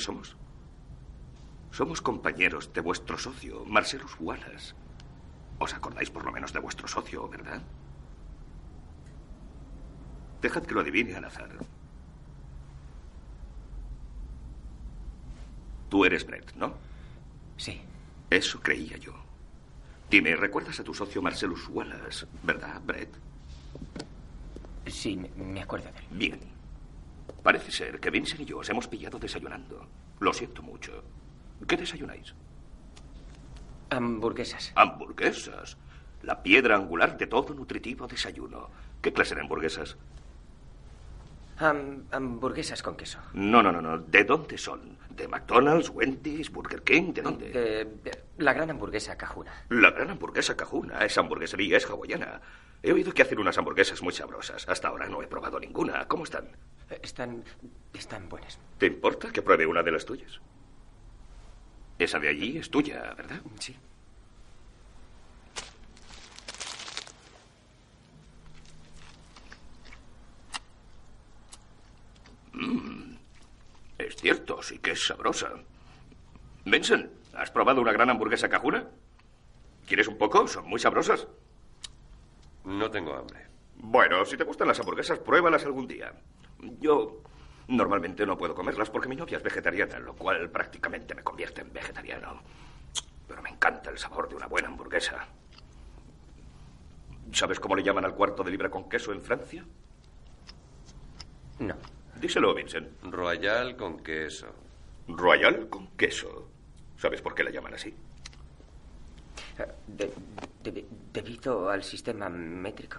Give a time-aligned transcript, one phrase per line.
[0.00, 0.36] Quiénes somos?
[1.72, 4.74] Somos compañeros de vuestro socio, Marcelus Wallace.
[5.58, 7.62] ¿Os acordáis por lo menos de vuestro socio, verdad?
[10.40, 11.50] Dejad que lo adivine al azar.
[15.90, 16.74] Tú eres Brett, ¿no?
[17.56, 17.80] Sí.
[18.30, 19.12] Eso creía yo.
[20.08, 23.14] Dime, ¿recuerdas a tu socio Marcelus Wallace, verdad, Brett?
[24.86, 26.04] Sí, me, me acuerdo de él.
[26.10, 26.59] Bien.
[27.42, 29.86] Parece ser que Vincent y yo os hemos pillado desayunando.
[30.20, 31.02] Lo siento mucho.
[31.66, 32.34] ¿Qué desayunáis?
[33.90, 34.72] Hamburguesas.
[34.76, 35.76] Hamburguesas.
[36.22, 38.68] La piedra angular de todo nutritivo desayuno.
[39.00, 39.96] ¿Qué clase de hamburguesas?
[41.58, 43.18] Ham- hamburguesas con queso.
[43.34, 43.98] No, no, no, no.
[43.98, 44.96] ¿De dónde son?
[45.10, 47.12] ¿De McDonald's, Wendy's, Burger King?
[47.12, 47.50] ¿De dónde?
[47.50, 49.52] De- de- la gran hamburguesa cajuna.
[49.68, 51.04] La gran hamburguesa cajuna.
[51.04, 52.40] Esa hamburguesería es hawaiana.
[52.82, 54.66] He oído que hacen unas hamburguesas muy sabrosas.
[54.68, 56.06] Hasta ahora no he probado ninguna.
[56.08, 56.48] ¿Cómo están?
[57.02, 57.44] Están.
[57.94, 58.58] están buenas.
[58.78, 60.40] ¿Te importa que pruebe una de las tuyas?
[61.98, 63.40] Esa de allí es tuya, ¿verdad?
[63.58, 63.76] Sí.
[73.98, 75.50] Es cierto, sí que es sabrosa.
[76.64, 78.88] Benson, ¿has probado una gran hamburguesa cajuna?
[79.86, 80.46] ¿Quieres un poco?
[80.48, 81.26] Son muy sabrosas.
[82.64, 83.46] No tengo hambre.
[83.76, 86.12] Bueno, si te gustan las hamburguesas, pruébalas algún día.
[86.80, 87.22] Yo
[87.68, 91.72] normalmente no puedo comerlas porque mi novia es vegetariana, lo cual prácticamente me convierte en
[91.72, 92.40] vegetariano.
[93.28, 95.26] Pero me encanta el sabor de una buena hamburguesa.
[97.32, 99.64] ¿Sabes cómo le llaman al cuarto de libra con queso en Francia?
[101.60, 101.74] No.
[102.20, 102.88] Díselo, Vincent.
[103.04, 104.48] Royal con queso.
[105.06, 106.48] Royal con queso.
[106.98, 107.94] ¿Sabes por qué la llaman así?
[109.58, 110.12] Eh, de-
[110.64, 112.98] de- debido al sistema métrico.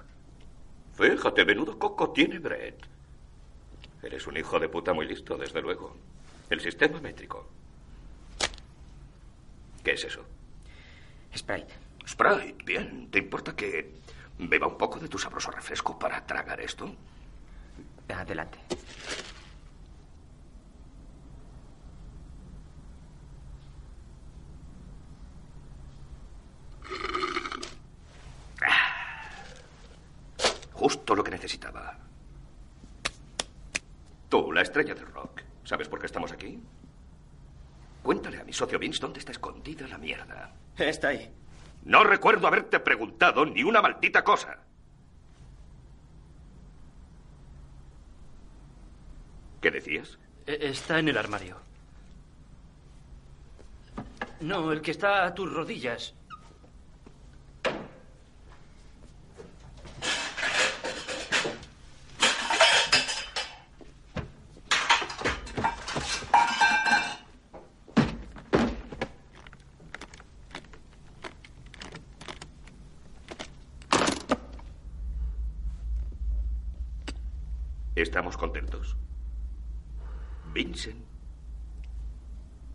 [0.93, 2.85] Fíjate, menudo coco tiene Brett.
[4.03, 5.95] Eres un hijo de puta muy listo, desde luego.
[6.49, 7.47] El sistema métrico.
[9.83, 10.25] ¿Qué es eso?
[11.35, 11.73] Sprite.
[12.07, 13.09] Sprite, bien.
[13.11, 13.93] ¿Te importa que
[14.39, 16.93] beba un poco de tu sabroso refresco para tragar esto?
[18.09, 18.59] Adelante.
[30.73, 32.00] Justo lo que necesitaba.
[34.31, 35.41] Tú, la estrella del rock.
[35.65, 36.57] ¿Sabes por qué estamos aquí?
[38.01, 40.53] Cuéntale a mi socio Vince dónde está escondida la mierda.
[40.77, 41.29] Está ahí.
[41.83, 44.57] No recuerdo haberte preguntado ni una maldita cosa.
[49.59, 50.17] ¿Qué decías?
[50.47, 51.57] E- Está en el armario.
[54.39, 56.15] No, el que está a tus rodillas.
[78.01, 78.97] Estamos contentos.
[80.53, 81.05] Vincent.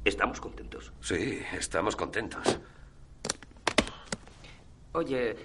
[0.05, 0.93] Estamos contentos.
[1.01, 2.61] Sí, estamos contentos.
[4.93, 5.37] Oye,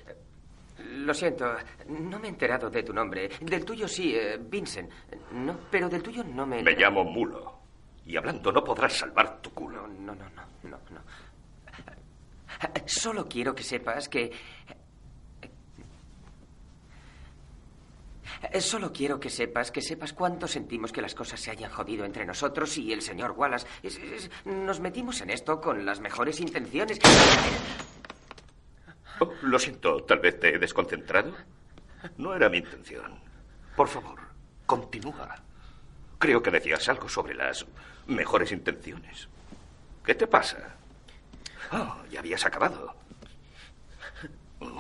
[0.98, 1.56] lo siento,
[1.88, 3.28] no me he enterado de tu nombre.
[3.42, 4.90] Del tuyo sí, eh, Vincent.
[5.32, 6.60] No, pero del tuyo no me.
[6.60, 7.60] he Me llamo Mulo.
[8.06, 9.88] Y hablando no podrás salvar tu culo.
[9.88, 11.02] No, no, no, no, no.
[12.86, 14.32] Solo quiero que sepas que.
[18.60, 22.26] Solo quiero que sepas, que sepas cuánto sentimos que las cosas se hayan jodido entre
[22.26, 23.68] nosotros y el señor Wallace.
[24.46, 27.00] Nos metimos en esto con las mejores intenciones.
[29.20, 31.36] Oh, lo siento, tal vez te he desconcentrado.
[32.18, 33.20] No era mi intención.
[33.76, 34.20] Por favor,
[34.66, 35.36] continúa.
[36.18, 37.66] Creo que decías algo sobre las
[38.08, 39.28] mejores intenciones.
[40.04, 40.76] ¿Qué te pasa?
[41.72, 42.96] Oh, ya habías acabado.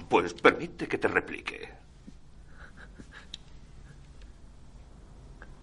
[0.09, 1.80] Pues permite que te replique.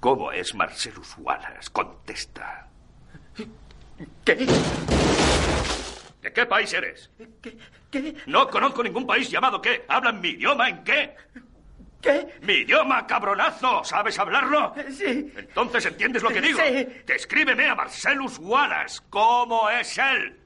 [0.01, 1.71] ¿Cómo es Marcelus Wallace?
[1.73, 2.69] Contesta.
[4.25, 4.47] ¿Qué?
[6.23, 7.11] ¿De qué país eres?
[7.43, 7.57] ¿Qué?
[7.91, 8.15] ¿Qué?
[8.27, 9.85] No conozco ningún país llamado qué.
[9.89, 11.17] ¿Hablan mi idioma en qué?
[12.01, 12.39] ¿Qué?
[12.43, 13.83] ¡Mi idioma, cabronazo!
[13.83, 14.73] ¿Sabes hablarlo?
[14.91, 15.33] Sí.
[15.37, 16.61] Entonces entiendes lo que digo.
[16.65, 16.87] Sí.
[17.05, 19.01] Descríbeme a Marcelus Wallace.
[19.11, 20.39] ¿Cómo es él?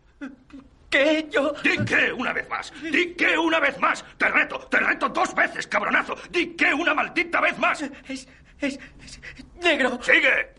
[0.88, 1.26] ¿Qué?
[1.30, 1.52] Yo...
[1.62, 2.72] Di que una vez más.
[2.82, 4.04] Di que una vez más.
[4.16, 6.14] Te reto, te reto dos veces, cabronazo.
[6.30, 7.82] Di que una maldita vez más.
[8.08, 8.28] Es...
[8.62, 8.78] es...
[9.04, 9.20] es
[9.62, 9.98] negro.
[10.02, 10.54] Sigue.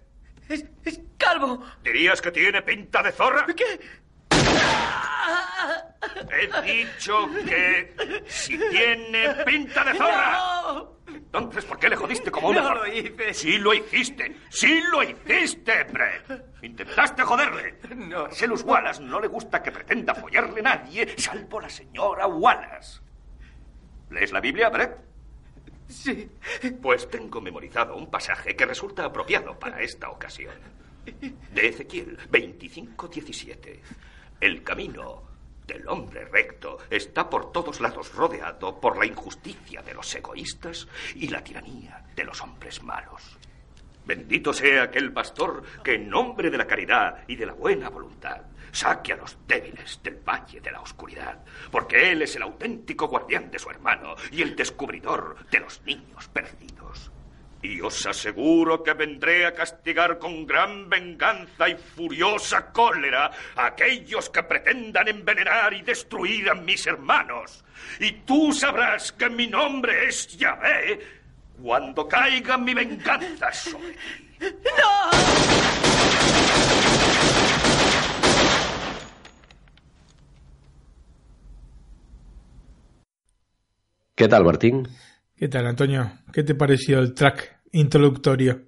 [0.50, 0.65] Es...
[0.85, 1.65] es calvo.
[1.83, 3.45] ¿Dirías que tiene pinta de zorra?
[3.55, 3.79] ¿Qué?
[6.31, 10.31] He dicho que si tiene pinta de zorra.
[10.31, 10.94] ¡No!
[11.07, 13.33] Entonces, ¿por qué le jodiste como una No lo hice.
[13.33, 14.35] Sí lo hiciste.
[14.49, 16.45] Sí lo hiciste, Brett.
[16.61, 17.79] Intentaste joderle.
[17.95, 18.19] No.
[18.19, 23.01] A Marcellus Wallace no le gusta que pretenda follarle nadie, salvo la señora Wallace.
[24.09, 25.12] ¿Lees la Biblia, Brett?
[25.88, 26.30] Sí.
[26.81, 30.56] Pues tengo memorizado un pasaje que resulta apropiado para esta ocasión.
[31.06, 33.80] De Ezequiel 25:17.
[34.39, 35.24] El camino
[35.68, 41.27] del hombre recto está por todos lados rodeado por la injusticia de los egoístas y
[41.27, 43.38] la tiranía de los hombres malos.
[44.06, 48.41] Bendito sea aquel pastor que en nombre de la caridad y de la buena voluntad
[48.73, 51.39] saque a los débiles del valle de la oscuridad,
[51.71, 56.27] porque él es el auténtico guardián de su hermano y el descubridor de los niños
[56.27, 57.11] perdidos.
[57.61, 64.29] Y os aseguro que vendré a castigar con gran venganza y furiosa cólera a aquellos
[64.29, 67.63] que pretendan envenenar y destruir a mis hermanos.
[68.01, 70.99] Y tú sabrás que mi nombre es Yahvé
[71.61, 74.33] cuando caiga mi venganza sobre ti.
[84.15, 84.88] ¿Qué tal, Martín?
[85.36, 86.12] ¿Qué tal, Antonio?
[86.31, 88.65] ¿Qué te pareció el track introductorio?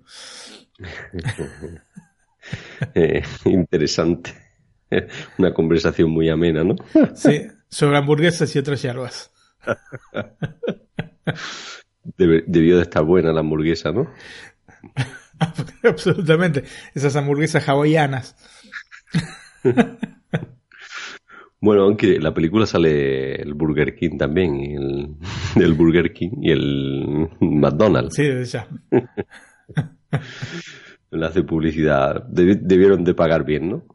[2.94, 4.32] Eh, interesante.
[5.40, 6.76] Una conversación muy amena, ¿no?
[7.16, 9.32] Sí, sobre hamburguesas y otras hierbas.
[12.18, 14.12] Debe- debió de estar buena la hamburguesa, ¿no?
[15.84, 16.64] Absolutamente.
[16.94, 18.36] Esas hamburguesas hawaianas.
[21.66, 25.16] Bueno, aunque la película sale el Burger King también, el,
[25.64, 28.14] el Burger King y el McDonald's.
[28.16, 28.68] Sí, ya.
[31.12, 32.28] Le hace publicidad.
[32.30, 33.86] Debi- debieron de pagar bien, ¿no?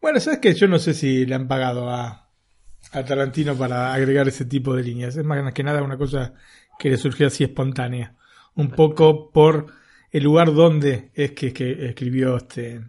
[0.00, 2.30] Bueno, sabes que yo no sé si le han pagado a,
[2.92, 5.14] a Tarantino para agregar ese tipo de líneas.
[5.16, 6.32] Es más que nada una cosa
[6.78, 8.16] que le surgió así espontánea.
[8.54, 9.66] Un poco por
[10.10, 12.80] el lugar donde es que, que escribió este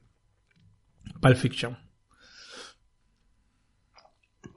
[1.22, 1.78] Pulp Fiction.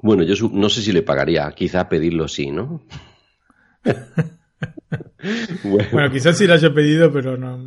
[0.02, 1.50] Bueno, yo no sé si le pagaría.
[1.52, 2.82] Quizá pedirlo sí, ¿no?
[5.64, 7.58] bueno, Bueno, quizás sí lo haya pedido, pero no.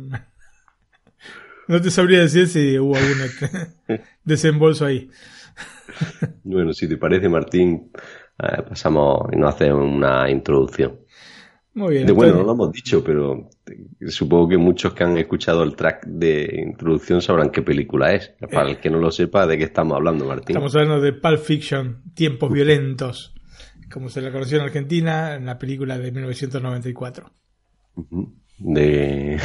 [1.68, 5.08] No te sabría decir si hubo algún desembolso ahí.
[6.42, 7.90] bueno, si te parece, Martín,
[8.38, 11.01] eh, pasamos y nos hace una introducción.
[11.74, 12.06] Muy bien.
[12.06, 15.74] De, bueno, no lo hemos dicho, pero eh, supongo que muchos que han escuchado el
[15.74, 18.34] track de introducción sabrán qué película es.
[18.52, 20.56] Para el que no lo sepa, ¿de qué estamos hablando, Martín?
[20.56, 23.34] Estamos hablando de Pulp Fiction, Tiempos Violentos,
[23.90, 27.30] como se la conoció en Argentina en la película de 1994.
[27.96, 28.34] Ujú.
[28.58, 29.38] De,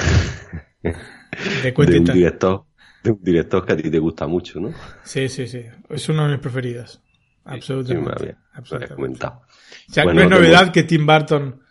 [0.84, 2.66] De un director,
[3.04, 4.72] de un director que a ti te gusta mucho, ¿no?
[5.04, 5.62] Sí, sí, sí.
[5.90, 7.02] Es uno de mis preferidos.
[7.02, 7.02] Sí,
[7.46, 8.12] me Absolutamente.
[8.12, 8.96] había- me había absolutamente.
[8.96, 9.42] comentado.
[9.90, 11.62] O sea, Bueno, no es tengo- novedad que Tim Burton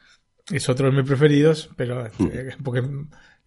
[0.50, 2.26] es otro de mis preferidos, pero Hmm.
[2.26, 2.82] este, porque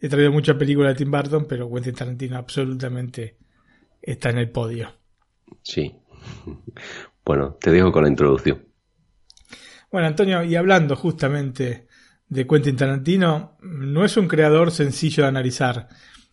[0.01, 3.37] he traído muchas películas de Tim Burton, pero Quentin Tarantino absolutamente
[4.01, 4.91] está en el podio.
[5.61, 5.93] Sí.
[7.25, 8.65] Bueno, te dejo con la introducción.
[9.91, 11.87] Bueno, Antonio, y hablando justamente
[12.27, 15.87] de Quentin Tarantino, no es un creador sencillo de analizar.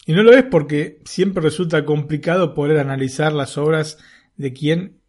[0.04, 3.98] Y no lo es porque siempre resulta complicado poder analizar las obras
[4.36, 5.00] de quien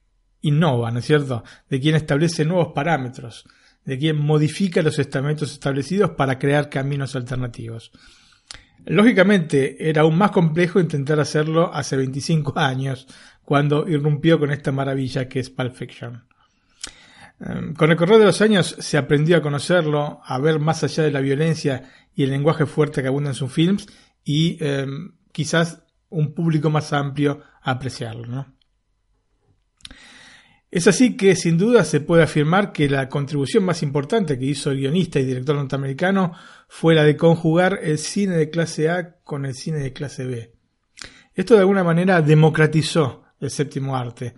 [0.42, 1.44] innova, ¿no es cierto?
[1.70, 3.46] De quien establece nuevos parámetros,
[3.88, 7.94] de quien modifica los estamentos establecidos para crear caminos alternativos.
[8.86, 13.08] Lógicamente, era aún más complejo intentar hacerlo hace 25 años,
[13.46, 16.26] cuando irrumpió con esta maravilla que es Pulp Fiction.
[17.40, 21.04] Eh, Con el correr de los años se aprendió a conocerlo, a ver más allá
[21.04, 23.88] de la violencia y el lenguaje fuerte que abunda en sus films
[24.22, 24.86] y eh,
[25.32, 28.28] quizás un público más amplio a apreciarlo.
[28.28, 28.57] ¿no?
[30.70, 34.72] Es así que sin duda se puede afirmar que la contribución más importante que hizo
[34.72, 36.34] el guionista y director norteamericano
[36.68, 40.54] fue la de conjugar el cine de clase A con el cine de clase B.
[41.34, 44.36] Esto de alguna manera democratizó el séptimo arte,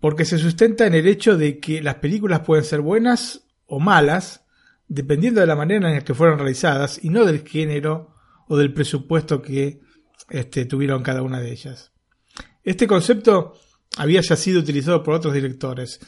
[0.00, 4.44] porque se sustenta en el hecho de que las películas pueden ser buenas o malas,
[4.88, 8.14] dependiendo de la manera en la que fueron realizadas y no del género
[8.48, 9.80] o del presupuesto que
[10.28, 11.92] este, tuvieron cada una de ellas.
[12.62, 13.54] Este concepto
[13.96, 16.00] había ya sido utilizado por otros directores,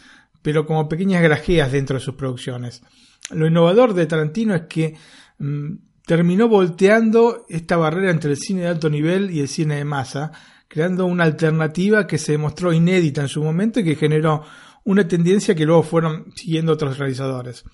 [0.43, 2.83] pero como pequeñas grajeas dentro de sus producciones.
[3.31, 4.95] Lo innovador de Tarantino es que
[5.38, 5.75] mm,
[6.07, 10.33] terminó volteando esta barrera entre el cine de alto nivel y el cine de masa,
[10.69, 14.45] creando una alternativa que se demostró inédita en su momento y que generó
[14.85, 17.64] una tendencia que luego fueron siguiendo otros realizadores.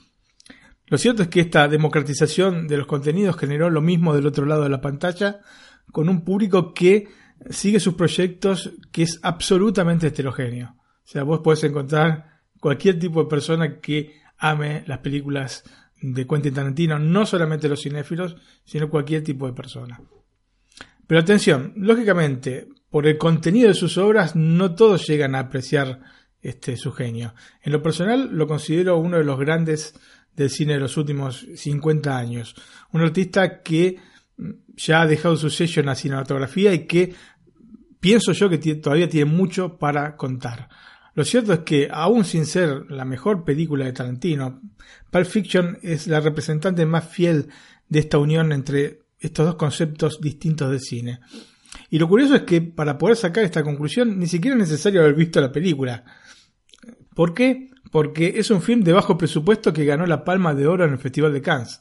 [0.87, 4.63] Lo cierto es que esta democratización de los contenidos generó lo mismo del otro lado
[4.63, 5.41] de la pantalla,
[5.91, 7.09] con un público que
[7.51, 10.77] sigue sus proyectos que es absolutamente heterogéneo.
[10.79, 15.65] O sea, vos podés encontrar cualquier tipo de persona que ame las películas
[16.01, 20.01] de Quentin Tarantino, no solamente los cinéfilos, sino cualquier tipo de persona.
[21.07, 26.01] Pero atención, lógicamente, por el contenido de sus obras, no todos llegan a apreciar
[26.41, 27.35] este, su genio.
[27.63, 29.95] En lo personal, lo considero uno de los grandes
[30.35, 32.55] del cine de los últimos 50 años.
[32.93, 33.99] Un artista que
[34.37, 37.15] mm, ya ha dejado su sello en la cinematografía y que
[38.03, 40.69] pienso yo que todavía tiene mucho para contar.
[41.15, 44.61] Lo cierto es que, aún sin ser la mejor película de Tarantino,
[45.09, 47.49] Pulp Fiction es la representante más fiel
[47.89, 51.21] de esta unión entre estos dos conceptos distintos de cine.
[51.91, 55.15] Y lo curioso es que para poder sacar esta conclusión ni siquiera es necesario haber
[55.15, 56.05] visto la película.
[57.15, 57.71] ¿Por qué?
[57.93, 60.99] Porque es un film de bajo presupuesto que ganó la Palma de Oro en el
[60.99, 61.79] Festival de Cannes.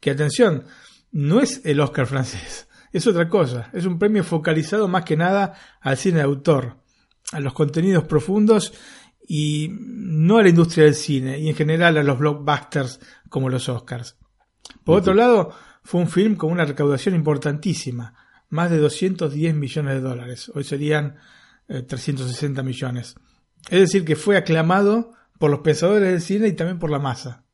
[0.00, 0.64] Que atención,
[1.12, 3.70] no es el Oscar francés, es otra cosa.
[3.72, 6.76] Es un premio focalizado más que nada al cine de autor,
[7.32, 8.72] a los contenidos profundos
[9.26, 13.68] y no a la industria del cine y en general a los blockbusters como los
[13.68, 14.16] Oscars.
[14.84, 18.14] Por otro lado, fue un film con una recaudación importantísima,
[18.48, 21.16] más de 210 millones de dólares, hoy serían
[21.66, 23.14] 360 eh, millones.
[23.70, 27.44] Es decir, que fue aclamado por los pensadores del cine y también por la masa.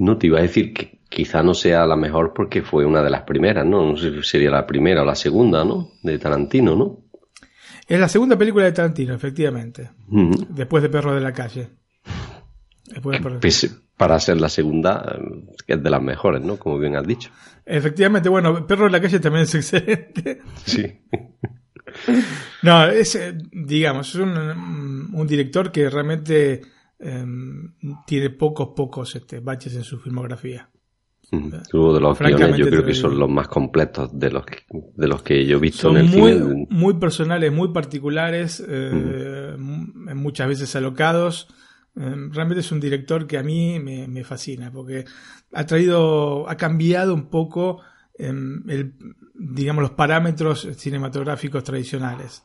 [0.00, 3.10] No, te iba a decir que quizá no sea la mejor porque fue una de
[3.10, 3.84] las primeras, ¿no?
[3.84, 5.92] No sé si sería la primera o la segunda, ¿no?
[6.02, 7.04] De Tarantino, ¿no?
[7.86, 9.90] Es la segunda película de Tarantino, efectivamente.
[10.48, 11.68] Después de Perro de la Calle.
[13.98, 15.18] para ser la segunda,
[15.66, 16.56] es de las mejores, ¿no?
[16.56, 17.30] Como bien has dicho.
[17.66, 20.40] Efectivamente, bueno, Perro de la Calle también es excelente.
[20.64, 21.00] Sí.
[22.62, 26.62] no, es, eh, digamos, es un, director que realmente
[27.00, 27.74] em,
[28.06, 30.70] tiene pocos, pocos este, baches en su filmografía.
[31.72, 34.58] Luego de los guiones yo creo que son los más completos de los que,
[34.96, 36.66] de los que yo he visto en el muy, cine.
[36.70, 41.48] Muy personales, muy particulares, eh, muchas veces alocados.
[41.94, 45.04] Em, realmente es un director que a mí me, fascina porque
[45.52, 47.80] ha traído, ha cambiado un poco
[48.18, 48.94] em, el,
[49.34, 52.44] digamos, los parámetros cinematográficos tradicionales.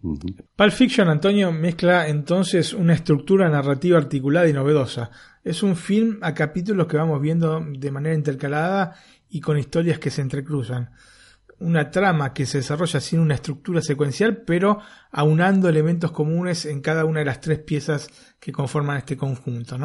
[0.00, 5.10] Pulp Fiction, Antonio, mezcla entonces una estructura narrativa articulada y novedosa.
[5.44, 8.94] Es un film a capítulos que vamos viendo de manera intercalada
[9.28, 10.90] y con historias que se entrecruzan.
[11.58, 14.78] Una trama que se desarrolla sin una estructura secuencial, pero
[15.12, 18.08] aunando elementos comunes en cada una de las tres piezas
[18.40, 19.76] que conforman este conjunto.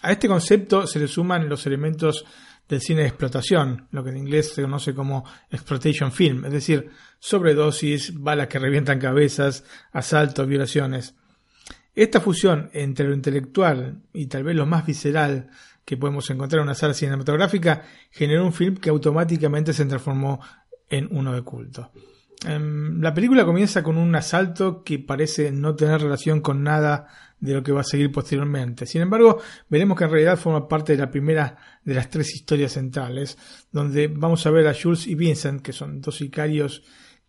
[0.00, 2.24] A este concepto se le suman los elementos
[2.68, 6.90] del cine de explotación, lo que en inglés se conoce como exploitation film, es decir,
[7.18, 11.14] sobredosis, balas que revientan cabezas, asaltos, violaciones.
[11.94, 15.50] Esta fusión entre lo intelectual y tal vez lo más visceral
[15.84, 20.40] que podemos encontrar en una sala cinematográfica generó un film que automáticamente se transformó
[20.88, 21.92] en uno de culto.
[22.46, 27.08] Em, la película comienza con un asalto que parece no tener relación con nada
[27.44, 28.86] de lo que va a seguir posteriormente.
[28.86, 32.72] Sin embargo, veremos que en realidad forma parte de la primera de las tres historias
[32.72, 33.36] centrales,
[33.70, 36.82] donde vamos a ver a Jules y Vincent, que son dos sicarios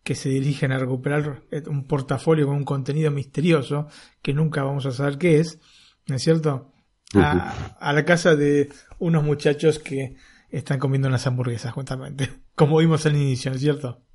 [0.03, 3.87] que se dirigen a recuperar un portafolio con un contenido misterioso
[4.21, 5.59] que nunca vamos a saber qué es,
[6.07, 6.71] ¿no es cierto?
[7.13, 8.69] A, a la casa de
[8.99, 10.15] unos muchachos que
[10.49, 14.05] están comiendo unas hamburguesas, justamente, como vimos al inicio, ¿no es cierto?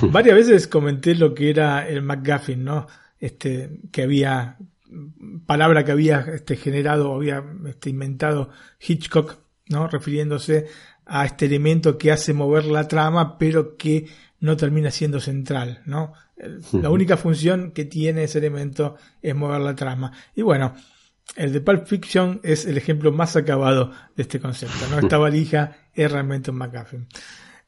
[0.02, 2.88] Varias veces comenté lo que era el McGuffin, ¿no?
[3.18, 4.58] Este, que había,
[5.46, 9.88] palabra que había este, generado, había este, inventado Hitchcock, ¿no?
[9.88, 10.66] Refiriéndose
[11.06, 14.06] a este elemento que hace mover la trama, pero que
[14.40, 16.12] no termina siendo central, ¿no?
[16.72, 20.12] La única función que tiene ese elemento es mover la trama.
[20.34, 20.74] Y bueno,
[21.34, 24.98] el de Pulp Fiction es el ejemplo más acabado de este concepto, ¿no?
[24.98, 27.06] Esta valija es realmente un McGuffin.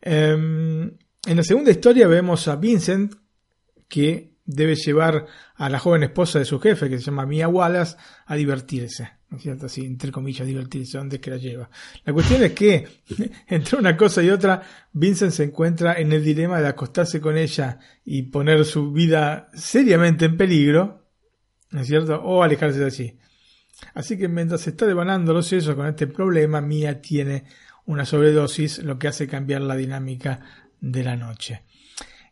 [0.01, 0.93] Em,
[1.27, 3.15] en la segunda historia vemos a Vincent
[3.89, 5.27] que debe llevar
[5.57, 9.11] a la joven esposa de su jefe, que se llama Mia Wallace, a divertirse.
[9.29, 9.67] ¿No es cierto?
[9.67, 11.69] Así, entre comillas, divertirse, ¿dónde que la lleva?
[12.07, 12.89] La cuestión es que,
[13.47, 17.79] entre una cosa y otra, Vincent se encuentra en el dilema de acostarse con ella
[18.07, 21.07] y poner su vida seriamente en peligro,
[21.71, 22.17] ¿no es cierto?
[22.23, 23.19] O alejarse de allí.
[23.93, 27.45] Así que mientras se está devanando los sesos con este problema, Mia tiene
[27.85, 30.41] una sobredosis, lo que hace cambiar la dinámica
[30.81, 31.65] de la noche.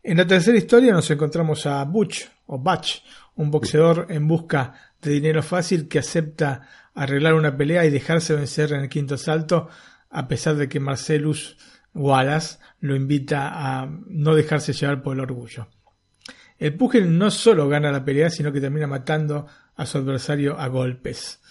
[0.07, 3.03] En la tercera historia nos encontramos a Butch o Butch,
[3.35, 6.61] un boxeador en busca de dinero fácil que acepta
[6.95, 9.67] arreglar una pelea y dejarse vencer en el quinto salto
[10.09, 11.57] a pesar de que Marcellus
[11.93, 15.67] Wallace lo invita a no dejarse llevar por el orgullo.
[16.57, 19.45] El pugil no solo gana la pelea, sino que termina matando
[19.75, 21.41] a su adversario a golpes.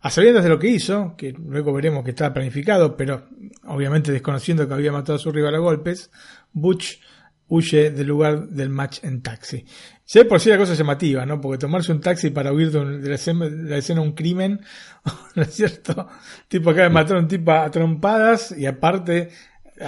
[0.00, 3.28] A sabiendas de lo que hizo, que luego veremos que estaba planificado, pero
[3.66, 6.10] obviamente desconociendo que había matado a su rival a golpes,
[6.54, 7.00] Butch
[7.48, 9.64] huye del lugar del match en taxi.
[10.04, 11.40] Si por sí la cosa llamativa, ¿no?
[11.40, 14.60] Porque tomarse un taxi para huir de, la, escena, de un crimen,
[15.34, 16.08] ¿no es cierto?
[16.48, 19.30] Tipo acaba de matar a un tipo a trompadas y aparte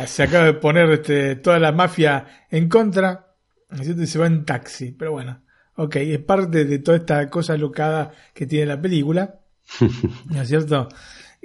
[0.07, 3.35] se acaba de poner este, toda la mafia en contra,
[3.79, 4.93] y se va en taxi.
[4.93, 5.43] Pero bueno,
[5.77, 9.41] ok, es parte de toda esta cosa locada que tiene la película.
[10.27, 10.89] ¿No es cierto?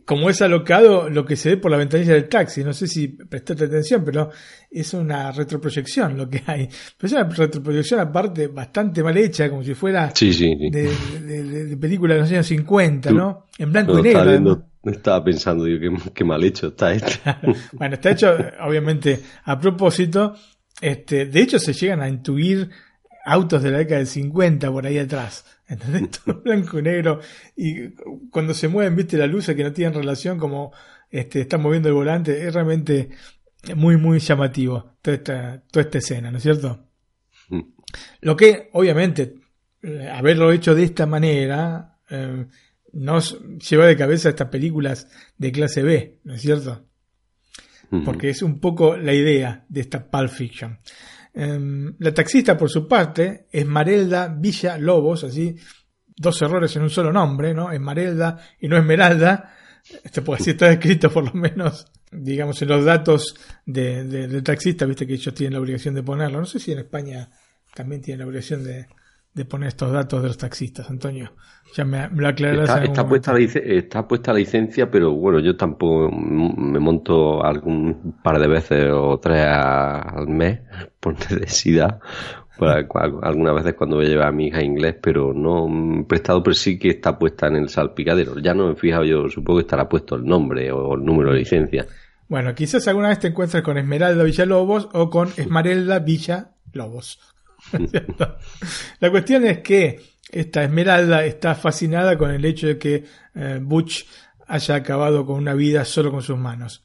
[0.03, 3.07] Como es alocado lo que se ve por la ventanilla del taxi, no sé si
[3.07, 4.29] prestaste atención, pero
[4.69, 6.67] es una retroproyección lo que hay.
[6.97, 12.31] Pero es una retroproyección aparte bastante mal hecha, como si fuera De, película de los
[12.31, 13.45] años 50, ¿no?
[13.57, 14.67] En blanco y negro.
[14.83, 17.11] estaba pensando, digo, qué, mal hecho está esto.
[17.73, 20.35] bueno, está hecho obviamente a propósito.
[20.81, 22.69] Este, de hecho, se llegan a intuir
[23.25, 25.45] autos de la década del 50 por ahí atrás.
[25.67, 26.21] ¿Entendés?
[26.23, 27.19] Todo blanco y negro.
[27.55, 27.89] Y
[28.29, 30.71] cuando se mueven, viste, las luces que no tienen relación, como
[31.09, 33.09] este, están moviendo el volante, es realmente
[33.75, 36.85] muy, muy llamativo toda esta, toda esta escena, ¿no es cierto?
[37.49, 37.61] Mm.
[38.21, 39.35] Lo que, obviamente,
[39.81, 42.45] eh, haberlo hecho de esta manera, eh,
[42.93, 46.85] nos lleva de cabeza a estas películas de clase B, ¿no es cierto?
[48.03, 50.79] Porque es un poco la idea de esta Pulp Fiction.
[51.35, 55.53] Em, la taxista, por su parte, es Marelda Villa Lobos, así,
[56.15, 57.71] dos errores en un solo nombre, ¿no?
[57.71, 59.53] Es Marelda y no Esmeralda.
[60.03, 64.85] Esto puede decir, está escrito por lo menos, digamos, en los datos de, del taxista,
[64.85, 66.39] viste que ellos tienen la obligación de ponerlo.
[66.39, 67.29] No sé si en España
[67.75, 68.87] también tienen la obligación de,
[69.35, 71.33] de poner estos datos de los taxistas, Antonio.
[71.75, 72.69] Ya me, lo aclararás.
[72.69, 78.15] Está, está puesta la, está puesta la licencia, pero bueno, yo tampoco me monto algún
[78.23, 80.61] par de veces o tres al mes
[80.99, 81.99] por necesidad.
[83.21, 86.53] algunas veces cuando voy a llevar a mi hija a inglés, pero no prestado, pero
[86.53, 88.39] sí que está puesta en el salpicadero.
[88.39, 91.33] Ya no me he fijado, yo supongo que estará puesto el nombre o el número
[91.33, 91.85] de licencia.
[92.29, 97.19] Bueno, quizás alguna vez te encuentres con Esmeralda Villalobos o con Esmeralda Villa Lobos.
[98.99, 103.03] la cuestión es que esta Esmeralda está fascinada con el hecho de que
[103.35, 104.05] eh, Butch
[104.47, 106.83] haya acabado con una vida solo con sus manos.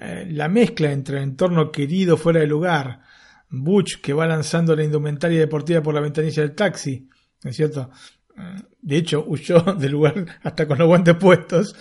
[0.00, 3.00] Eh, la mezcla entre el entorno querido fuera de lugar,
[3.48, 7.08] Butch que va lanzando la indumentaria deportiva por la ventanilla del taxi,
[7.42, 7.90] ¿no es cierto?
[8.36, 11.74] Eh, de hecho, huyó del lugar hasta con los guantes puestos.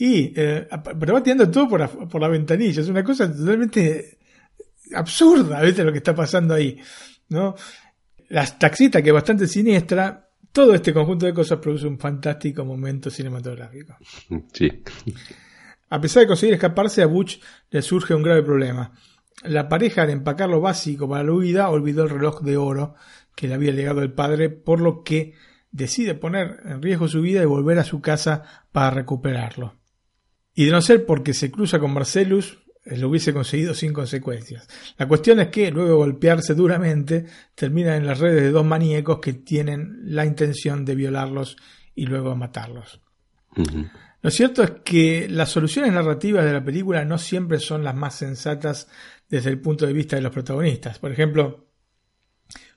[0.00, 2.80] Y, pero va tirando todo por la, por la ventanilla.
[2.80, 4.18] Es una cosa totalmente
[4.94, 5.82] absurda, ¿viste?
[5.82, 6.78] Lo que está pasando ahí.
[7.28, 7.54] ¿No?
[8.28, 13.10] Las taxistas, que es bastante siniestra, todo este conjunto de cosas produce un fantástico momento
[13.10, 13.96] cinematográfico.
[14.52, 14.82] Sí.
[15.90, 18.92] A pesar de conseguir escaparse, a Butch le surge un grave problema.
[19.44, 22.94] La pareja, al empacar lo básico para la huida, olvidó el reloj de oro
[23.34, 25.34] que le había legado el padre, por lo que
[25.70, 29.76] decide poner en riesgo su vida y volver a su casa para recuperarlo.
[30.54, 34.68] Y de no ser porque se cruza con Marcellus, lo hubiese conseguido sin consecuencias.
[34.96, 39.18] La cuestión es que, luego de golpearse duramente, termina en las redes de dos maníacos
[39.20, 41.56] que tienen la intención de violarlos
[41.94, 43.00] y luego matarlos.
[44.20, 48.14] Lo cierto es que las soluciones narrativas de la película no siempre son las más
[48.14, 48.88] sensatas
[49.28, 50.98] desde el punto de vista de los protagonistas.
[50.98, 51.68] Por ejemplo,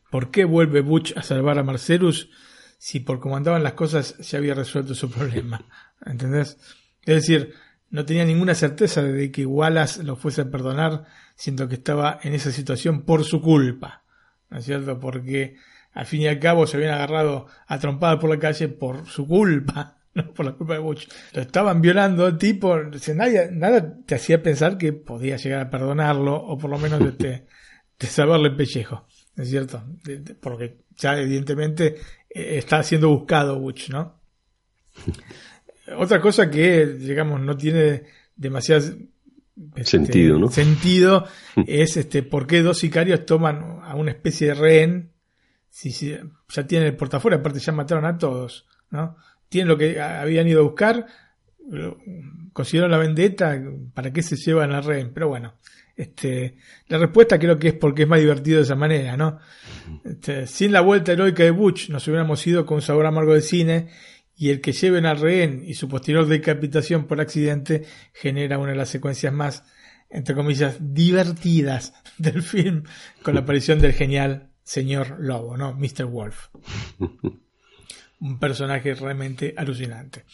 [0.10, 2.30] ¿por qué vuelve Butch a salvar a Marcelus
[2.78, 5.66] si por cómo andaban las cosas se había resuelto su problema?
[6.06, 6.58] ¿Entendés?
[7.04, 7.54] Es decir,
[7.92, 12.34] no tenía ninguna certeza de que Wallace lo fuese a perdonar, siendo que estaba en
[12.34, 14.04] esa situación por su culpa.
[14.50, 15.00] ¿No es cierto?
[15.00, 15.58] Porque
[15.94, 19.28] al fin y al cabo se habían agarrado a trompada por la calle por su
[19.28, 21.08] culpa, no por la culpa de Butch.
[21.34, 22.78] Lo estaban violando, tipo,
[23.14, 27.46] nadie, nada te hacía pensar que podía llegar a perdonarlo o por lo menos de,
[28.00, 29.06] de salvarle el pellejo.
[29.36, 29.84] ¿No es cierto?
[30.42, 31.96] porque ya evidentemente
[32.30, 34.22] eh, está siendo buscado Butch, ¿no?
[35.98, 38.04] Otra cosa que, digamos, no tiene
[38.36, 38.96] demasiado
[39.76, 40.50] este, sentido, ¿no?
[40.50, 41.26] sentido
[41.68, 45.12] es este por qué dos sicarios toman a una especie de rehén
[45.72, 45.92] si,
[46.50, 49.16] ya tienen el portafolio, aparte ya mataron a todos, ¿no?
[49.48, 51.06] Tienen lo que habían ido a buscar,
[52.52, 53.58] consiguieron la vendetta,
[53.94, 55.12] ¿para qué se llevan a rehén?
[55.14, 55.56] Pero bueno,
[55.96, 59.40] este, la respuesta creo que es porque es más divertido de esa manera, ¿no?
[60.04, 63.42] Este, sin la vuelta heroica de Butch nos hubiéramos ido con un sabor amargo de
[63.42, 63.90] cine
[64.42, 68.76] y el que lleven al rehén y su posterior decapitación por accidente genera una de
[68.76, 69.64] las secuencias más,
[70.10, 72.82] entre comillas, divertidas del film
[73.22, 75.76] con la aparición del genial señor Lobo, ¿no?
[75.76, 76.06] Mr.
[76.06, 76.48] Wolf.
[78.20, 80.26] Un personaje realmente alucinante.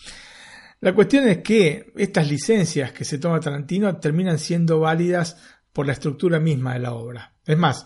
[0.80, 5.36] La cuestión es que estas licencias que se toma Tarantino terminan siendo válidas
[5.74, 7.34] por la estructura misma de la obra.
[7.46, 7.86] Es más,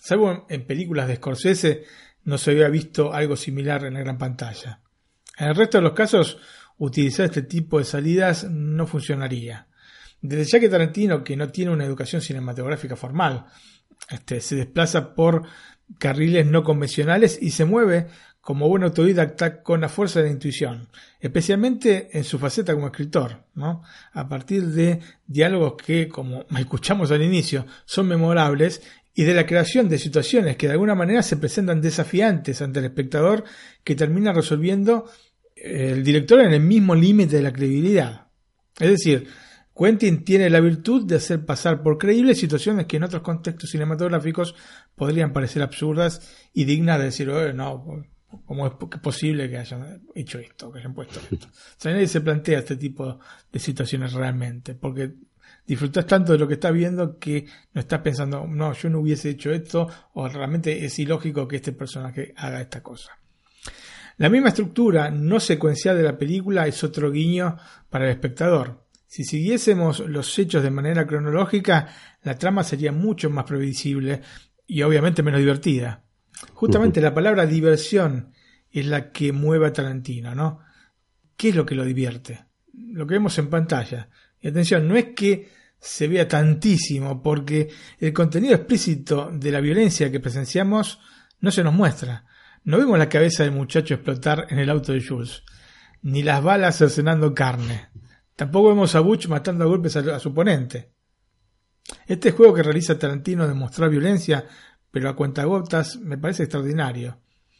[0.00, 1.84] salvo en películas de Scorsese,
[2.24, 4.81] no se había visto algo similar en la gran pantalla.
[5.42, 6.38] En el resto de los casos,
[6.78, 9.66] utilizar este tipo de salidas no funcionaría.
[10.20, 13.46] Desde ya que Tarantino, que no tiene una educación cinematográfica formal,
[14.08, 15.42] este, se desplaza por
[15.98, 18.06] carriles no convencionales y se mueve
[18.40, 23.42] como buen autodidacta con la fuerza de la intuición, especialmente en su faceta como escritor,
[23.56, 23.82] ¿no?
[24.12, 28.80] A partir de diálogos que, como escuchamos al inicio, son memorables
[29.12, 32.86] y de la creación de situaciones que de alguna manera se presentan desafiantes ante el
[32.86, 33.42] espectador
[33.82, 35.10] que termina resolviendo
[35.62, 38.26] el director en el mismo límite de la credibilidad.
[38.78, 39.28] Es decir,
[39.76, 44.54] Quentin tiene la virtud de hacer pasar por creíbles situaciones que en otros contextos cinematográficos
[44.94, 48.04] podrían parecer absurdas y dignas de decir, no,
[48.46, 48.72] ¿Cómo es
[49.02, 51.46] posible que hayan hecho esto, que hayan puesto esto?
[51.46, 53.18] O sea, nadie se plantea este tipo
[53.50, 55.12] de situaciones realmente, porque
[55.66, 59.30] disfrutas tanto de lo que estás viendo que no estás pensando, no, yo no hubiese
[59.30, 63.12] hecho esto, o realmente es ilógico que este personaje haga esta cosa.
[64.18, 67.56] La misma estructura no secuencial de la película es otro guiño
[67.88, 68.86] para el espectador.
[69.06, 71.88] Si siguiésemos los hechos de manera cronológica,
[72.22, 74.22] la trama sería mucho más previsible
[74.66, 76.04] y obviamente menos divertida.
[76.54, 78.32] Justamente la palabra diversión
[78.70, 80.60] es la que mueve a Tarantino, ¿no?
[81.36, 82.46] ¿Qué es lo que lo divierte?
[82.72, 84.08] Lo que vemos en pantalla.
[84.40, 90.10] Y atención, no es que se vea tantísimo, porque el contenido explícito de la violencia
[90.10, 91.00] que presenciamos
[91.40, 92.24] no se nos muestra.
[92.64, 95.42] No vemos la cabeza del muchacho explotar en el auto de Jules,
[96.02, 97.88] ni las balas cercenando carne.
[98.36, 100.92] Tampoco vemos a Butch matando a golpes a, su oponente.
[102.06, 104.46] Este juego que realiza Tarantino de mostrar violencia
[104.92, 107.18] pero a cuentagotas me parece extraordinario.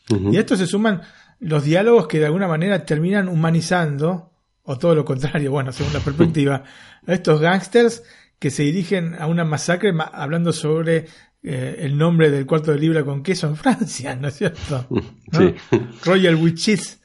[0.08, 1.00] Y a esto se suman
[1.40, 6.00] los diálogos que de alguna manera terminan humanizando, o todo lo contrario, bueno, según la
[6.00, 6.62] perspectiva,
[7.04, 8.04] a estos gángsters
[8.38, 11.06] que se dirigen a una masacre hablando sobre
[11.42, 14.86] eh, el nombre del cuarto de libra con queso en Francia, ¿no es cierto?
[16.04, 17.00] Royal Witches.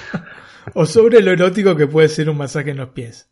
[0.74, 3.30] o sobre lo erótico que puede ser un masaje en los pies.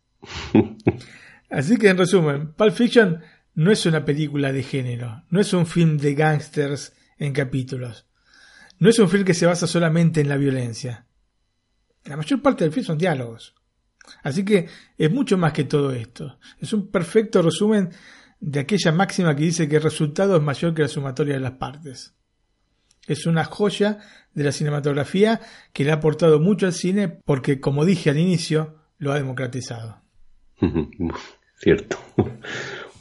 [1.49, 3.21] Así que en resumen, Pulp Fiction
[3.53, 8.07] no es una película de género, no es un film de gángsters en capítulos,
[8.79, 11.07] no es un film que se basa solamente en la violencia.
[12.05, 13.55] La mayor parte del film son diálogos.
[14.23, 16.39] Así que es mucho más que todo esto.
[16.59, 17.91] Es un perfecto resumen
[18.41, 21.53] de aquella máxima que dice que el resultado es mayor que la sumatoria de las
[21.53, 22.15] partes.
[23.07, 23.99] Es una joya
[24.33, 25.39] de la cinematografía
[25.71, 30.01] que le ha aportado mucho al cine porque, como dije al inicio, lo ha democratizado.
[31.55, 31.97] Cierto.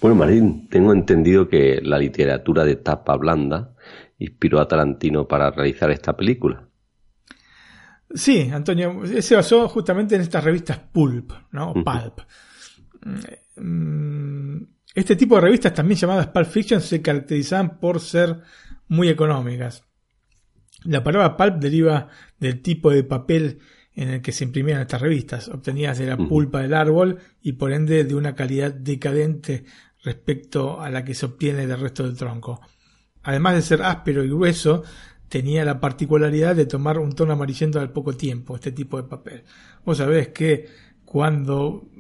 [0.00, 3.74] Bueno, Marín, tengo entendido que la literatura de tapa blanda
[4.18, 6.66] inspiró a Tarantino para realizar esta película.
[8.14, 11.74] Sí, Antonio, se basó justamente en estas revistas Pulp, ¿no?
[11.74, 12.22] Pulp.
[13.56, 14.62] Mm,
[14.94, 18.40] este tipo de revistas, también llamadas Pulp Fiction, se caracterizaban por ser
[18.88, 19.84] muy económicas.
[20.84, 23.58] La palabra pulp deriva del tipo de papel
[23.94, 27.72] en el que se imprimían estas revistas, obtenidas de la pulpa del árbol y por
[27.72, 29.64] ende de una calidad decadente
[30.02, 32.60] respecto a la que se obtiene del resto del tronco.
[33.22, 34.82] Además de ser áspero y grueso,
[35.28, 39.44] tenía la particularidad de tomar un tono amarillento al poco tiempo, este tipo de papel.
[39.84, 40.66] Vos sabés que
[41.04, 41.90] cuando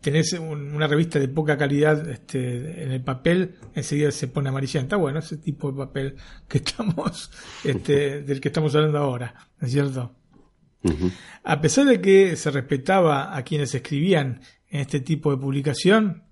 [0.00, 4.96] tenés una revista de poca calidad este, en el papel, enseguida se pone amarillenta.
[4.96, 6.16] Bueno, ese tipo de papel
[6.48, 7.30] que estamos,
[7.64, 10.14] este, del que estamos hablando ahora, ¿no es cierto?
[11.42, 16.22] A pesar de que se respetaba a quienes escribían en este tipo de publicación,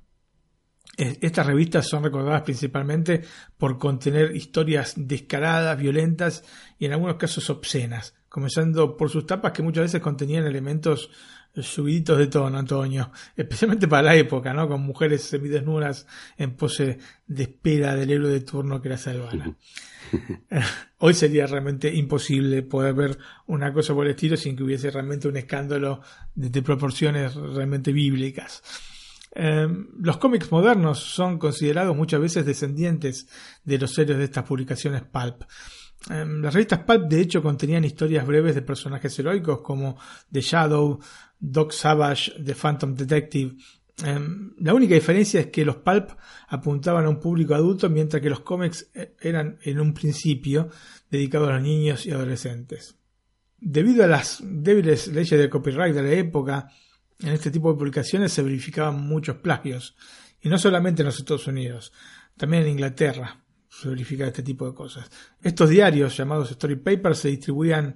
[0.97, 3.23] estas revistas son recordadas principalmente
[3.59, 6.45] por contener historias descaradas, violentas
[6.79, 11.11] y en algunos casos obscenas, comenzando por sus tapas que muchas veces contenían elementos
[11.63, 14.69] subiditos de tono, Antonio, especialmente para la época, ¿no?
[14.69, 19.55] Con mujeres semidesnudas en pose de espera del héroe de turno que era Salvana.
[20.99, 25.29] Hoy sería realmente imposible poder ver una cosa por el estilo sin que hubiese realmente
[25.29, 26.01] un escándalo
[26.35, 28.63] de proporciones realmente bíblicas.
[29.35, 33.27] Em, los cómics modernos son considerados muchas veces descendientes
[33.65, 35.43] de los héroes de estas publicaciones pulp.
[36.11, 39.99] Em, las revistas pulp de hecho contenían historias breves de personajes heroicos como
[40.31, 41.01] The Shadow,
[41.39, 43.57] Doc Savage, The Phantom Detective.
[44.05, 46.11] Em, la única diferencia es que los pulp
[46.49, 50.69] apuntaban a un público adulto mientras que los cómics eh, eran en un principio
[51.11, 52.97] dedicados a los niños y adolescentes.
[53.67, 56.69] debido a las débiles leyes de copyright de la época,
[57.21, 59.97] en este tipo de publicaciones se verificaban muchos plagios.
[60.43, 61.91] Y no solamente en los Estados Unidos,
[62.37, 63.44] también en Inglaterra
[63.81, 65.11] se verifica este tipo de cosas.
[65.43, 67.95] Estos diarios llamados Story Papers se distribuían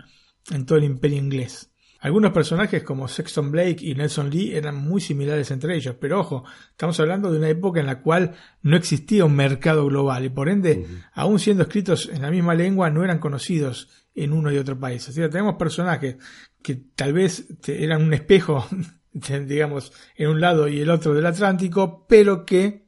[0.51, 1.71] en todo el imperio inglés.
[2.01, 6.45] Algunos personajes como Sexton Blake y Nelson Lee eran muy similares entre ellos, pero ojo,
[6.71, 10.49] estamos hablando de una época en la cual no existía un mercado global y por
[10.49, 14.79] ende, aún siendo escritos en la misma lengua, no eran conocidos en uno y otro
[14.79, 15.09] país.
[15.09, 16.17] Así que tenemos personajes
[16.63, 18.65] que tal vez eran un espejo,
[19.13, 22.87] digamos, en un lado y el otro del Atlántico, pero que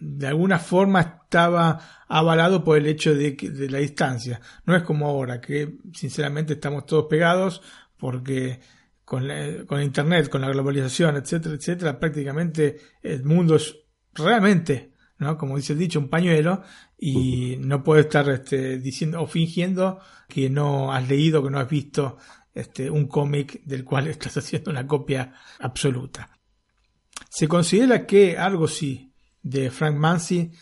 [0.00, 4.40] de alguna forma estaba avalado por el hecho de, de la distancia.
[4.64, 7.62] No es como ahora, que sinceramente estamos todos pegados
[7.96, 8.60] porque
[9.04, 9.26] con,
[9.66, 13.76] con Internet, con la globalización, etcétera, etcétera, prácticamente el mundo es
[14.14, 15.38] realmente, ¿no?
[15.38, 16.62] como dice el dicho, un pañuelo
[16.98, 21.68] y no puedes estar este, diciendo o fingiendo que no has leído, que no has
[21.68, 22.18] visto
[22.54, 26.30] este, un cómic del cual estás haciendo una copia absoluta.
[27.30, 29.07] Se considera que algo sí
[29.42, 30.52] de Frank Mansi,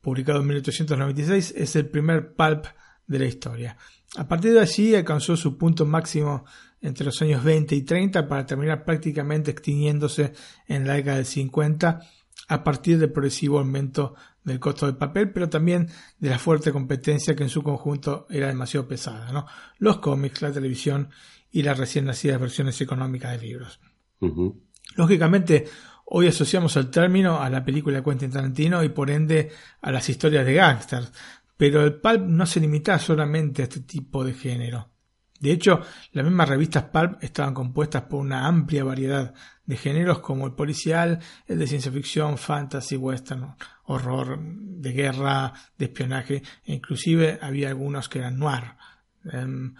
[0.00, 2.66] publicado en 1896, es el primer pulp
[3.06, 3.76] de la historia.
[4.16, 6.44] A partir de allí alcanzó su punto máximo
[6.80, 10.32] entre los años 20 y 30 para terminar prácticamente extinguiéndose
[10.66, 12.00] en la década del 50
[12.48, 17.34] a partir del progresivo aumento del costo del papel, pero también de la fuerte competencia
[17.34, 19.46] que en su conjunto era demasiado pesada, ¿no?
[19.78, 21.10] Los cómics, la televisión
[21.50, 23.80] y las recién nacidas versiones económicas de libros.
[24.94, 25.66] Lógicamente,
[26.08, 29.50] Hoy asociamos el término a la película de Quentin Tarantino y por ende
[29.82, 31.12] a las historias de gángsters,
[31.56, 34.88] pero el pulp no se limita solamente a este tipo de género.
[35.40, 35.80] De hecho,
[36.12, 41.18] las mismas revistas pulp estaban compuestas por una amplia variedad de géneros como el policial,
[41.48, 48.08] el de ciencia ficción, fantasy, western, horror, de guerra, de espionaje, e inclusive había algunos
[48.08, 48.76] que eran noir.
[49.24, 49.74] Em,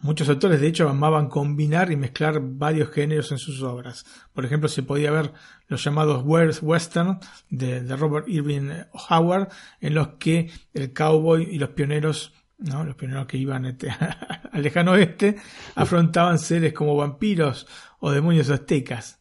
[0.00, 4.04] Muchos autores, de hecho, amaban combinar y mezclar varios géneros en sus obras.
[4.34, 5.32] Por ejemplo, se podía ver
[5.66, 8.70] los llamados Western de, Robert Irving
[9.08, 9.48] Howard,
[9.80, 12.84] en los que el cowboy y los pioneros, ¿no?
[12.84, 13.90] los pioneros que iban este,
[14.52, 15.36] al lejano oeste,
[15.74, 17.66] afrontaban seres como vampiros
[18.00, 19.20] o demonios aztecas.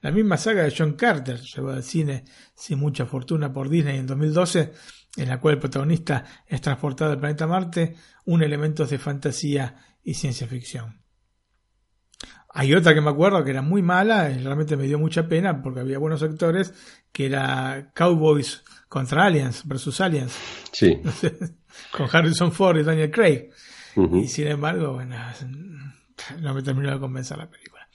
[0.00, 4.06] La misma saga de John Carter, llevada al cine sin mucha fortuna por Disney en
[4.06, 4.72] 2012,
[5.16, 9.74] en la cual el protagonista es transportado al planeta Marte, un elementos de fantasía
[10.08, 11.02] y ciencia ficción.
[12.54, 15.60] Hay otra que me acuerdo que era muy mala, y realmente me dio mucha pena
[15.60, 16.72] porque había buenos actores,
[17.12, 20.34] que era Cowboys contra Aliens versus Aliens.
[20.72, 20.98] Sí.
[21.92, 23.50] con Harrison Ford y Daniel Craig.
[24.14, 25.14] Y sin embargo, bueno,
[26.40, 27.86] no me terminó de convencer la película.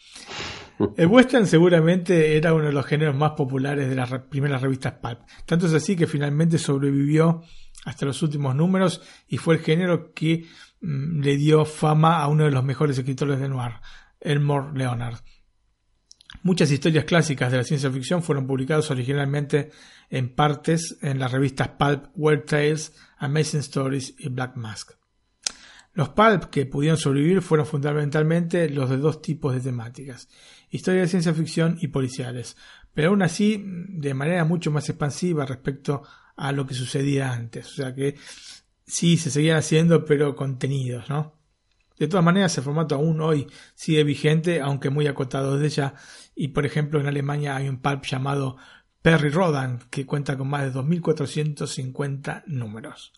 [0.95, 5.21] El western seguramente era uno de los géneros más populares de las primeras revistas pulp.
[5.47, 7.41] Tanto es así que finalmente sobrevivió
[7.85, 10.45] hasta los últimos números y fue el género que
[10.83, 13.75] le dio fama a uno de los mejores escritores de noir,
[14.19, 15.19] Elmore Leonard.
[16.41, 19.71] Muchas historias clásicas de la ciencia ficción fueron publicadas originalmente
[20.09, 24.91] en partes en las revistas Pulp, Weird Tales, Amazing Stories y Black Mask.
[25.93, 30.27] Los pulp que pudieron sobrevivir fueron fundamentalmente los de dos tipos de temáticas,
[30.69, 32.57] historias de ciencia ficción y policiales,
[32.93, 36.03] pero aún así de manera mucho más expansiva respecto
[36.35, 37.67] a lo que sucedía antes.
[37.67, 38.15] O sea que
[38.85, 41.33] sí se seguían haciendo, pero contenidos, ¿no?
[41.97, 45.93] De todas maneras, el formato aún hoy sigue vigente, aunque muy acotado desde ya.
[46.35, 48.57] Y por ejemplo, en Alemania hay un pulp llamado
[49.01, 53.13] Perry Rodan, que cuenta con más de 2.450 números.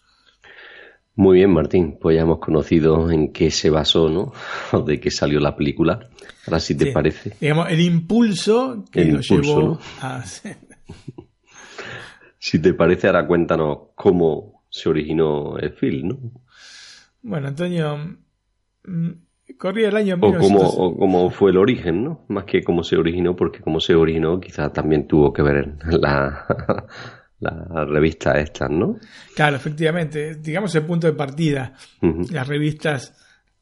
[1.15, 1.97] Muy bien, Martín.
[1.99, 4.33] Pues ya hemos conocido en qué se basó, ¿no?
[4.85, 6.09] de qué salió la película.
[6.45, 7.37] Ahora, si te parece.
[7.39, 10.23] Digamos, el impulso que lo llevó a.
[12.39, 16.17] si te parece, ahora cuéntanos cómo se originó el film, ¿no?
[17.21, 18.17] Bueno, Antonio,
[18.83, 19.09] mm,
[19.57, 22.25] corría el año o cómo, fue el origen, ¿no?
[22.27, 26.45] Más que cómo se originó, porque cómo se originó quizás también tuvo que ver la,
[27.39, 28.97] la revista estas, ¿no?
[29.33, 30.35] Claro, efectivamente.
[30.35, 31.73] Digamos el punto de partida.
[32.31, 33.13] Las revistas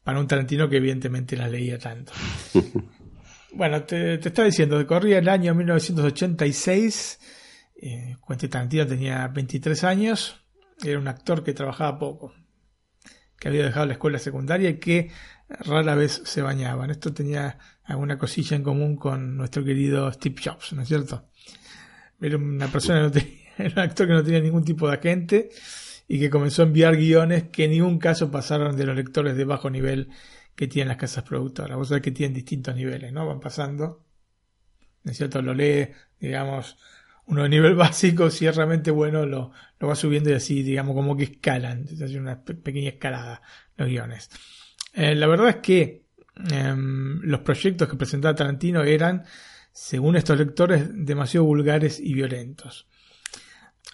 [0.02, 2.12] para un Tarantino que evidentemente las leía tanto.
[3.54, 7.20] bueno, te, te estaba diciendo, corría el año 1986.
[7.76, 10.43] Eh, Quentin Tarantino tenía 23 años
[10.84, 12.34] era un actor que trabajaba poco,
[13.38, 15.10] que había dejado la escuela secundaria y que
[15.48, 16.86] rara vez se bañaba.
[16.86, 21.28] Esto tenía alguna cosilla en común con nuestro querido Steve Jobs, ¿no es cierto?
[22.20, 25.50] Era una persona no tenía, era un actor que no tenía ningún tipo de agente
[26.08, 29.44] y que comenzó a enviar guiones que en ningún caso pasaron de los lectores de
[29.44, 30.10] bajo nivel
[30.54, 31.76] que tienen las casas productoras.
[31.76, 33.26] Vos sabés que tienen distintos niveles, ¿no?
[33.26, 34.04] Van pasando,
[35.02, 35.42] ¿no es cierto?
[35.42, 35.88] Lo lee,
[36.20, 36.76] digamos,
[37.26, 40.94] uno de nivel básico, si es realmente bueno, lo, lo va subiendo y así, digamos,
[40.94, 41.86] como que escalan.
[41.90, 43.42] Es hace una pequeña escalada
[43.76, 44.30] los guiones.
[44.92, 46.04] Eh, la verdad es que
[46.50, 49.24] em, los proyectos que presentaba Tarantino eran,
[49.72, 52.86] según estos lectores, demasiado vulgares y violentos.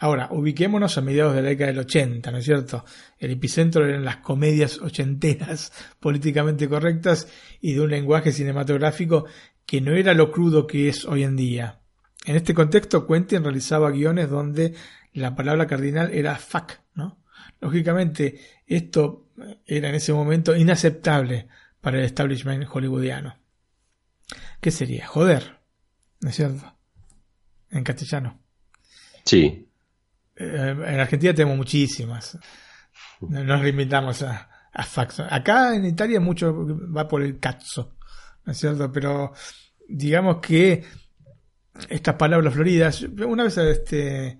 [0.02, 2.84] Ahora, ubiquémonos a mediados de la década del 80, ¿no es cierto?
[3.18, 7.28] El epicentro eran las comedias ochenteras políticamente correctas
[7.60, 9.26] y de un lenguaje cinematográfico
[9.66, 11.79] que no era lo crudo que es hoy en día.
[12.26, 14.74] En este contexto, Quentin realizaba guiones donde
[15.14, 17.22] la palabra cardinal era fuck, ¿no?
[17.60, 19.30] Lógicamente, esto
[19.66, 21.48] era en ese momento inaceptable
[21.80, 23.36] para el establishment hollywoodiano.
[24.60, 25.06] ¿Qué sería?
[25.06, 25.58] Joder,
[26.20, 26.76] ¿no es cierto?
[27.70, 28.38] En castellano.
[29.24, 29.66] Sí,
[30.36, 32.38] Eh, en Argentina tenemos muchísimas.
[33.20, 35.20] No Nos limitamos a, a fax.
[35.20, 36.54] Acá en Italia mucho
[36.90, 37.96] va por el cazzo,
[38.44, 38.90] ¿no es cierto?
[38.90, 39.34] Pero
[39.86, 40.82] digamos que
[41.88, 44.38] estas palabras floridas, una vez este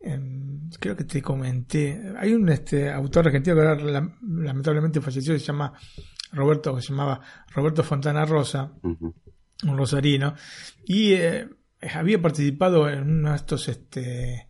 [0.00, 5.38] em, creo que te comenté, hay un este autor argentino que ahora lam- lamentablemente falleció,
[5.38, 5.72] se llama
[6.32, 7.20] Roberto, se llamaba
[7.54, 10.34] Roberto Fontana Rosa, un rosarino,
[10.86, 11.48] y eh,
[11.94, 14.48] había participado en uno de estos, este,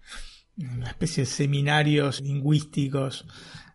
[0.56, 3.26] una especie de seminarios lingüísticos,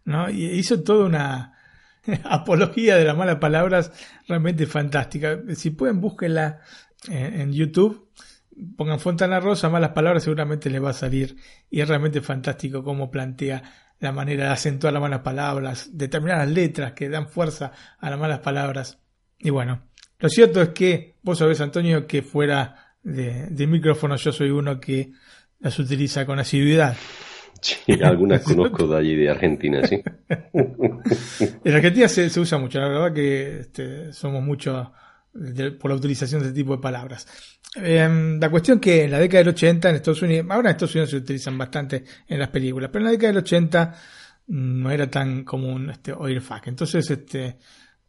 [0.06, 0.30] ¿no?
[0.30, 1.54] Y hizo toda una
[2.24, 3.92] apología de las malas palabras
[4.28, 5.40] realmente fantástica.
[5.56, 6.60] Si pueden, búsquenla
[7.10, 8.05] en, en YouTube,
[8.78, 11.36] pongan Fontana Rosa, malas palabras, seguramente les va a salir,
[11.70, 13.62] y es realmente fantástico cómo plantea
[14.00, 18.40] la manera de acentuar las malas palabras, determinadas letras que dan fuerza a las malas
[18.40, 19.00] palabras.
[19.40, 19.84] Y bueno,
[20.20, 24.80] lo cierto es que vos sabés, Antonio, que fuera de, de micrófono yo soy uno
[24.80, 25.12] que
[25.60, 26.96] las utiliza con asiduidad.
[27.62, 30.02] Sí, algunas conozco de allí de Argentina, sí.
[31.64, 34.92] En Argentina se, se usa mucho, la verdad que este, somos mucho
[35.34, 37.28] de- por la utilización de este tipo de palabras.
[37.76, 40.96] Em, la cuestión que en la década del 80 en Estados Unidos, ahora en Estados
[40.96, 43.96] Unidos se utilizan bastante en las películas, pero en la década del 80
[44.48, 46.68] mm, no era tan común este, oír fuck.
[46.68, 47.58] Entonces, este,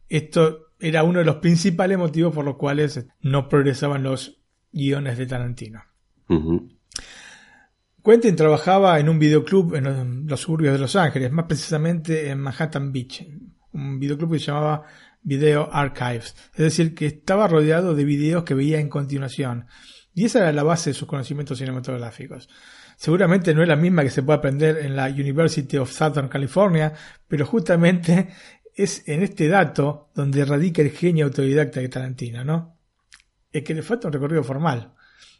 [0.07, 4.39] esto era uno de los principales motivos por los cuales no progresaban los
[4.71, 5.83] guiones de Tarantino.
[8.03, 12.91] Quentin trabajaba en un videoclub en los suburbios de Los Ángeles, más precisamente en Manhattan
[12.91, 13.25] Beach,
[13.73, 14.83] un videoclub que se llamaba
[15.27, 19.65] Video Archives, es decir, que estaba rodeado de videos que veía en continuación.
[20.13, 22.47] Y esa era la base de sus conocimientos cinematográficos.
[22.95, 26.93] Seguramente no es la misma que se puede aprender en la University of Southern California,
[27.27, 28.29] pero justamente
[28.73, 32.77] es en este dato donde radica el genio autodidacta de Tarantino, ¿no?
[33.51, 34.93] Es que le falta un recorrido formal.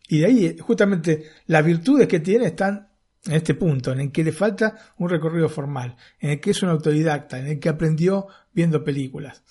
[0.10, 2.90] Y de ahí, justamente, las virtudes que tiene están
[3.26, 6.62] en este punto, en el que le falta un recorrido formal, en el que es
[6.62, 9.44] un autodidacta, en el que aprendió viendo películas.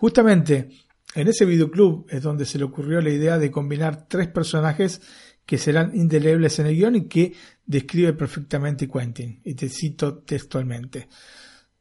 [0.00, 0.70] Justamente,
[1.14, 5.02] en ese videoclub es donde se le ocurrió la idea de combinar tres personajes
[5.44, 7.34] que serán indelebles en el guion y que
[7.66, 9.42] describe perfectamente Quentin.
[9.44, 11.06] Y te cito textualmente.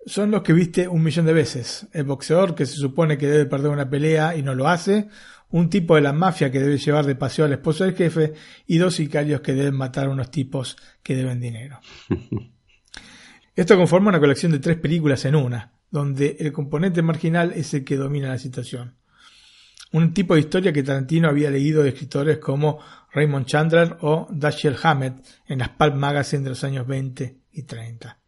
[0.06, 1.88] Son los que viste un millón de veces.
[1.94, 5.08] El boxeador que se supone que debe perder una pelea y no lo hace,
[5.52, 8.34] un tipo de la mafia que debe llevar de paseo al esposo del jefe
[8.68, 11.80] y dos sicarios que deben matar a unos tipos que deben dinero.
[13.56, 17.84] Esto conforma una colección de tres películas en una, donde el componente marginal es el
[17.84, 18.96] que domina la situación.
[19.92, 22.80] Un tipo de historia que Tarantino había leído de escritores como
[23.12, 28.20] Raymond Chandler o Dashiell Hammett en las Pulp Magazine de los años 20 y 30.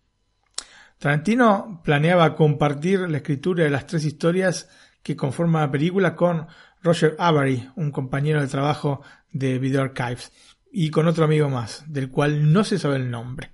[0.98, 4.70] Tarantino planeaba compartir la escritura de las tres historias
[5.04, 6.48] que conforman la película con
[6.84, 10.32] Roger Avery, un compañero de trabajo de Video Archives,
[10.72, 13.52] y con otro amigo más, del cual no se sabe el nombre.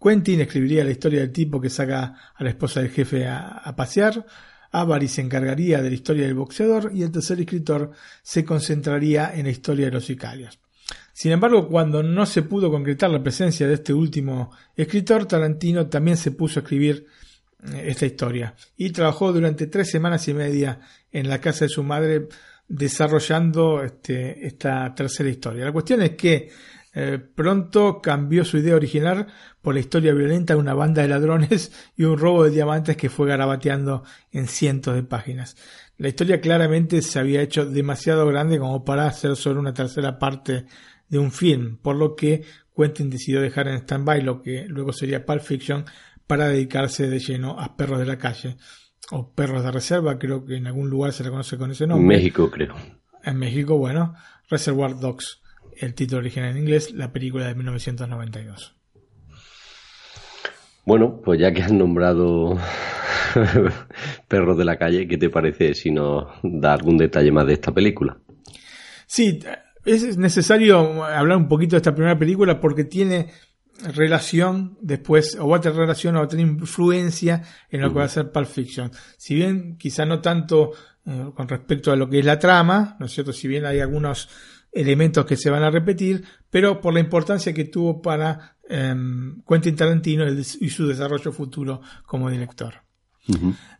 [0.00, 3.74] Quentin escribiría la historia del tipo que saca a la esposa del jefe a, a
[3.74, 4.24] pasear,
[4.70, 9.44] Avery se encargaría de la historia del boxeador y el tercer escritor se concentraría en
[9.44, 10.58] la historia de los sicarios.
[11.12, 16.16] Sin embargo, cuando no se pudo concretar la presencia de este último escritor, Tarantino también
[16.16, 17.06] se puso a escribir
[17.72, 20.80] eh, esta historia y trabajó durante tres semanas y media
[21.10, 22.28] en la casa de su madre
[22.68, 25.64] desarrollando este, esta tercera historia.
[25.64, 26.50] La cuestión es que
[26.94, 29.26] eh, pronto cambió su idea original
[29.62, 33.10] por la historia violenta de una banda de ladrones y un robo de diamantes que
[33.10, 35.56] fue garabateando en cientos de páginas.
[35.96, 40.66] La historia claramente se había hecho demasiado grande como para hacer solo una tercera parte
[41.08, 42.44] de un film, por lo que
[42.76, 45.84] Quentin decidió dejar en stand-by lo que luego sería Pulp Fiction
[46.26, 48.56] para dedicarse de lleno a Perros de la Calle
[49.10, 51.90] o Perros de Reserva, creo que en algún lugar se le conoce con ese En
[51.90, 52.16] nombre.
[52.16, 52.74] México, creo.
[53.24, 54.14] En México, bueno,
[54.48, 55.40] Reservoir Dogs,
[55.80, 58.74] el título original en inglés, la película de 1992.
[60.84, 62.58] Bueno, pues ya que has nombrado
[64.28, 67.72] Perros de la calle, ¿qué te parece si nos da algún detalle más de esta
[67.72, 68.18] película?
[69.06, 69.38] Sí,
[69.84, 73.28] es necesario hablar un poquito de esta primera película porque tiene
[73.94, 77.98] relación después, o va a tener relación o va a tener influencia en lo que
[77.98, 78.90] va a ser Pulp Fiction.
[79.16, 80.72] Si bien quizá no tanto
[81.06, 83.32] eh, con respecto a lo que es la trama, ¿no es cierto?
[83.32, 84.28] Si bien hay algunos
[84.72, 89.76] elementos que se van a repetir, pero por la importancia que tuvo para em, Quentin
[89.76, 92.88] Tarantino y su desarrollo futuro como director.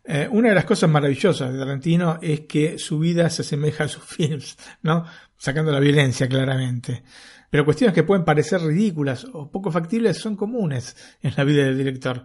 [0.03, 3.87] Eh, una de las cosas maravillosas de Tarantino es que su vida se asemeja a
[3.87, 5.05] sus films, ¿no?
[5.37, 7.03] Sacando la violencia claramente.
[7.49, 11.77] Pero cuestiones que pueden parecer ridículas o poco factibles son comunes en la vida del
[11.77, 12.23] director.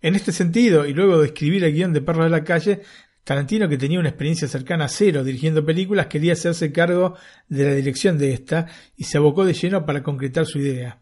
[0.00, 2.82] En este sentido, y luego de escribir el guion de Perros de la Calle,
[3.30, 7.14] Tarantino, que tenía una experiencia cercana a cero dirigiendo películas, quería hacerse cargo
[7.46, 8.66] de la dirección de esta
[8.96, 10.98] y se abocó de lleno para concretar su idea.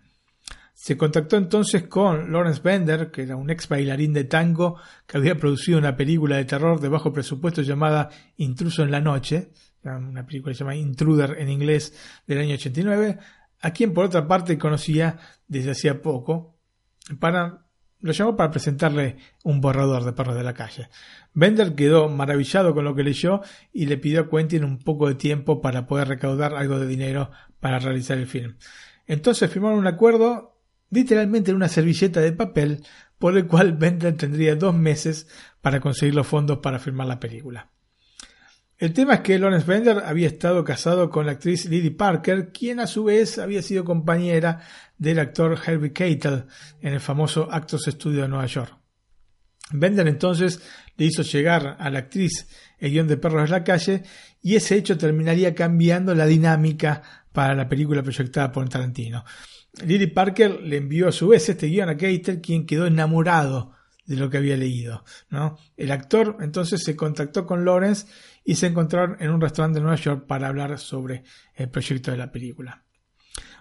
[0.75, 5.39] Se contactó entonces con Lawrence Bender, que era un ex bailarín de tango que había
[5.39, 9.49] producido una película de terror de bajo presupuesto llamada Intruso en la Noche,
[9.83, 11.95] una película llamada Intruder en inglés
[12.27, 13.19] del año 89,
[13.63, 15.17] a quien por otra parte conocía
[15.47, 16.59] desde hacía poco,
[17.19, 17.65] para,
[18.01, 20.91] lo llamó para presentarle un borrador de Perros de la Calle.
[21.35, 25.15] Bender quedó maravillado con lo que leyó y le pidió a Quentin un poco de
[25.15, 28.57] tiempo para poder recaudar algo de dinero para realizar el film.
[29.07, 30.59] Entonces firmaron un acuerdo
[30.91, 32.85] literalmente en una servilleta de papel
[33.19, 35.29] por el cual Bender tendría dos meses
[35.61, 37.71] para conseguir los fondos para filmar la película.
[38.79, 42.79] El tema es que Lawrence Bender había estado casado con la actriz Lily Parker, quien
[42.79, 44.61] a su vez había sido compañera
[44.99, 46.45] del actor Herbie Keitel
[46.81, 48.78] en el famoso Actors Studio de Nueva York.
[49.73, 50.61] Bender entonces
[50.97, 52.49] le hizo llegar a la actriz
[52.79, 54.03] el guion de Perros de la Calle
[54.43, 57.03] y ese hecho terminaría cambiando la dinámica
[57.33, 59.25] para la película proyectada por Tarantino.
[59.85, 63.73] Lily Parker le envió a su vez este guion a Keitel, quien quedó enamorado
[64.07, 65.05] de lo que había leído.
[65.29, 65.59] ¿no?
[65.77, 68.07] El actor entonces se contactó con Lawrence
[68.45, 72.17] y se encontraron en un restaurante de Nueva York para hablar sobre el proyecto de
[72.17, 72.88] la película.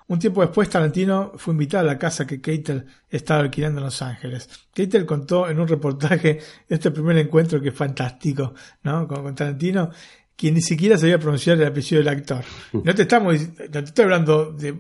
[0.08, 4.02] Un tiempo después, Tarantino fue invitado a la casa que Keitel estaba alquilando en Los
[4.02, 4.50] Ángeles.
[4.74, 6.40] Keitel contó en un reportaje
[6.70, 8.54] este primer encuentro que es fantástico,
[8.84, 9.06] ¿no?
[9.06, 9.92] Con, Tarantino,
[10.36, 12.44] quien ni siquiera sabía pronunciar el apellido del actor.
[12.72, 14.78] No te estamos, no te estoy hablando de,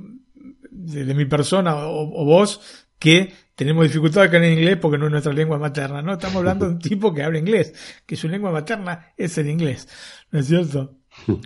[0.71, 5.11] de, mi persona o, o, vos que tenemos dificultad acá en inglés porque no es
[5.11, 6.13] nuestra lengua materna, ¿no?
[6.13, 7.73] Estamos hablando de un tipo que habla inglés,
[8.05, 9.89] que su lengua materna es el inglés,
[10.31, 10.95] ¿no es cierto?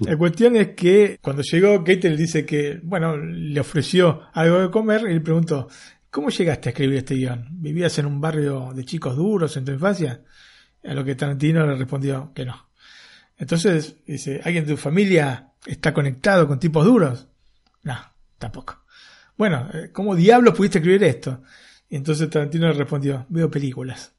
[0.01, 4.69] La cuestión es que cuando llegó, Kate le dice que, bueno, le ofreció algo de
[4.69, 5.67] comer y le preguntó,
[6.09, 7.47] ¿cómo llegaste a escribir este guion?
[7.51, 10.21] ¿Vivías en un barrio de chicos duros en tu infancia?
[10.83, 12.69] A lo que Tarantino le respondió que no.
[13.37, 17.27] Entonces, dice, ¿alguien de tu familia está conectado con tipos duros?
[17.83, 17.97] No,
[18.37, 18.83] tampoco.
[19.37, 21.41] Bueno, eh, ¿cómo diablos pudiste escribir esto?
[21.89, 24.13] Y entonces Tarantino le respondió, veo películas.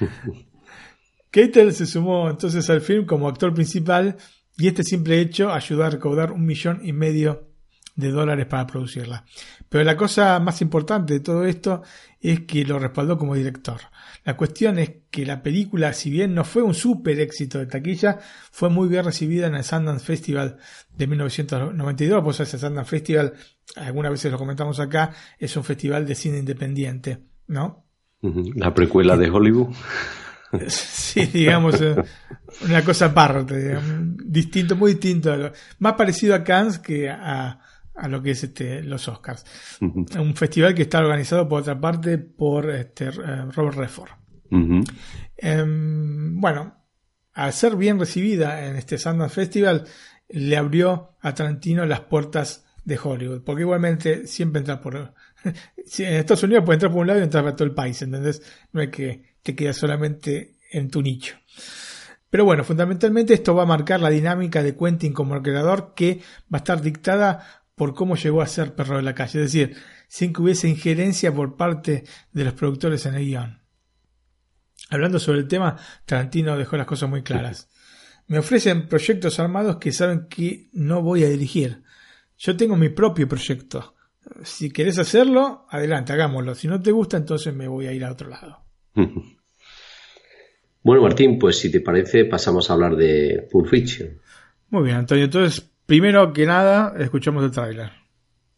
[1.30, 4.16] Keitel se sumó entonces al film como actor principal
[4.56, 7.48] y este simple hecho ayudó a recaudar un millón y medio
[7.96, 9.24] de dólares para producirla.
[9.68, 11.82] Pero la cosa más importante de todo esto
[12.20, 13.80] es que lo respaldó como director.
[14.24, 18.18] La cuestión es que la película, si bien no fue un super éxito de taquilla,
[18.50, 20.56] fue muy bien recibida en el Sundance Festival
[20.96, 22.24] de 1992.
[22.24, 23.34] Pues ese Sundance Festival,
[23.76, 27.84] algunas veces lo comentamos acá, es un festival de cine independiente, ¿no?
[28.22, 29.74] La precuela de Hollywood.
[30.68, 31.96] Sí, digamos, eh,
[32.64, 33.78] una cosa aparte,
[34.24, 37.60] distinto, muy distinto, más parecido a Cannes que a,
[37.94, 39.44] a lo que es este, los Oscars.
[39.80, 44.10] Un festival que está organizado por otra parte por este, eh, Robert Redford.
[45.36, 46.74] Em, bueno,
[47.32, 49.84] al ser bien recibida en este Sundance Festival,
[50.28, 54.96] le abrió a Tarantino las puertas de Hollywood, porque igualmente siempre entra por...
[55.44, 58.42] en Estados Unidos puede entrar por un lado y entrar por todo el país, ¿entendés?
[58.72, 61.36] No es que te quedas solamente en tu nicho.
[62.30, 66.18] Pero bueno, fundamentalmente esto va a marcar la dinámica de Quentin como creador que
[66.52, 69.76] va a estar dictada por cómo llegó a ser perro de la calle, es decir,
[70.08, 73.62] sin que hubiese injerencia por parte de los productores en el guion.
[74.90, 77.68] Hablando sobre el tema, Tarantino dejó las cosas muy claras.
[78.26, 81.82] Me ofrecen proyectos armados que saben que no voy a dirigir.
[82.38, 83.94] Yo tengo mi propio proyecto.
[84.42, 86.54] Si querés hacerlo, adelante, hagámoslo.
[86.54, 88.64] Si no te gusta, entonces me voy a ir a otro lado.
[90.84, 94.20] Bueno, Martín, pues si te parece, pasamos a hablar de Pulp Fiction.
[94.70, 95.24] Muy bien, Antonio.
[95.24, 97.92] Entonces, Primero que nada, escuchamos el tráiler.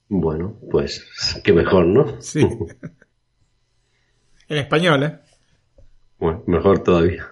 [0.09, 1.05] Bueno, pues
[1.43, 2.21] qué mejor, ¿no?
[2.21, 2.41] Sí.
[4.49, 5.19] en español, ¿eh?
[6.19, 7.29] Bueno, mejor todavía.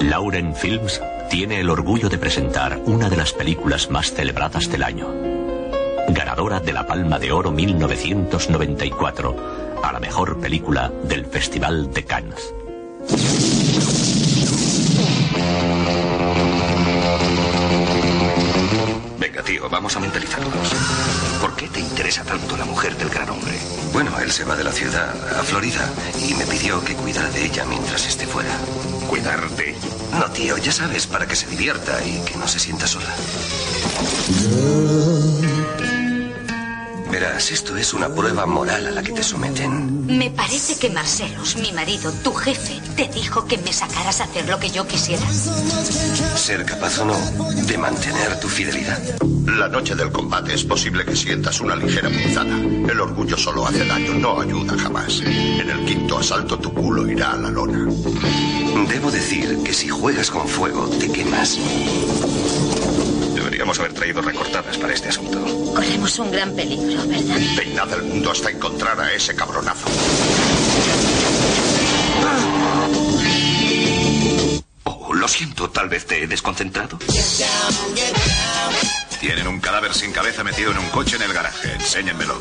[0.00, 5.31] Lauren Films tiene el orgullo de presentar una de las películas más celebradas del año
[6.08, 9.36] ganadora de la Palma de Oro 1994,
[9.82, 12.54] a la mejor película del Festival de Cannes.
[19.18, 20.74] Venga, tío, vamos a mentalizarnos.
[21.40, 23.52] ¿Por qué te interesa tanto la mujer del gran hombre?
[23.92, 25.88] Bueno, él se va de la ciudad a Florida
[26.28, 28.56] y me pidió que cuidara de ella mientras esté fuera.
[29.08, 29.78] ¿Cuidar de ella?
[30.18, 33.14] No, tío, ya sabes, para que se divierta y que no se sienta sola.
[37.12, 40.06] Verás, esto es una prueba moral a la que te someten.
[40.06, 44.48] Me parece que Marcelos, mi marido, tu jefe, te dijo que me sacaras a hacer
[44.48, 45.22] lo que yo quisiera.
[45.30, 47.18] Ser capaz o no
[47.66, 48.98] de mantener tu fidelidad.
[49.44, 52.56] La noche del combate es posible que sientas una ligera punzada.
[52.56, 55.20] El orgullo solo hace daño, no ayuda jamás.
[55.20, 57.92] En el quinto asalto tu culo irá a la lona.
[58.88, 61.58] Debo decir que si juegas con fuego, te quemas.
[63.62, 65.38] Deberíamos haber traído recortadas para este asunto.
[65.72, 67.36] Corremos un gran peligro, ¿verdad?
[67.56, 69.86] Peinad el mundo hasta encontrar a ese cabronazo.
[74.82, 76.98] Oh, lo siento, tal vez te he desconcentrado.
[79.20, 81.72] Tienen un cadáver sin cabeza metido en un coche en el garaje.
[81.74, 82.40] Enséñenmelo.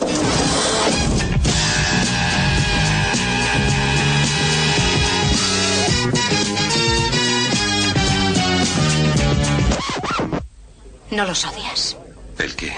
[11.12, 11.98] No los odias.
[12.38, 12.74] ¿El qué?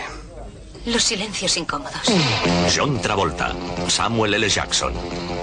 [0.86, 2.02] Los silencios incómodos.
[2.76, 3.54] John Travolta,
[3.88, 4.50] Samuel L.
[4.50, 4.94] Jackson,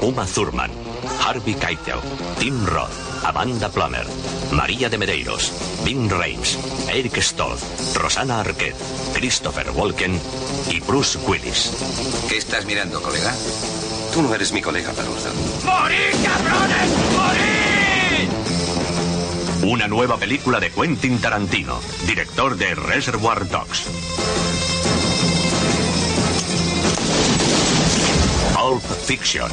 [0.03, 0.71] Uma Thurman,
[1.25, 1.99] Harvey Keitel,
[2.39, 4.07] Tim Roth, Amanda Plummer,
[4.53, 5.53] María de Medeiros,
[5.85, 6.59] Vin Rames,
[6.93, 8.77] Eric Stoltz, Rosanna Arquette,
[9.15, 10.21] Christopher Walken
[10.69, 11.73] y Bruce Willis.
[12.29, 13.33] ¿Qué estás mirando, colega?
[14.13, 15.31] Tú no eres mi colega, Palurdo.
[15.65, 16.91] ¡Morid, cabrones!
[17.17, 17.60] ¡Morid!
[19.63, 23.89] Una nueva película de Quentin Tarantino, director de Reservoir Dogs.
[28.55, 29.51] Pulp Fiction.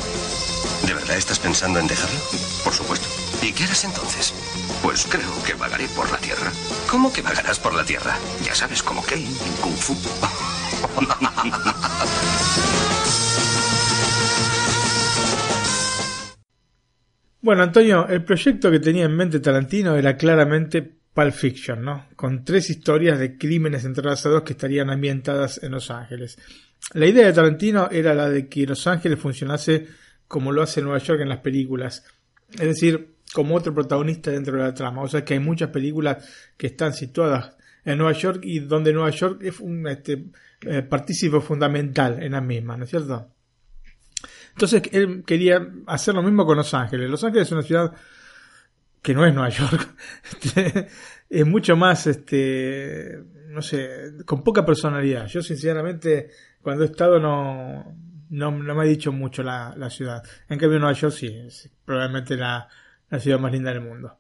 [0.85, 2.19] ¿De verdad estás pensando en dejarlo?
[2.63, 3.05] Por supuesto.
[3.41, 4.33] ¿Y qué harás entonces?
[4.81, 6.53] Pues creo que vagaré por la tierra.
[6.89, 8.15] ¿Cómo que vagarás por la tierra?
[8.45, 9.93] Ya sabes, como Kane en Kung Fu.
[17.41, 22.07] Bueno, Antonio, el proyecto que tenía en mente Tarantino era claramente Pulp Fiction, ¿no?
[22.15, 26.37] Con tres historias de crímenes entrelazados que estarían ambientadas en Los Ángeles.
[26.93, 29.87] La idea de Tarantino era la de que Los Ángeles funcionase
[30.27, 32.03] como lo hace Nueva York en las películas.
[32.51, 35.01] Es decir, como otro protagonista dentro de la trama.
[35.01, 39.11] O sea que hay muchas películas que están situadas en Nueva York y donde Nueva
[39.11, 40.25] York es un este,
[40.61, 43.31] eh, partícipe fundamental en la misma, ¿no es cierto?
[44.57, 47.11] Entonces él quería hacer lo mismo con Los Ángeles.
[47.11, 47.93] Los Ángeles es una ciudad
[49.03, 49.95] que no es Nueva York.
[51.29, 55.27] Es mucho más, este, no sé, con poca personalidad.
[55.27, 56.29] Yo sinceramente,
[56.61, 57.93] cuando he estado no,
[58.29, 60.23] no, no me ha dicho mucho la, la, ciudad.
[60.47, 62.67] En cambio Nueva York sí, es probablemente la,
[63.09, 64.17] la ciudad más linda del mundo.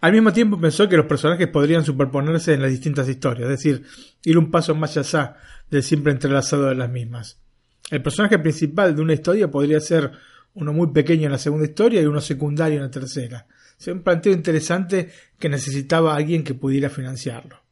[0.00, 3.84] Al mismo tiempo pensó que los personajes podrían superponerse en las distintas historias, es decir,
[4.24, 5.36] ir un paso más allá
[5.68, 7.42] del siempre entrelazado de las mismas.
[7.90, 10.10] El personaje principal de una historia podría ser
[10.54, 13.46] uno muy pequeño en la segunda historia y uno secundario en la tercera.
[13.78, 17.62] Es un planteo interesante que necesitaba alguien que pudiera financiarlo.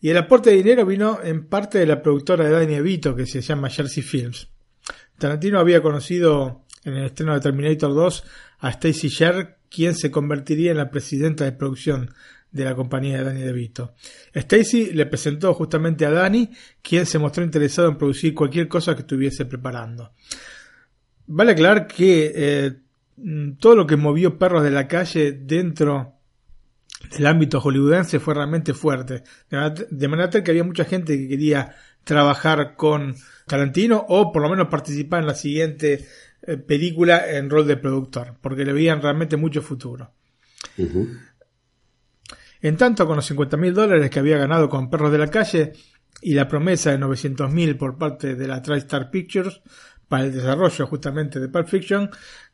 [0.00, 3.26] Y el aporte de dinero vino en parte de la productora de Danny DeVito que
[3.26, 4.48] se llama Jersey Films.
[5.16, 8.24] Tarantino había conocido en el estreno de Terminator 2
[8.58, 12.12] a Stacy Sher, quien se convertiría en la presidenta de producción
[12.52, 13.94] de la compañía de Danny DeVito.
[14.32, 16.50] Stacy le presentó justamente a Danny,
[16.82, 20.12] quien se mostró interesado en producir cualquier cosa que estuviese preparando.
[21.26, 22.72] Vale aclarar que eh,
[23.58, 26.14] todo lo que movió Perros de la Calle dentro
[27.10, 29.24] del ámbito hollywoodense fue realmente fuerte.
[29.90, 31.74] De manera, tal que había mucha gente que quería
[32.04, 33.14] trabajar con
[33.46, 36.04] Tarantino o por lo menos participar en la siguiente
[36.42, 40.12] eh, película en rol de productor, porque le veían realmente mucho futuro.
[42.62, 45.72] En tanto, con los 50 mil dólares que había ganado con Perros de la Calle
[46.22, 49.60] y la promesa de 900 mil por parte de la TriStar Pictures
[50.08, 52.10] para el desarrollo justamente de Pulp Fiction,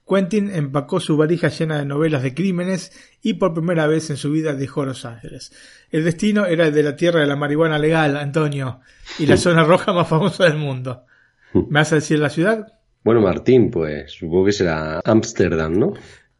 [0.08, 4.30] Quentin empacó su varija llena de novelas de crímenes y por primera vez en su
[4.30, 5.52] vida dejó Los Ángeles.
[5.90, 8.80] El destino era el de la tierra de la marihuana legal, Antonio,
[9.18, 11.04] y la zona roja más famosa del mundo.
[11.52, 12.66] ¿Me vas a decir la ciudad?
[13.04, 15.92] Bueno, Martín, pues supongo que será Ámsterdam, ¿no?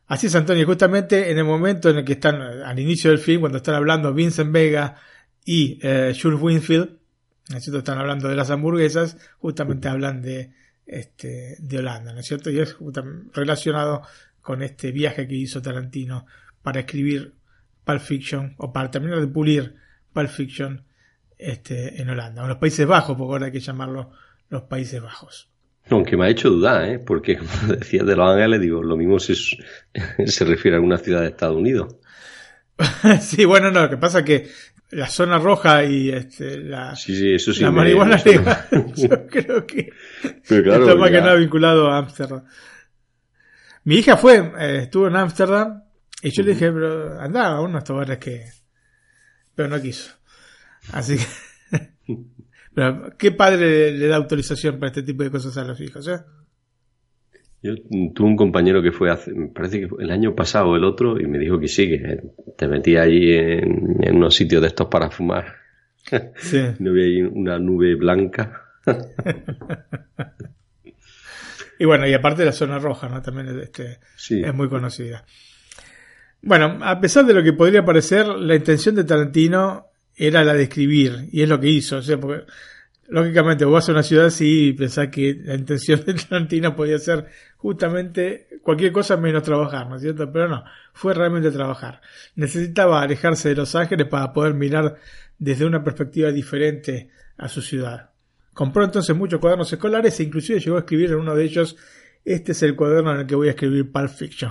[0.09, 3.40] Así es, Antonio, justamente en el momento en el que están al inicio del film,
[3.40, 4.96] cuando están hablando Vincent Vega
[5.44, 6.96] y eh, Jules Winfield,
[7.50, 7.78] ¿no es cierto?
[7.80, 10.54] Están hablando de las hamburguesas, justamente hablan de,
[10.86, 12.48] este, de Holanda, ¿no es cierto?
[12.48, 12.76] Y es
[13.34, 14.02] relacionado
[14.40, 16.24] con este viaje que hizo Tarantino
[16.62, 17.34] para escribir
[17.84, 19.76] Pulp Fiction, o para terminar de pulir
[20.14, 20.84] Pulp Fiction
[21.36, 24.11] este, en Holanda, o en los Países Bajos, porque ahora hay que llamarlo
[24.48, 25.50] los Países Bajos.
[25.91, 26.99] Aunque me ha hecho dudar, ¿eh?
[26.99, 29.34] porque como decías de Los Ángeles, digo, lo mismo se,
[30.26, 31.97] se refiere a alguna ciudad de Estados Unidos.
[33.20, 34.49] sí, bueno, no, lo que pasa es que
[34.91, 37.62] la zona roja y este, la, Sí, sí, eso sí.
[37.62, 38.66] la me- marihuana legal,
[38.97, 39.91] yo creo que
[40.49, 42.45] Pero claro, está más que nada vinculado a Ámsterdam.
[43.84, 45.82] Mi hija fue, eh, estuvo en Ámsterdam
[46.22, 48.45] y yo le dije, pero anda a uno de estos bares que...
[49.55, 50.12] Pero no quiso.
[50.93, 51.24] Así que...
[52.79, 56.07] pero, ¿qué padre le da autorización para este tipo de cosas a los hijos?
[56.07, 56.20] eh?
[57.61, 57.74] Yo
[58.14, 61.18] tuve un compañero que fue hace, me parece que fue el año pasado el otro,
[61.20, 62.20] y me dijo que sí, que
[62.57, 65.57] te metías allí en, en unos sitios de estos para fumar.
[66.37, 66.61] Sí.
[66.79, 68.62] No había ahí una nube blanca.
[71.81, 73.22] Y bueno, y aparte la zona roja, ¿no?
[73.22, 74.41] También es, este, Sí.
[74.45, 75.24] es muy conocida.
[76.43, 79.88] Bueno, a pesar de lo que podría parecer, la intención de Tarantino
[80.19, 81.99] era la de escribir, y es lo que hizo.
[81.99, 82.45] O sea, porque
[83.09, 86.99] lógicamente vos vas a una ciudad así y pensás que la intención de Tarantino podía
[86.99, 90.31] ser justamente cualquier cosa menos trabajar, ¿no es cierto?
[90.31, 92.01] Pero no, fue realmente trabajar.
[92.35, 94.97] Necesitaba alejarse de Los Ángeles para poder mirar
[95.39, 98.11] desde una perspectiva diferente a su ciudad.
[98.53, 101.77] Compró entonces muchos cuadernos escolares e inclusive llegó a escribir en uno de ellos,
[102.25, 104.51] este es el cuaderno en el que voy a escribir Pulp Fiction.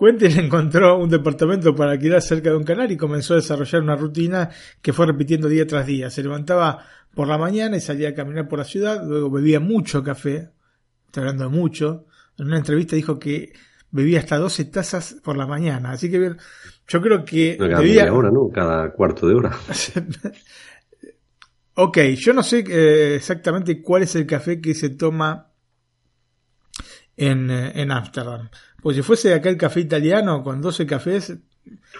[0.00, 3.96] Quentin encontró un departamento para alquilar cerca de un canal y comenzó a desarrollar una
[3.96, 4.48] rutina
[4.80, 6.08] que fue repitiendo día tras día.
[6.08, 10.02] Se levantaba por la mañana y salía a caminar por la ciudad, luego bebía mucho
[10.02, 10.50] café,
[11.14, 12.06] hablando de mucho.
[12.38, 13.52] En una entrevista dijo que
[13.90, 16.38] bebía hasta 12 tazas por la mañana, así que bien,
[16.88, 18.48] yo creo que No, cada media hora, ¿no?
[18.48, 19.56] Cada cuarto de hora.
[21.82, 25.50] Ok, yo no sé eh, exactamente cuál es el café que se toma
[27.16, 28.50] en eh, en Ámsterdam.
[28.82, 31.36] Pues si fuese aquel café italiano con 12 cafés,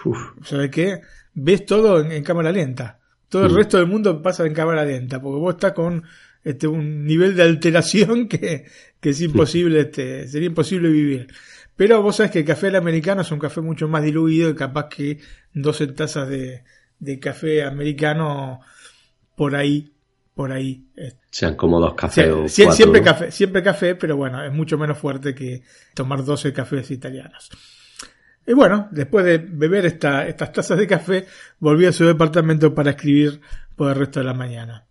[0.05, 1.01] Uf, ¿sabes qué?
[1.33, 2.99] Ves todo en, en cámara lenta.
[3.29, 3.55] Todo el Mm.
[3.55, 6.03] resto del mundo pasa en cámara lenta, porque vos estás con
[6.43, 8.65] este, un nivel de alteración que,
[8.99, 11.27] que es imposible, este, sería imposible vivir.
[11.75, 14.89] Pero vos sabés que el café americano es un café mucho más diluido y capaz
[14.89, 15.19] que
[15.53, 16.63] 12 tazas de,
[16.99, 18.59] de café americano
[19.35, 19.91] por ahí,
[20.33, 20.85] por ahí.
[20.95, 23.05] eh, sean como dos cafés o cuatro, siempre ¿no?
[23.05, 25.63] café, siempre café, pero bueno, es mucho menos fuerte que
[25.93, 27.49] tomar 12 cafés italianos.
[28.47, 31.25] Y bueno, después de beber esta- estas tazas de café,
[31.59, 33.39] volvió a su departamento para escribir
[33.75, 34.85] por el resto de la mañana.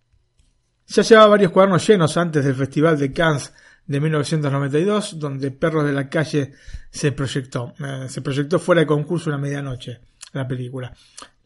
[0.87, 3.53] Ya llevaba varios cuadernos llenos antes del Festival de Cannes
[3.87, 6.53] de 1992, donde Perros de la Calle
[6.91, 7.75] se proyectó.
[7.85, 10.01] Eh, se proyectó fuera de concurso una medianoche,
[10.33, 10.93] la película.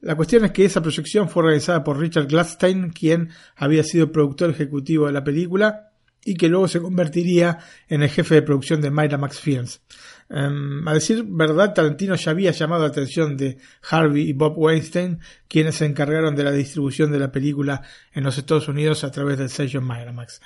[0.05, 4.51] La cuestión es que esa proyección fue realizada por Richard Gladstein, quien había sido productor
[4.51, 5.93] ejecutivo de la película
[6.23, 9.81] y que luego se convertiría en el jefe de producción de Miramax Films.
[10.29, 13.57] Em, a decir verdad, Tarantino ya había llamado la atención de
[13.91, 17.81] Harvey y Bob Weinstein, quienes se encargaron de la distribución de la película
[18.13, 20.43] en los Estados Unidos a través del sello Miramax.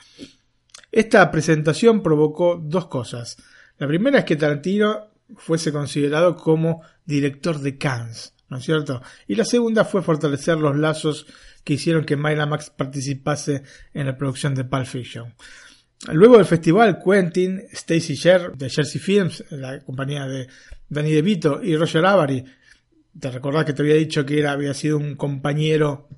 [0.93, 3.37] Esta presentación provocó dos cosas.
[3.79, 9.03] La primera es que Tarantino fuese considerado como director de Cannes, ¿no es cierto?
[9.27, 11.27] Y la segunda fue fortalecer los lazos
[11.65, 15.35] que hicieron que Miramax participase en la producción de Pulp Fiction.
[16.13, 20.47] Luego del festival, Quentin, Stacy Sher de Jersey Films, la compañía de
[20.89, 22.45] Danny DeVito y Roger Avary,
[23.19, 26.09] te recordás que te había dicho que era, había sido un compañero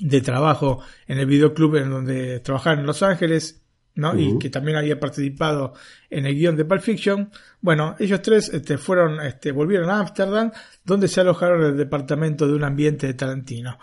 [0.00, 3.62] de trabajo en el videoclub en donde trabajaba en Los Ángeles,
[3.94, 4.18] ¿no?
[4.18, 5.74] Y que también había participado
[6.08, 7.30] en el guion de Pulp Fiction.
[7.60, 10.52] Bueno, ellos tres este, fueron, este, volvieron a Ámsterdam,
[10.84, 13.78] donde se alojaron en el departamento de un ambiente de Tarantino.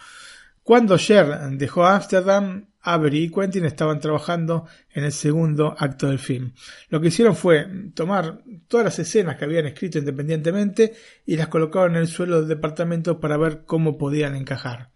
[0.64, 6.53] Cuando Sher dejó Ámsterdam, Avery y Quentin estaban trabajando en el segundo acto del film.
[6.89, 10.93] Lo que hicieron fue tomar todas las escenas que habían escrito independientemente
[11.26, 14.89] y las colocaron en el suelo del departamento para ver cómo podían encajar.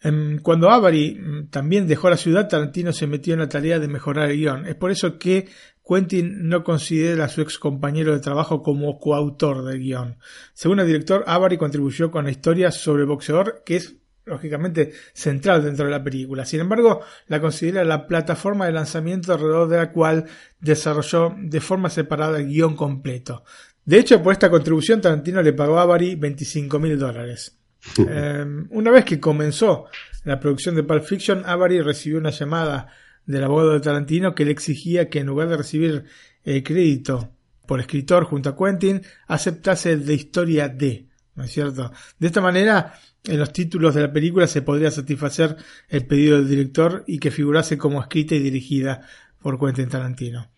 [0.00, 3.88] Em, Cuando Avery mm, también dejó la ciudad, Tarantino se metió en la tarea de
[3.88, 4.66] mejorar el guion.
[4.66, 5.48] Es por eso que
[5.86, 10.18] Quentin no considera a su ex compañero de trabajo como coautor del guion.
[10.52, 15.62] Según el director, Avery contribuyó con la historia sobre el boxeador, que es lógicamente central
[15.62, 16.44] dentro de la película.
[16.44, 20.26] Sin embargo, la considera la plataforma de lanzamiento alrededor de la cual
[20.60, 23.44] desarrolló de forma separada el guion completo.
[23.84, 27.55] De hecho, por esta contribución, Tarantino le pagó a Avery 25 mil dólares.
[27.98, 29.86] Eh, una vez que comenzó
[30.24, 32.88] la producción de Pulp Fiction, Avery recibió una llamada
[33.26, 36.04] del abogado de Tarantino que le exigía que en lugar de recibir
[36.44, 37.32] el crédito
[37.66, 41.92] por escritor junto a Quentin, aceptase el de historia de, ¿no es cierto?
[42.18, 45.56] De esta manera, en los títulos de la película se podría satisfacer
[45.88, 49.02] el pedido del director y que figurase como escrita y dirigida
[49.40, 50.48] por Quentin Tarantino.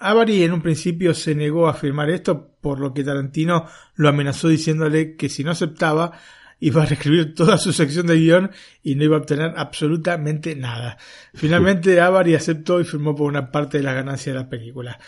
[0.00, 4.48] Avery en un principio se negó a firmar esto, por lo que Tarantino lo amenazó
[4.48, 6.12] diciéndole que si no aceptaba
[6.58, 8.50] iba a reescribir toda su sección de guion
[8.82, 10.96] y no iba a obtener absolutamente nada.
[11.34, 14.98] Finalmente Avery aceptó y firmó por una parte de la ganancia de la película.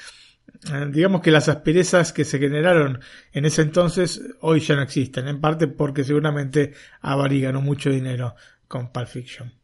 [0.72, 3.00] Eh, digamos que las asperezas que se generaron
[3.32, 8.34] en ese entonces hoy ya no existen, en parte porque seguramente Avary ganó mucho dinero
[8.66, 9.57] con Pulp Fiction.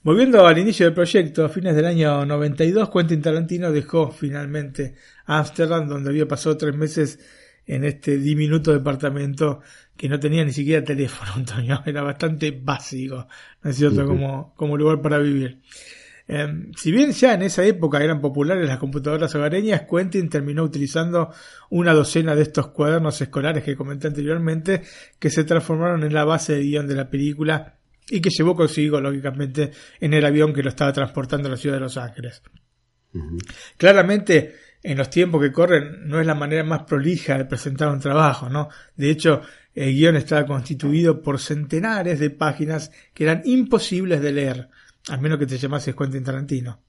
[0.00, 4.94] Volviendo al inicio del proyecto, a fines del año 92, Quentin Tarantino dejó finalmente
[5.26, 7.18] Amsterdam, donde había pasado tres meses
[7.66, 9.60] en este diminuto departamento
[9.96, 13.26] que no tenía ni siquiera teléfono, Antonio, era bastante básico,
[13.62, 15.58] ¿no es cierto?, como, como lugar para vivir.
[16.28, 21.32] Em, si bien ya en esa época eran populares las computadoras hogareñas, Quentin terminó utilizando
[21.70, 24.82] una docena de estos cuadernos escolares que comenté anteriormente,
[25.18, 27.77] que se transformaron en la base de guion de la película
[28.10, 31.76] y que llevó consigo, lógicamente, en el avión que lo estaba transportando a la ciudad
[31.76, 32.42] de Los Ángeles.
[33.76, 38.00] Claramente, en los tiempos que corren, no es la manera más prolija de presentar un
[38.00, 38.68] trabajo, ¿no?
[38.96, 39.42] De hecho,
[39.74, 44.68] el guion estaba constituido por centenares de páginas que eran imposibles de leer
[45.08, 46.80] al menos que te llamases Quentin Tarantino.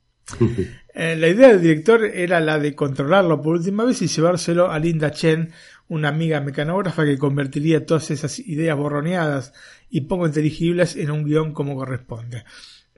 [0.94, 4.78] Eh, la idea del director era la de controlarlo por última vez y llevárselo a
[4.78, 5.52] Linda Chen,
[5.90, 9.54] una amiga mecanógrafa que convertiría todas esas ideas borroneadas
[9.90, 12.46] y poco inteligibles en un guion como corresponde.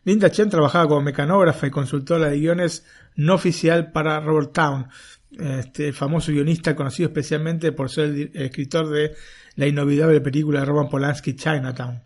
[0.03, 2.85] Linda Chen trabajaba como mecanógrafa y consultora de guiones
[3.15, 4.87] no oficial para Robert Town,
[5.31, 9.15] este, famoso guionista conocido especialmente por ser el escritor de
[9.55, 12.03] la inolvidable película de Roman Polanski Chinatown.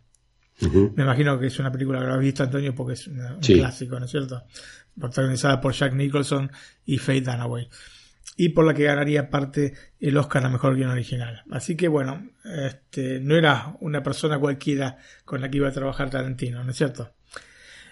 [0.61, 3.99] Me imagino que es una película que lo has visto, Antonio, porque es un clásico,
[3.99, 4.43] ¿no es cierto?
[4.97, 6.49] Protagonizada por Jack Nicholson
[6.86, 7.67] y Faye Dunaway.
[8.38, 11.43] Y por la que ganaría parte el Oscar a Mejor Guión Original.
[11.51, 16.09] Así que bueno, este, no era una persona cualquiera con la que iba a trabajar
[16.09, 17.13] Tarantino, ¿no es cierto?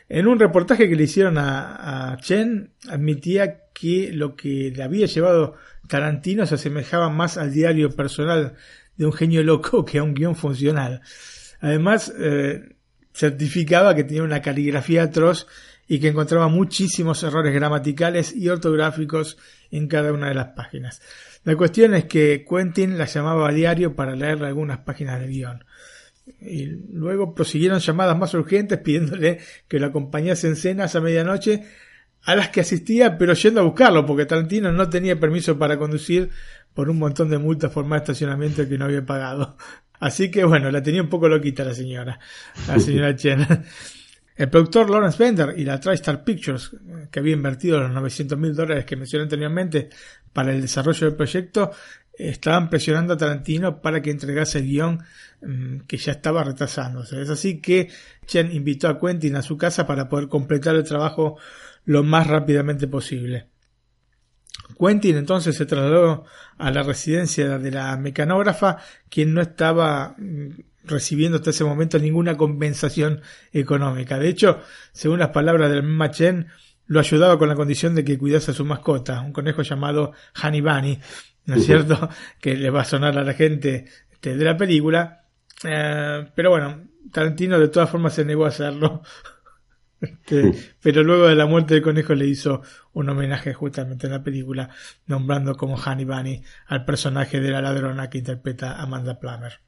[0.10, 5.56] En un reportaje que le hicieron a, Chen, admitía que lo que le había llevado
[5.88, 8.56] Tarantino se asemejaba más al diario personal
[8.98, 11.02] de un genio loco que a un guion funcional.
[11.62, 12.76] Además, eh,
[13.14, 15.48] certificaba que tenía una caligrafía atroz
[15.88, 19.38] y que encontraba muchísimos errores gramaticales y ortográficos
[19.72, 21.02] en cada una de las páginas.
[21.44, 25.66] La cuestión es que Quentin la llamaba a diario para leer algunas páginas del guion.
[26.40, 31.64] Y luego prosiguieron llamadas más urgentes pidiéndole que lo acompañase en cenas a medianoche
[32.24, 36.30] a las que asistía pero yendo a buscarlo porque Tarantino no tenía permiso para conducir
[36.74, 39.58] por un montón de multas por mal estacionamiento que no había pagado.
[40.00, 42.20] Así que bueno, la tenía un poco loquita la señora,
[42.68, 43.46] la señora Chen.
[44.36, 46.72] El productor Lawrence Bender y la TriStar Pictures,
[47.12, 49.90] que había invertido los 900 mil dólares que mencioné anteriormente
[50.32, 51.72] para el desarrollo del proyecto,
[52.14, 55.04] estaban presionando a Tarantino para que entregase el guion
[55.42, 57.22] mm, que ya estaba retrasándose.
[57.22, 57.90] Es así que
[58.26, 61.38] Chen invitó a Quentin a su casa para poder completar el trabajo
[61.86, 63.48] lo más rápidamente posible.
[64.80, 66.26] Quentin entonces se trasladó
[66.58, 68.78] a la residencia de la mecanógrafa,
[69.10, 70.50] quien no estaba mm,
[70.86, 73.22] recibiendo hasta ese momento ninguna compensación
[73.52, 74.20] económica.
[74.20, 74.60] De hecho,
[74.92, 76.48] según las palabras del misma Chen,
[76.86, 80.12] lo ayudaba con la condición de que cuidase a su mascota, un conejo llamado
[80.44, 81.00] Honey Bunny,
[81.46, 82.10] ¿no es cierto?
[82.42, 85.26] que le va a sonar a la gente este, de la película.
[85.64, 89.02] Eh, pero bueno, Tarantino de todas formas se negó a hacerlo
[90.02, 92.62] este, pero luego de la muerte del conejo le hizo
[92.94, 94.70] un homenaje justamente en la película,
[95.06, 99.62] nombrando como Honey Bunny al personaje de la ladrona que interpreta Amanda Plummer.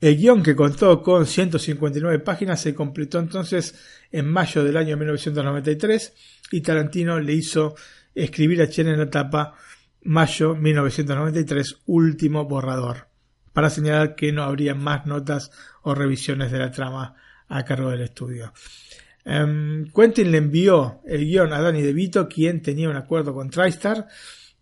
[0.00, 3.74] El guion que contó con 159 páginas se completó entonces
[4.12, 6.12] en mayo del año 1993
[6.52, 7.74] y Tarantino le hizo
[8.14, 9.54] escribir a Chen en la tapa
[10.02, 13.08] mayo 1993 último borrador
[13.52, 15.50] para señalar que no habría más notas
[15.82, 17.14] o revisiones de la trama
[17.48, 18.52] a cargo del estudio.
[19.24, 24.06] Um, Quentin le envió el guion a Danny DeVito, quien tenía un acuerdo con TriStar,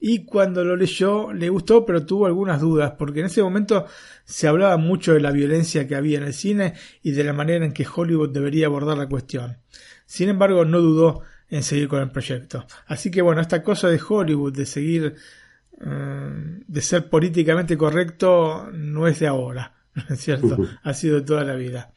[0.07, 3.86] y cuando lo leyó le gustó, pero tuvo algunas dudas, porque en ese momento
[4.26, 7.64] se hablaba mucho de la violencia que había en el cine y de la manera
[7.64, 9.57] en que Hollywood debería abordar la cuestión.
[10.05, 12.66] Sin embargo, no dudó en seguir con el proyecto.
[12.86, 15.14] Así que bueno, esta cosa de Hollywood, de seguir,
[15.80, 20.59] de ser políticamente correcto, no es de ahora, ¿no es cierto?
[20.82, 21.93] Ha sido de toda la vida.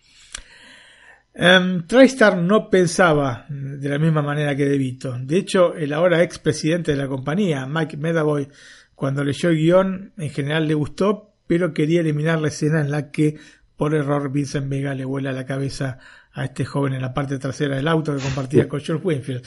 [1.40, 5.16] Um, TriStar no pensaba de la misma manera que DeVito.
[5.20, 8.48] De hecho, el ahora ex presidente de la compañía, Mike Medavoy,
[8.96, 13.12] cuando leyó el guion, en general le gustó, pero quería eliminar la escena en la
[13.12, 13.38] que,
[13.76, 16.00] por error, Vincent Vega le vuela la cabeza
[16.34, 19.46] a este joven en la parte trasera del auto que compartía con George Winfield.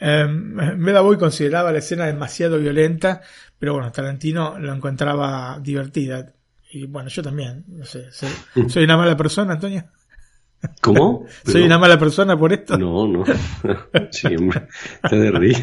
[0.00, 3.20] Um, Medavoy consideraba la escena demasiado violenta,
[3.58, 6.32] pero bueno, Tarantino lo encontraba divertida.
[6.70, 9.84] Y bueno, yo también, no sé, soy una mala persona, Antonio.
[10.80, 11.26] ¿Cómo?
[11.44, 12.76] ¿Soy una mala persona por esto?
[12.76, 13.24] No, no.
[14.10, 14.28] Sí,
[15.08, 15.56] te de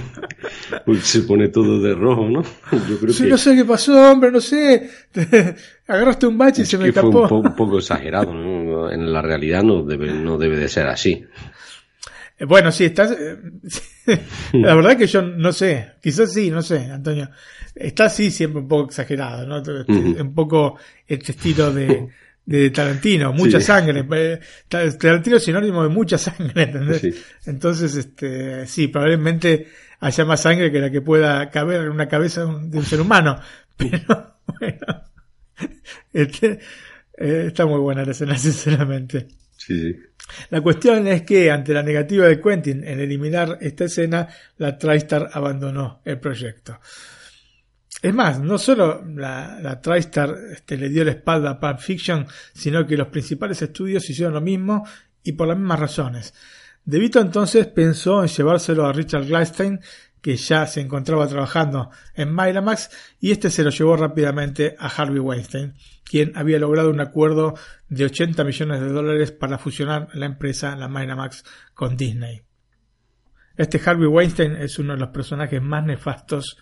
[1.01, 2.43] Se pone todo de rojo, ¿no?
[2.89, 4.89] Yo creo sí, no sé qué pasó, hombre, no sé.
[5.87, 7.27] agarraste un bache y se me escapó.
[7.27, 11.25] Fue un, poco exagerado, En la realidad no debe, no debe de ser así.
[12.37, 13.11] Eh, bueno, sí, estás...
[13.11, 13.37] Eh,
[14.53, 17.29] La verdad que yo no sé, quizás sí, no sé, Antonio.
[17.73, 19.57] Está así siempre un poco exagerado, ¿no?
[19.57, 20.77] Este, un poco
[21.07, 22.07] este estilo de,
[22.45, 24.05] de Tarantino, mucha sangre.
[24.11, 27.25] Eh, Tarantino es sinónimo de mucha sangre, ¿entendés?
[27.45, 29.67] Entonces, este, sí, probablemente
[29.99, 33.39] haya más sangre que la que pueda caber en una cabeza de un ser humano.
[33.77, 35.03] Pero, bueno,
[36.13, 36.59] este,
[37.17, 39.27] eh, está muy buena la escena, sinceramente.
[39.57, 39.95] Sí,
[40.49, 44.27] La cuestión es que, ante la negativa de Quentin en eliminar esta escena,
[44.57, 46.79] la TriStar abandonó el proyecto.
[48.05, 52.85] Es más, no solo la, TriStar este, le dio la espalda a Pulp Fiction, sino
[52.85, 54.87] que los principales estudios hicieron lo mismo
[55.23, 56.35] y por las mismas razones.
[56.83, 59.79] De Vito entonces pensó en llevárselo a Richard Gladstein,
[60.21, 65.17] que ya se encontraba trabajando en Miramax, y este se lo llevó rápidamente a Harvey
[65.17, 67.55] Weinstein, quien había logrado un acuerdo
[67.89, 71.43] de 80 millones de dólares para fusionar la empresa, la Miramax,
[71.73, 72.43] con Disney.
[73.57, 76.59] Este Harvey Weinstein es uno de los personajes más nefastos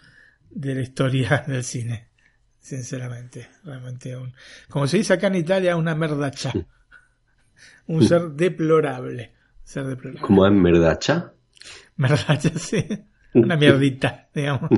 [0.55, 2.09] de la historia del cine.
[2.59, 4.33] Sinceramente, realmente un,
[4.69, 6.53] como se dice acá en Italia, una merdacha.
[7.87, 9.33] Un ser deplorable.
[9.63, 10.21] Ser deplorable.
[10.21, 11.33] ¿Cómo es merdacha?
[11.97, 12.87] Merdacha, sí.
[13.33, 14.69] Una mierdita, digamos.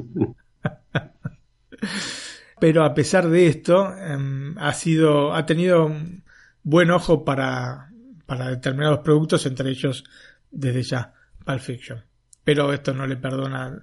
[2.60, 6.24] Pero a pesar de esto, em, ha sido, ha tenido un
[6.64, 7.92] buen ojo para,
[8.26, 10.04] para determinados productos, entre ellos,
[10.50, 11.14] desde ya,
[11.46, 12.04] Pulp Fiction.
[12.44, 13.80] Pero esto no le perdona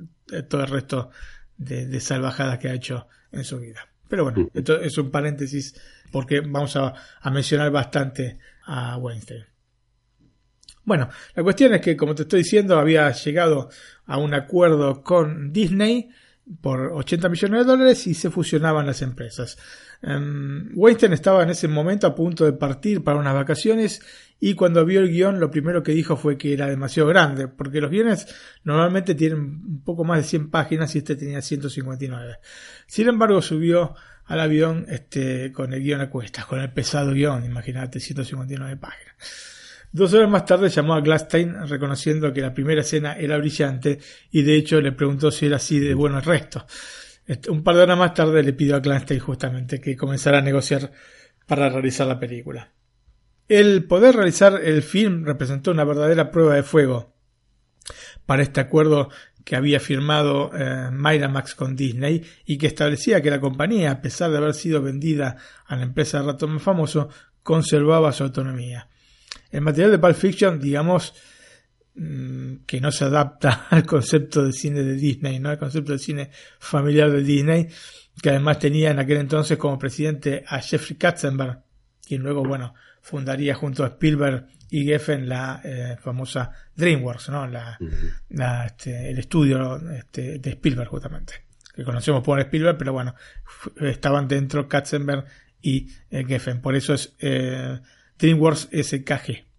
[0.48, 1.10] todo el resto
[1.56, 3.88] de, salvajadas que ha hecho en su vida.
[4.08, 5.74] Pero bueno, esto es un paréntesis
[6.10, 9.44] porque vamos a, a mencionar bastante a Weinstein.
[10.84, 13.70] Bueno, la cuestión es que, como te estoy diciendo, había llegado
[14.04, 16.10] a un acuerdo con Disney
[16.60, 19.56] por 80 millones de dólares y se fusionaban las empresas.
[20.02, 24.02] Um, Weinstein estaba en ese momento a punto de partir para unas vacaciones
[24.40, 27.80] y cuando vio el guion lo primero que dijo fue que era demasiado grande, porque
[27.80, 28.26] los guiones
[28.64, 32.38] normalmente tienen un poco más de 100 páginas y este tenía 159.
[32.86, 33.94] Sin embargo subió
[34.26, 39.14] al avión este, con el guion a cuestas, con el pesado guion, imagínate, 159 páginas.
[39.92, 44.00] Dos horas más tarde llamó a Glasstein reconociendo que la primera escena era brillante
[44.30, 46.66] y de hecho le preguntó si era así de bueno el resto.
[47.26, 50.42] Este, un par de horas más tarde le pidió a Glasstein justamente que comenzara a
[50.42, 50.92] negociar
[51.46, 52.72] para realizar la película.
[53.48, 57.14] El poder realizar el film representó una verdadera prueba de fuego
[58.26, 59.10] para este acuerdo
[59.44, 64.30] que había firmado eh, Miramax con Disney y que establecía que la compañía, a pesar
[64.30, 67.08] de haber sido vendida a la empresa de ratón más famoso,
[67.42, 68.88] conservaba su autonomía.
[69.50, 71.14] El material de Pulp Fiction, digamos,
[71.94, 75.50] que no se adapta al concepto de cine de Disney, ¿no?
[75.50, 77.68] Al concepto de cine familiar de Disney,
[78.20, 81.62] que además tenía en aquel entonces como presidente a Jeffrey Katzenberg,
[82.06, 87.46] quien luego, bueno, fundaría junto a Spielberg y Geffen la eh, famosa DreamWorks, ¿no?
[87.46, 87.78] La,
[88.66, 93.14] este, el estudio este, de Spielberg justamente, que conocemos por Spielberg, pero bueno,
[93.80, 95.26] estaban dentro Katzenberg
[95.60, 97.80] y eh, Geffen, por eso es eh,
[98.18, 99.51] DreamWorks SKG.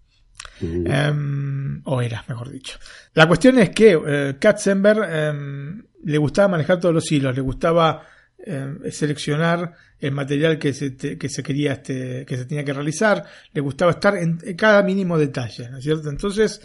[0.61, 2.79] Em, o era, mejor dicho.
[3.13, 8.05] La cuestión es que Katzenberg em, le gustaba manejar todos los hilos, le gustaba
[8.45, 13.23] eh, seleccionar el material que se, que se quería este, que se tenía que realizar,
[13.53, 15.69] le gustaba estar en, cada mínimo detalle.
[15.81, 16.59] Entonces,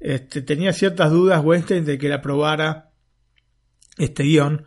[0.00, 2.90] este, tenía ciertas dudas Weinstein de que le aprobara
[3.98, 4.66] este guion,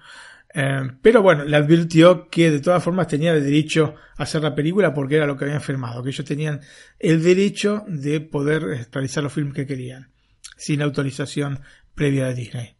[0.57, 4.93] eh, pero bueno, le advirtió que de todas formas tenía derecho a hacer la película
[4.93, 6.61] porque era lo que habían firmado, que ellos tenían
[6.97, 10.11] el derecho de poder eh, realizar los filmes que querían,
[10.55, 11.59] sin autorización
[11.93, 12.75] previa de Disney.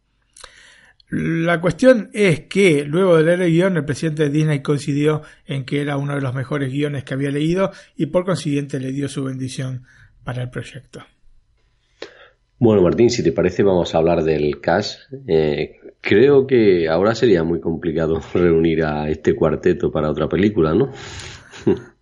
[1.10, 5.66] La cuestión es que luego de leer el guion, el presidente de Disney coincidió en
[5.66, 9.06] que era uno de los mejores guiones que había leído y por consiguiente le dio
[9.08, 9.84] su bendición
[10.24, 11.04] para el proyecto.
[12.58, 15.00] Bueno, Martín, si te parece, vamos a hablar del cast.
[15.28, 20.90] Eh, creo que ahora sería muy complicado reunir a este cuarteto para otra película, ¿no?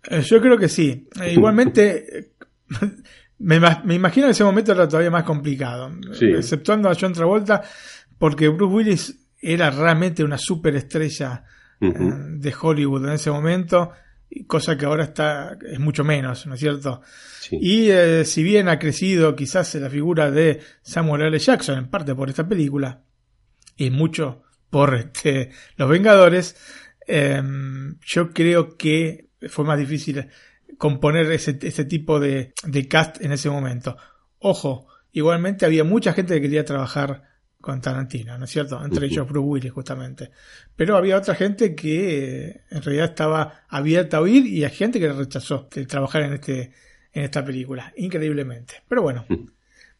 [0.09, 1.07] Eh, yo creo que sí.
[1.21, 2.33] Eh, igualmente,
[3.39, 3.55] me,
[3.95, 5.91] imagino que ese momento era todavía más complicado.
[6.21, 7.63] Exceptuando a John Travolta,
[8.17, 11.43] porque Bruce Willis era realmente una superestrella
[11.81, 13.91] eh, de Hollywood en ese momento,
[14.47, 17.01] cosa que ahora está es mucho menos, ¿no es cierto?
[17.51, 21.39] Y eh, si bien ha crecido quizás la figura de Samuel L.
[21.39, 23.03] Jackson, en parte por esta película,
[23.77, 26.55] y mucho por este, Los Vengadores,
[27.07, 30.27] em, yo creo que fue más difícil
[30.77, 33.97] componer ese, ese tipo de, de cast en ese momento.
[34.39, 37.23] Ojo, igualmente había mucha gente que quería trabajar
[37.65, 38.79] con Tarantino, ¿no es cierto?
[38.85, 40.29] Entre ellos Bruce Willis, justamente.
[40.75, 45.11] Pero había otra gente que en realidad estaba abierta a oír y hay gente que
[45.11, 46.71] rechazó de trabajar en, este,
[47.11, 48.83] en esta película, increíblemente.
[48.87, 49.25] Pero bueno,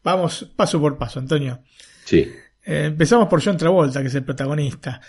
[0.04, 1.64] vamos paso por paso, Antonio.
[2.04, 2.18] Sí.
[2.64, 5.00] Eh, empezamos por John Travolta, que es el protagonista.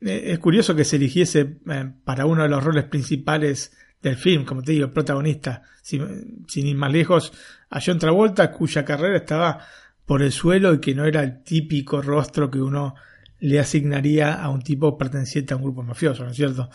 [0.00, 4.44] Eh, es curioso que se eligiese eh, para uno de los roles principales del film,
[4.44, 7.32] como te digo, protagonista, sin, sin, ir más lejos,
[7.70, 9.66] a John Travolta, cuya carrera estaba
[10.06, 12.94] por el suelo y que no era el típico rostro que uno
[13.40, 16.70] le asignaría a un tipo perteneciente a un grupo mafioso, ¿no es cierto?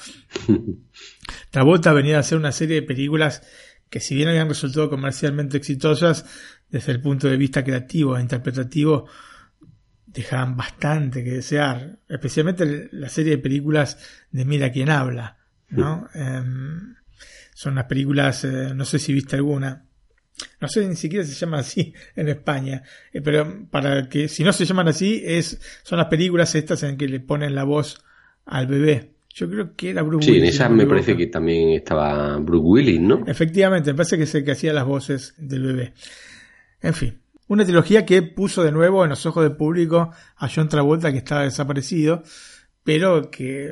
[1.52, 3.42] Travolta venía a hacer una serie de películas
[3.90, 6.26] que si bien habían resultado comercialmente exitosas,
[6.70, 9.08] desde el punto de vista creativo e interpretativo,
[10.06, 13.98] dejaban bastante que desear, especialmente la serie de películas
[14.32, 15.38] de Mira quién habla,
[15.70, 16.08] ¿no?
[16.14, 16.44] Eh,
[17.54, 19.86] son unas películas, eh, no sé si viste alguna,
[20.60, 22.84] no sé ni siquiera se llama así en España,
[23.14, 26.98] eh, pero para que si no se llaman así es son las películas estas en
[26.98, 28.04] que le ponen la voz
[28.46, 29.12] al bebé.
[29.32, 30.44] Yo creo que era Bruce sí, Willis.
[30.44, 33.24] Sí, en esa me parece que también estaba Bruce Willis, ¿no?
[33.28, 35.94] Efectivamente, me parece que es el que hacía las voces del bebé.
[36.82, 40.70] En fin, una trilogía que puso de nuevo en los ojos del público a John
[40.70, 42.24] Travolta, que estaba desaparecido,
[42.84, 43.72] pero que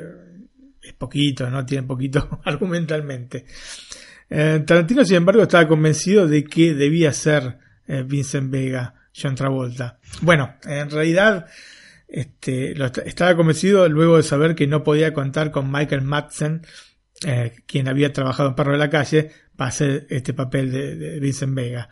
[0.82, 1.64] es poquito, ¿no?
[1.64, 3.44] Tiene poquito argumentalmente.
[4.30, 9.98] Eh, Tarantino, sin embargo, estaba convencido de que debía ser eh, Vincent Vega, John Travolta.
[10.20, 11.46] Bueno, en realidad
[12.06, 12.74] este,
[13.06, 16.62] estaba convencido luego de saber que no podía contar con Michael Madsen,
[17.26, 21.52] eh, quien había trabajado en Perro de la Calle, para hacer este papel de, Vincent
[21.52, 21.88] Vega.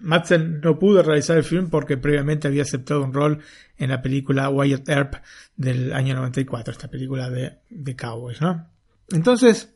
[0.00, 3.38] Madsen no pudo realizar el film porque previamente había aceptado un rol
[3.78, 5.14] en la película Wyatt Earp
[5.56, 8.68] del año 94, esta película de, de Cowboys, ¿no?
[9.10, 9.71] Entonces,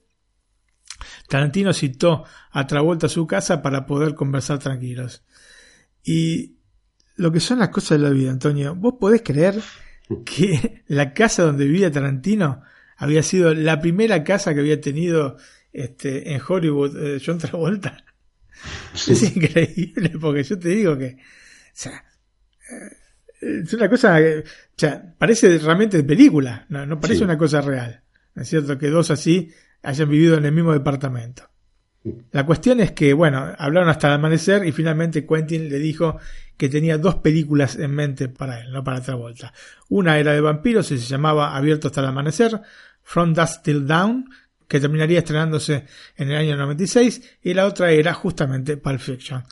[1.28, 5.24] Tarantino citó a Travolta a su casa para poder conversar tranquilos.
[6.03, 6.57] Y
[7.16, 9.61] lo que son las cosas de la vida, Antonio, ¿vos podés creer
[10.24, 12.62] que la casa donde vivía Tarantino
[12.97, 15.36] había sido la primera casa que había tenido
[15.72, 18.05] este, en Hollywood eh, John Travolta?
[18.94, 19.12] Sí.
[19.12, 22.05] Es increíble, porque yo te digo que, o sea,
[22.70, 24.42] eh, es una cosa, o
[24.76, 27.24] sea, parece realmente de película, no, no parece sí.
[27.24, 28.03] una cosa real.
[28.34, 28.78] ¿No es cierto?
[28.78, 29.51] Que dos así
[29.87, 31.49] hayan vivido en el mismo departamento.
[32.32, 36.18] La cuestión es que, bueno, hablaron hasta el amanecer y finalmente Quentin le dijo
[36.57, 39.53] que tenía dos películas en mente para él, no para Travolta.
[39.89, 42.61] Una era de vampiros y se llamaba Abierto hasta el amanecer,
[43.03, 44.28] From Dusk Till Dawn,
[44.68, 49.45] que terminaría estrenándose en el año 96, y la otra era justamente Pulp Fiction.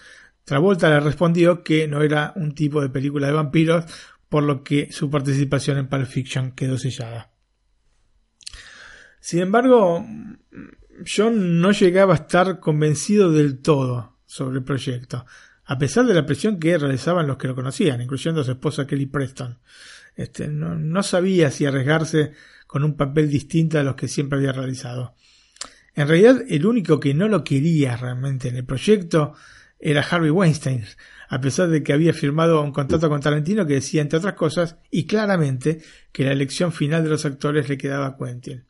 [0.44, 3.84] Travolta le respondió que no era un tipo de película de vampiros,
[4.28, 7.33] por lo que su participación en Pulp Fiction quedó sellada.
[9.24, 10.06] Sin embargo,
[11.06, 15.24] John no llegaba a estar convencido del todo sobre el proyecto,
[15.64, 18.86] a pesar de la presión que realizaban los que lo conocían, incluyendo a su esposa
[18.86, 19.60] Kelly Preston.
[20.14, 22.32] Este, no, no, sabía si arriesgarse
[22.66, 25.14] con un papel distinto a los que siempre había realizado.
[25.94, 29.32] En realidad, el único que no lo quería realmente en el proyecto
[29.78, 30.84] era Harvey Weinstein,
[31.30, 34.76] a pesar de que había firmado un contrato con Tarantino que decía, entre otras cosas,
[34.90, 35.80] y claramente,
[36.12, 38.66] que la elección final de los actores le quedaba a Quentin.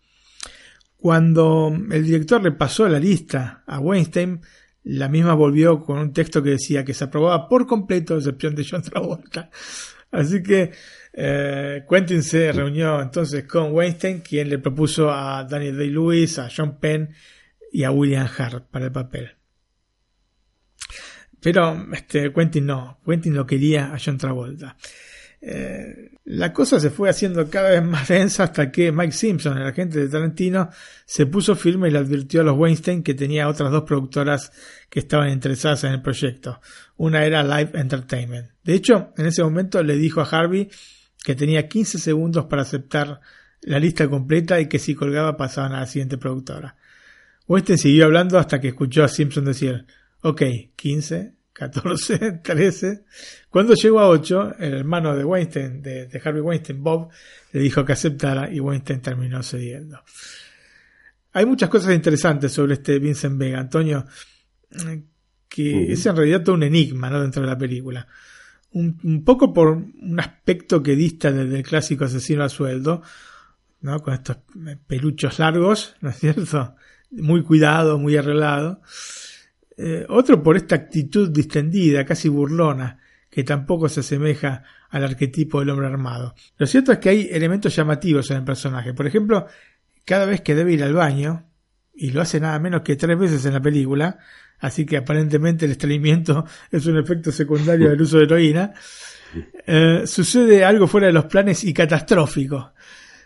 [1.05, 4.40] Cuando el director le pasó la lista a Weinstein,
[4.84, 8.55] la misma volvió con un texto que decía que se aprobaba por completo, a excepción
[8.55, 9.50] de John Travolta.
[10.11, 10.72] Así que
[11.12, 16.80] eh, Quentin se reunió entonces con Weinstein, quien le propuso a Daniel Day-Lewis, a John
[16.80, 17.11] Penn
[17.70, 19.30] y a William Hart para el papel.
[21.38, 24.74] Pero este, Quentin no, Quentin lo quería a John Travolta.
[25.42, 29.66] Eh, la cosa se fue haciendo cada vez más densa hasta que Mike Simpson, el
[29.66, 30.70] agente de Tarantino,
[31.04, 34.50] se puso firme y le advirtió a los Weinstein que tenía otras dos productoras
[34.88, 36.60] que estaban interesadas en el proyecto.
[36.96, 38.48] Una era Live Entertainment.
[38.62, 40.70] De hecho, en ese momento le dijo a Harvey
[41.22, 43.20] que tenía 15 segundos para aceptar
[43.60, 46.76] la lista completa y que si colgaba pasaban a la siguiente productora.
[47.46, 49.84] Weinstein siguió hablando hasta que escuchó a Simpson decir,
[50.22, 50.42] ok,
[50.74, 53.05] 15, 14, 13.
[53.48, 57.11] Cuando llegó a 8, el hermano de Weinstein, de, de, Harvey Weinstein, Bob,
[57.52, 60.02] le dijo que aceptara y Weinstein terminó cediendo.
[61.32, 64.05] Hay muchas cosas interesantes sobre este Vincent Vega, Antonio,
[65.48, 67.22] que uh es en realidad todo un enigma ¿no?
[67.22, 68.07] dentro de la película.
[68.72, 73.02] Un, un, poco por un aspecto que dista del clásico asesino a sueldo,
[73.80, 74.02] ¿no?
[74.02, 74.38] con estos
[74.88, 76.74] peluchos largos, ¿no es cierto?
[77.12, 78.80] Muy cuidado, muy arreglado.
[79.76, 82.98] Eh, otro por esta actitud distendida, casi burlona,
[83.30, 86.34] que tampoco se asemeja al arquetipo del hombre armado.
[86.56, 88.94] Lo cierto es que hay elementos llamativos en el personaje.
[88.94, 89.46] Por ejemplo,
[90.04, 91.50] cada vez que debe ir al baño,
[91.92, 94.18] y lo hace nada menos que tres veces en la película,
[94.60, 98.72] así que aparentemente el estreñimiento es un efecto secundario del uso de heroína,
[99.66, 102.72] eh, sucede algo fuera de los planes y catastrófico.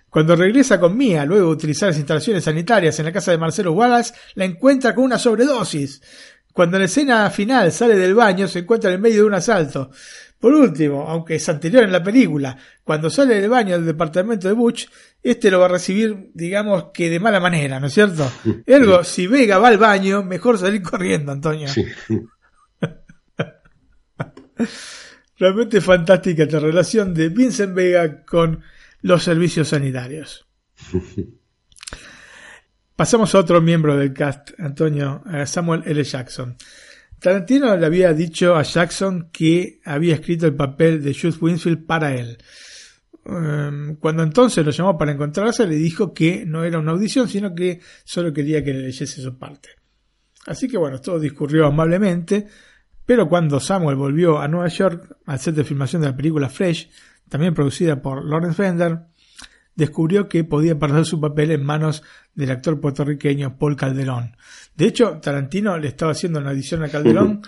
[0.09, 3.73] Cuando regresa con Mia, luego de utilizar las instalaciones sanitarias en la casa de Marcelo
[3.73, 6.01] Wallace, la encuentra con una sobredosis.
[6.59, 9.93] Cuando en la escena final sale del baño, se encuentra en medio de un asalto.
[10.41, 14.55] Por último, aunque es anterior en la película, cuando sale del baño del departamento de
[14.55, 14.89] Butch,
[15.23, 18.29] este lo va a recibir, digamos que de mala manera, ¿no es cierto?
[18.67, 21.69] Ergo, si Vega va al baño, mejor salir corriendo, Antonio.
[25.39, 28.65] Realmente fantástica esta relación de Vincent Vega con
[29.03, 30.45] los servicios sanitarios.
[32.99, 36.03] Pasamos a otro miembro del cast, Antonio, Samuel L.
[36.03, 36.57] Jackson.
[37.21, 42.13] Tarantino le había dicho a Jackson que había escrito el papel de Jude Winfield para
[42.17, 42.39] él.
[43.25, 47.55] Em, cuando entonces lo llamó para encontrarse, le dijo que no era una audición, sino
[47.55, 49.69] que solo quería que le leyese su parte.
[50.47, 52.49] Así que bueno, todo discurrió amablemente,
[53.07, 56.91] pero cuando Samuel volvió a Nueva York al set de filmación de la película Fresh,
[57.29, 58.99] también producida por Lawrence Fender,
[59.79, 62.03] descubrió que podía perder su papel en manos
[62.35, 64.37] del actor puertorriqueño Paul Calderón.
[64.75, 67.43] De hecho, Tarantino le estaba haciendo una audición a Calderón,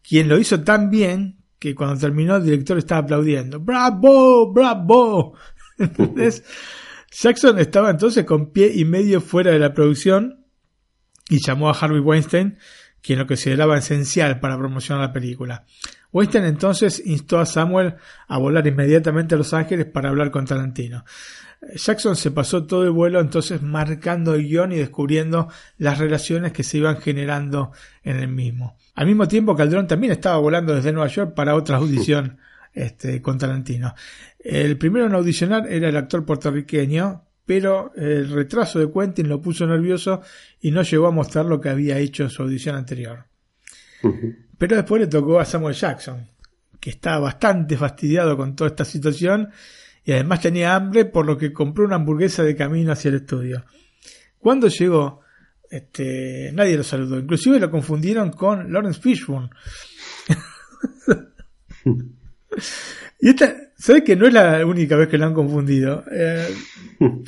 [0.00, 3.58] quien lo hizo tan bien que cuando terminó el director estaba aplaudiendo.
[3.58, 4.52] ¡Bravo!
[4.52, 5.34] ¡Bravo!
[5.78, 6.44] Entonces,
[7.10, 10.46] Jackson estaba entonces con pie y medio fuera de la producción
[11.28, 12.58] y llamó a Harvey Weinstein,
[13.02, 15.66] quien lo consideraba esencial para promocionar la película.
[16.12, 17.96] Weinstein entonces instó a Samuel
[18.28, 21.04] a volar inmediatamente a Los Ángeles para hablar con Tarantino.
[21.74, 25.48] Jackson se pasó todo el vuelo entonces marcando el guion y descubriendo
[25.78, 28.76] las relaciones que se iban generando en el mismo.
[28.94, 32.38] Al mismo tiempo, Calderón también estaba volando desde Nueva York para otra audición
[32.72, 33.94] este, con Tarantino.
[34.38, 39.66] El primero en audicionar era el actor puertorriqueño, pero el retraso de Quentin lo puso
[39.66, 40.20] nervioso
[40.60, 43.26] y no llegó a mostrar lo que había hecho en su audición anterior.
[44.58, 46.28] Pero después le tocó a Samuel Jackson,
[46.80, 49.50] que estaba bastante fastidiado con toda esta situación
[50.04, 53.64] y además tenía hambre por lo que compró una hamburguesa de camino hacia el estudio.
[54.38, 55.20] Cuando llegó,
[55.70, 59.50] este, nadie lo saludó, inclusive lo confundieron con Lawrence Fishburne.
[63.20, 66.04] y esta, ¿sabes que no es la única vez que lo han confundido?
[66.10, 66.52] Eh,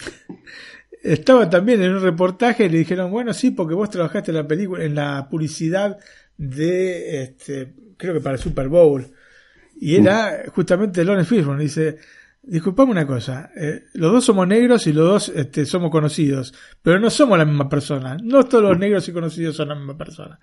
[1.04, 4.48] estaba también en un reportaje y le dijeron, bueno, sí, porque vos trabajaste en la
[4.48, 5.98] película, en la publicidad
[6.36, 9.06] de, este, creo que para el Super Bowl.
[9.76, 11.62] Y era justamente Lawrence Fishburne.
[11.62, 11.98] Dice,
[12.46, 17.00] Disculpame una cosa, eh, los dos somos negros y los dos este, somos conocidos, pero
[17.00, 18.18] no somos la misma persona.
[18.22, 20.38] No todos los negros y conocidos son la misma persona.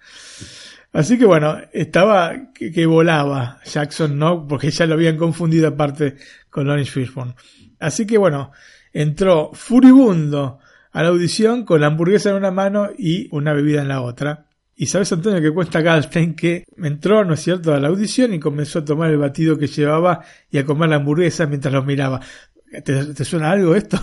[0.93, 4.47] Así que bueno, estaba que, volaba Jackson, ¿no?
[4.47, 6.17] Porque ya lo habían confundido aparte
[6.49, 7.35] con Lawrence Fishburne.
[7.79, 8.51] Así que bueno,
[8.91, 10.59] entró furibundo
[10.91, 14.47] a la audición con la hamburguesa en una mano y una bebida en la otra.
[14.81, 18.39] Y sabes, Antonio, que cuenta Galstein que entró, ¿no es cierto?, a la audición y
[18.39, 22.19] comenzó a tomar el batido que llevaba y a comer la hamburguesa mientras lo miraba.
[22.83, 23.99] ¿Te, suena algo esto?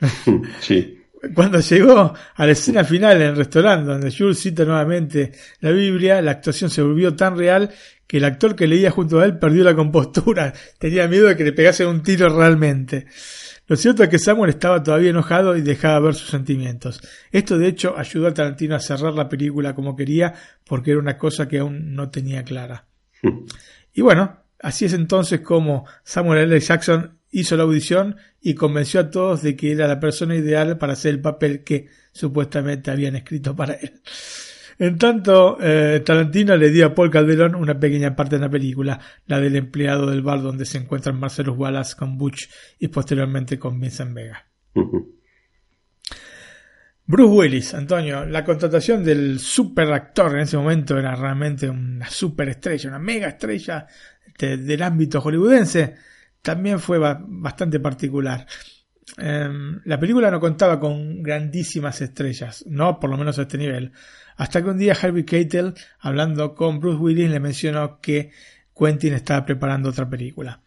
[0.60, 0.98] Sí.
[1.34, 6.22] Cuando llegó a la escena final en el restaurante, donde Jules cita nuevamente la Biblia,
[6.22, 7.70] la actuación se volvió tan real
[8.06, 10.54] que el actor que leía junto a él perdió la compostura.
[10.78, 13.04] Tenía miedo de que le pegase un tiro realmente.
[13.72, 17.00] Lo cierto es que Samuel estaba todavía enojado y dejaba ver sus sentimientos.
[17.30, 20.34] Esto de hecho ayudó a Tarantino a cerrar la película como quería
[20.66, 22.84] porque era una cosa que aún no tenía clara.
[23.94, 26.60] y bueno, así es entonces como Samuel L.
[26.60, 30.92] Jackson hizo la audición y convenció a todos de que era la persona ideal para
[30.92, 34.02] hacer el papel que supuestamente habían escrito para él.
[34.82, 38.98] En tanto, eh, Tarantino le dio a Paul Calderón una pequeña parte de la película,
[39.26, 43.78] la del empleado del bar donde se encuentran Marcelo Wallace con Butch y posteriormente con
[43.78, 44.44] Vincent Vega.
[47.06, 52.48] Bruce Willis, Antonio, la contratación del super actor en ese momento era realmente una super
[52.48, 53.86] estrella, una mega estrella
[54.36, 55.94] del ámbito hollywoodense,
[56.42, 58.48] también fue bastante particular.
[59.16, 63.92] Em, la película no contaba con grandísimas estrellas, no por lo menos a este nivel.
[64.36, 68.30] Hasta que un día Harvey Keitel, hablando con Bruce Willis, le mencionó que
[68.76, 70.60] Quentin estaba preparando otra película.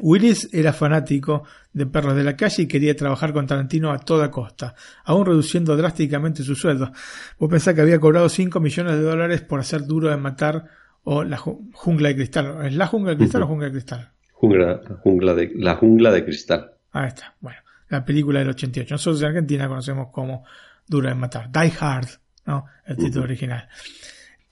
[0.00, 4.30] Willis era fanático de Perros de la Calle y quería trabajar con Tarantino a toda
[4.30, 4.74] costa,
[5.04, 6.92] aún reduciendo drásticamente su sueldo.
[7.38, 10.64] Vos pensás que había cobrado 5 millones de dólares por hacer Duro de Matar
[11.04, 12.66] o La Jungla de Cristal.
[12.66, 14.12] ¿Es La Jungla de Cristal o Jungla de Cristal?
[14.32, 16.72] Jungla, de, la Jungla de Cristal.
[16.90, 17.34] Ahí está.
[17.40, 18.94] Bueno, la película del 88.
[18.94, 20.44] Nosotros en Argentina conocemos como
[20.86, 21.50] Duro de Matar.
[21.52, 22.08] Die Hard
[22.46, 22.66] ¿no?
[22.84, 23.68] El título original.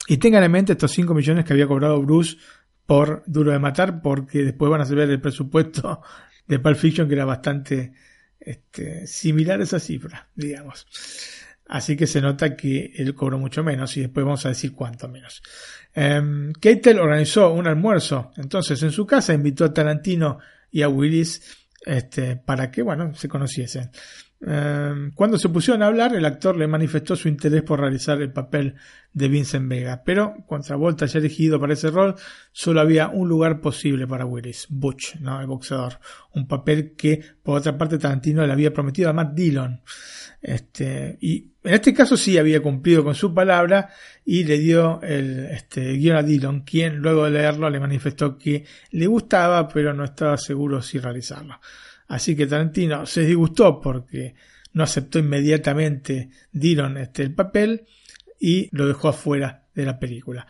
[0.06, 2.36] Y tengan en mente estos 5 millones que había cobrado Bruce
[2.86, 6.02] por Duro de Matar, porque después van a ver el presupuesto
[6.46, 7.92] de Pulp Fiction, que era bastante
[8.40, 10.86] este, similar a esa cifra, digamos.
[11.68, 15.08] Así que se nota que él cobró mucho menos y después vamos a decir cuánto
[15.08, 15.40] menos.
[15.94, 20.38] Um, Keitel organizó un almuerzo, entonces en su casa invitó a Tarantino
[20.72, 23.90] y a Willis este, para que, bueno, se conociesen.
[24.46, 28.32] Eh, cuando se pusieron a hablar, el actor le manifestó su interés por realizar el
[28.32, 28.74] papel
[29.12, 32.14] de Vincent Vega, pero contra Volta ya elegido para ese rol,
[32.52, 35.40] solo había un lugar posible para Willis, Butch, ¿no?
[35.40, 35.98] el boxeador,
[36.34, 39.82] un papel que por otra parte Tarantino le había prometido a Matt Dillon.
[40.42, 43.90] Este, y en este caso sí había cumplido con su palabra
[44.24, 48.64] y le dio el este, guion a Dillon, quien luego de leerlo le manifestó que
[48.92, 51.60] le gustaba, pero no estaba seguro si realizarlo.
[52.10, 54.34] Así que Tarantino se disgustó porque
[54.72, 57.86] no aceptó inmediatamente Dillon este, el papel
[58.40, 60.48] y lo dejó afuera de la película.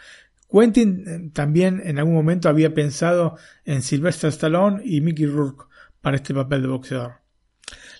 [0.50, 5.66] Quentin eh, también en algún momento había pensado en Sylvester Stallone y Mickey Rourke
[6.00, 7.20] para este papel de boxeador.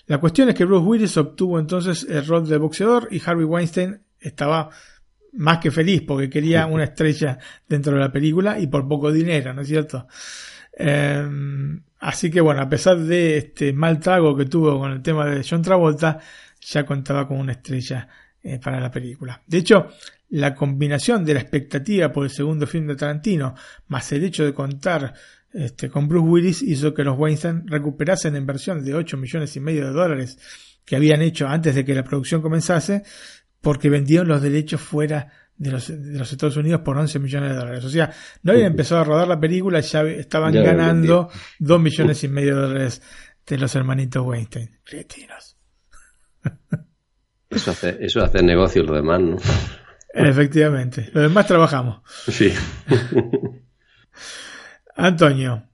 [0.07, 4.01] La cuestión es que Bruce Willis obtuvo entonces el rol de boxeador y Harvey Weinstein
[4.19, 4.71] estaba
[5.33, 7.37] más que feliz porque quería una estrella
[7.69, 10.07] dentro de la película y por poco dinero, ¿no es cierto?
[10.73, 15.25] Em, así que bueno, a pesar de este mal trago que tuvo con el tema
[15.25, 16.19] de John Travolta,
[16.59, 18.07] ya contaba con una estrella
[18.43, 19.41] eh, para la película.
[19.47, 19.87] De hecho,
[20.31, 23.55] la combinación de la expectativa por el segundo film de Tarantino,
[23.87, 25.13] más el hecho de contar
[25.53, 29.59] este, con Bruce Willis, hizo que los Weinstein recuperasen en versión de 8 millones y
[29.59, 30.37] medio de dólares
[30.85, 33.03] que habían hecho antes de que la producción comenzase,
[33.61, 37.55] porque vendieron los derechos fuera de los, de los Estados Unidos por 11 millones de
[37.55, 37.85] dólares.
[37.85, 38.11] O sea,
[38.41, 41.29] no habían empezado a rodar la película ya estaban ganando
[41.59, 43.01] 2 millones y medio de dólares
[43.45, 44.79] de los hermanitos Weinstein.
[44.83, 45.57] Cretinos.
[47.47, 49.37] Eso hace, eso hace negocio lo demás, ¿no?
[50.13, 51.11] Efectivamente.
[51.13, 52.01] Lo demás trabajamos.
[52.27, 52.51] Sí.
[54.95, 55.69] Antonio.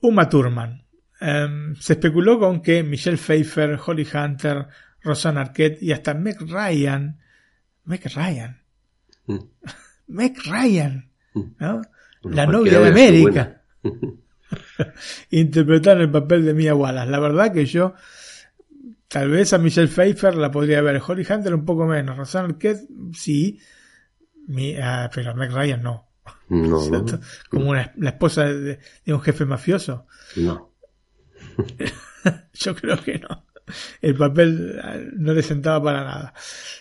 [0.00, 0.84] Uma Thurman.
[1.20, 4.66] Em, se especuló con que Michelle Pfeiffer, Holly Hunter,
[5.00, 7.20] Rosanna Arquette y hasta Meg Ryan.
[7.84, 8.61] Meg Ryan
[9.32, 9.38] Mm.
[10.08, 11.10] Meg Ryan,
[11.58, 11.82] ¿no?
[12.22, 13.62] la novia de América.
[15.30, 17.10] Interpretaron el papel de Mia Wallace.
[17.10, 17.94] La verdad que yo,
[19.08, 21.00] tal vez a Michelle Pfeiffer la podría ver.
[21.06, 22.16] Holly Hunter un poco menos.
[22.16, 23.58] Rosanna Arquette, sí.
[24.46, 26.08] Mi, ah, pero Meg Ryan no.
[26.48, 26.78] No,
[27.50, 30.06] Como la esposa de, de, un jefe mafioso.
[30.36, 30.72] No.
[32.52, 33.51] yo creo que no
[34.00, 36.34] el papel eh, no le sentaba para nada.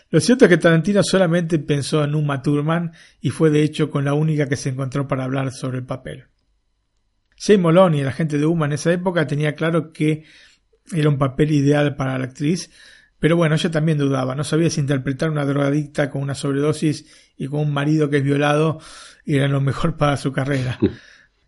[0.10, 2.92] Lo cierto es que Tarantino solamente pensó en Uma Thurman
[3.22, 6.26] y fue de hecho con la única que se encontró para hablar sobre el papel.
[7.38, 10.26] Jay Moloney, el agente de Uma en esa época, tenía claro que
[10.92, 12.70] era un papel ideal para la actriz,
[13.20, 17.06] pero bueno, ella también dudaba, no sabía si interpretar una drogadicta con una sobredosis
[17.38, 18.80] y con un marido que es violado
[19.26, 20.80] era lo mejor para su carrera.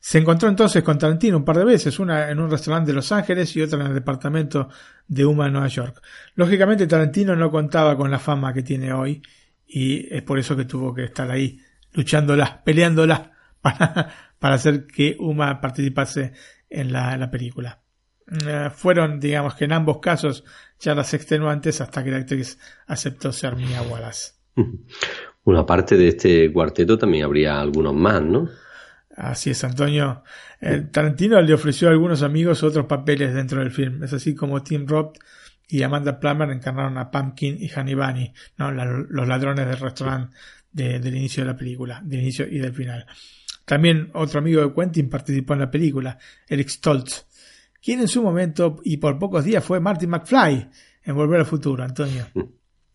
[0.06, 3.14] Se encontró entonces con Tarantino un par de veces, una en un restaurante de Los
[3.14, 4.68] Ángeles y otra en el departamento
[5.08, 6.02] de Uma en Nueva York.
[6.36, 9.22] Lógicamente Tarantino no contaba con la fama que tiene hoy
[9.66, 11.58] y es por eso que tuvo que estar ahí
[11.94, 13.32] luchándola, peleándola
[13.62, 16.34] para, hacer que Uma participase
[16.70, 17.82] en la, la película.
[18.46, 20.44] Eh, fueron, digamos que en ambos casos,
[20.80, 24.34] ya las extenuantes hasta que la actriz aceptó ser Mia Wallace.
[25.46, 28.50] Una parte de este cuarteto también habría algunos más, ¿no?
[29.15, 30.23] Así es, Antonio.
[30.91, 34.03] Tarantino le ofreció a algunos amigos otros papeles dentro del film.
[34.03, 35.18] Es así como Tim Roth
[35.68, 38.72] y Amanda Plummer encarnaron a Pumpkin y Honey Bunny, ¿no?
[38.72, 40.35] los ladrones del restaurante
[40.72, 43.06] del inicio de la película, del inicio y del final.
[43.65, 46.18] También otro amigo de Quentin participó en la película,
[46.48, 47.26] Eric Stoltz,
[47.81, 50.69] quien en su momento y por pocos días fue Martin McFly
[51.03, 52.27] en Volver al Futuro, Antonio.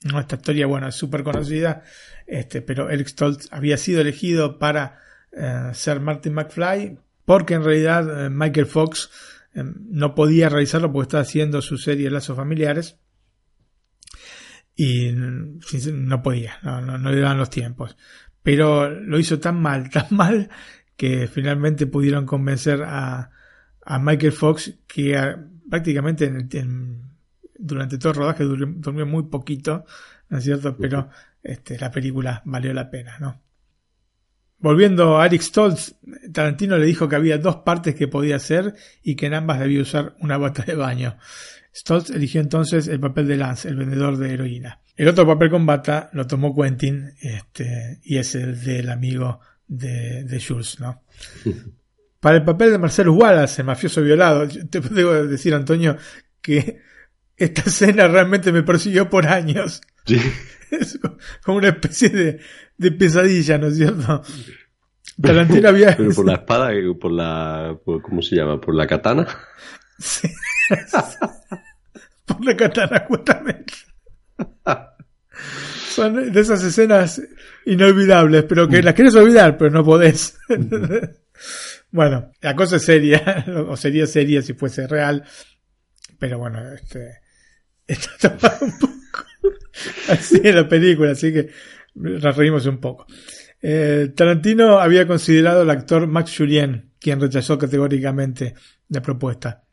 [0.02, 1.82] Esta historia, bueno, es súper conocida,
[2.26, 5.00] este, pero Eric Stoltz había sido elegido para
[5.39, 9.10] eh, ser Martin McFly, porque en realidad eh, Michael Fox
[9.55, 12.98] eh, no podía realizarlo porque estaba haciendo su serie Lazos Familiares
[14.74, 17.97] y no podía, no, le daban los tiempos.
[18.43, 20.51] Pero lo hizo tan mal, tan mal,
[20.97, 23.31] que finalmente pudieron convencer a,
[23.85, 25.16] a Michael Fox que
[25.70, 26.32] prácticamente
[27.59, 29.85] durante todo el rodaje durmió, muy poquito,
[30.28, 30.77] ¿no es cierto?
[30.77, 31.10] Pero
[31.43, 33.40] este, la película valió la pena, ¿no?
[34.60, 35.94] Volviendo a Eric Stoltz,
[36.32, 39.82] Tarantino le dijo que había dos partes que podía hacer y que en ambas debía
[39.82, 41.16] usar una bata de baño.
[41.74, 44.80] Stoltz eligió entonces el papel de Lance, el vendedor de heroína.
[44.97, 50.24] El otro papel con bata lo tomó Quentin este, y es el del amigo de,
[50.24, 51.05] de Jules, ¿no?
[52.20, 55.97] Para el papel de Marcelo Wallace, el mafioso violado, te debo decir, Antonio,
[56.40, 56.80] que
[57.36, 59.80] esta escena realmente me persiguió por años.
[60.70, 60.98] Es
[61.43, 62.40] como una especie de,
[62.78, 64.22] de pesadilla, ¿no es cierto?
[65.20, 65.96] Tarantino había...
[65.96, 67.76] Pero por la espada, por la...
[67.84, 68.60] ¿Cómo se llama?
[68.60, 69.26] ¿Por la katana?
[69.98, 70.28] Sí.
[72.24, 73.74] por la katana, justamente.
[75.90, 77.20] Son de esas escenas
[77.66, 80.38] inolvidables, pero que las quieres olvidar, pero no podés.
[81.90, 85.24] bueno, la cosa es seria, o sería seria si fuese real.
[86.18, 87.18] pero bueno, este,
[87.88, 88.94] está tapado un poco.
[90.09, 91.48] así en la película, así que
[91.98, 93.06] nos reímos un poco.
[93.60, 98.54] Eh, Tarantino había considerado al actor Max Julien, quien rechazó categóricamente
[98.88, 99.64] la propuesta.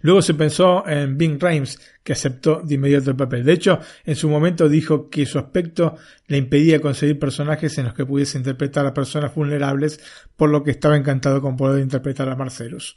[0.00, 3.44] Luego se pensó en Bing Rames, que aceptó de inmediato el papel.
[3.44, 5.96] De hecho, en su momento dijo que su aspecto
[6.28, 10.00] le impedía conseguir personajes en los que pudiese interpretar a personas vulnerables,
[10.34, 12.96] por lo que estaba encantado con poder interpretar a Marcelus.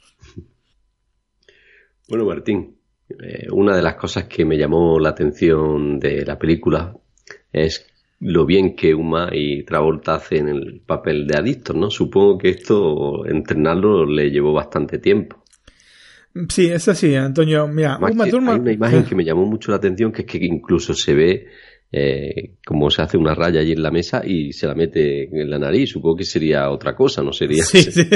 [2.08, 2.78] Bueno, Martín,
[3.10, 6.96] eh, una de las cosas que me llamó la atención de la película
[7.52, 7.91] es
[8.22, 11.90] lo bien que Uma y Travolta hacen el papel de adictos, ¿no?
[11.90, 15.42] Supongo que esto, entrenarlo, le llevó bastante tiempo.
[16.48, 17.66] Sí, es así, Antonio.
[17.66, 18.54] Mira, Uma Thurman...
[18.54, 21.46] Hay una imagen que me llamó mucho la atención, que es que incluso se ve
[21.90, 25.50] eh, como se hace una raya allí en la mesa y se la mete en
[25.50, 25.90] la nariz.
[25.90, 27.64] Supongo que sería otra cosa, ¿no sería?
[27.64, 28.08] Sí, sí.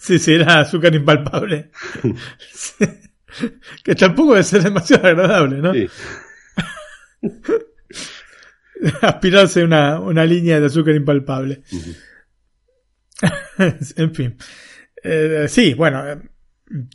[0.00, 1.70] sí, sí, era azúcar impalpable.
[3.84, 5.72] Que tampoco debe ser demasiado agradable, ¿no?
[5.72, 5.86] Sí.
[9.02, 11.62] aspirarse una, una línea de azúcar impalpable.
[13.96, 14.36] en fin.
[15.02, 16.18] Eh, sí, bueno, eh,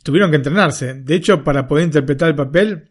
[0.02, 0.94] tuvieron que entrenarse.
[0.94, 2.90] De hecho, para poder interpretar el papel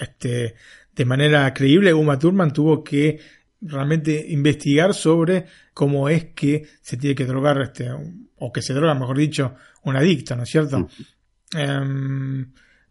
[0.00, 0.54] este,
[0.94, 3.18] de manera creíble, Uma Thurman tuvo que
[3.60, 7.90] realmente investigar sobre cómo es que se tiene que drogar, este,
[8.36, 9.54] o que se droga, mejor dicho,
[9.84, 10.88] un adicto, ¿no es cierto?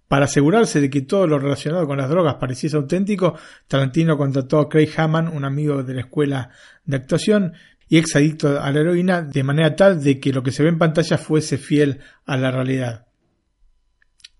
[0.09, 3.37] Para asegurarse de que todo lo relacionado con las drogas pareciese auténtico,
[3.67, 6.49] Tarantino contrató a Craig Hammond, un amigo de la escuela
[6.83, 7.53] de actuación
[7.87, 10.69] y ex adicto a la heroína, de manera tal de que lo que se ve
[10.69, 13.05] en pantalla fuese fiel a la realidad.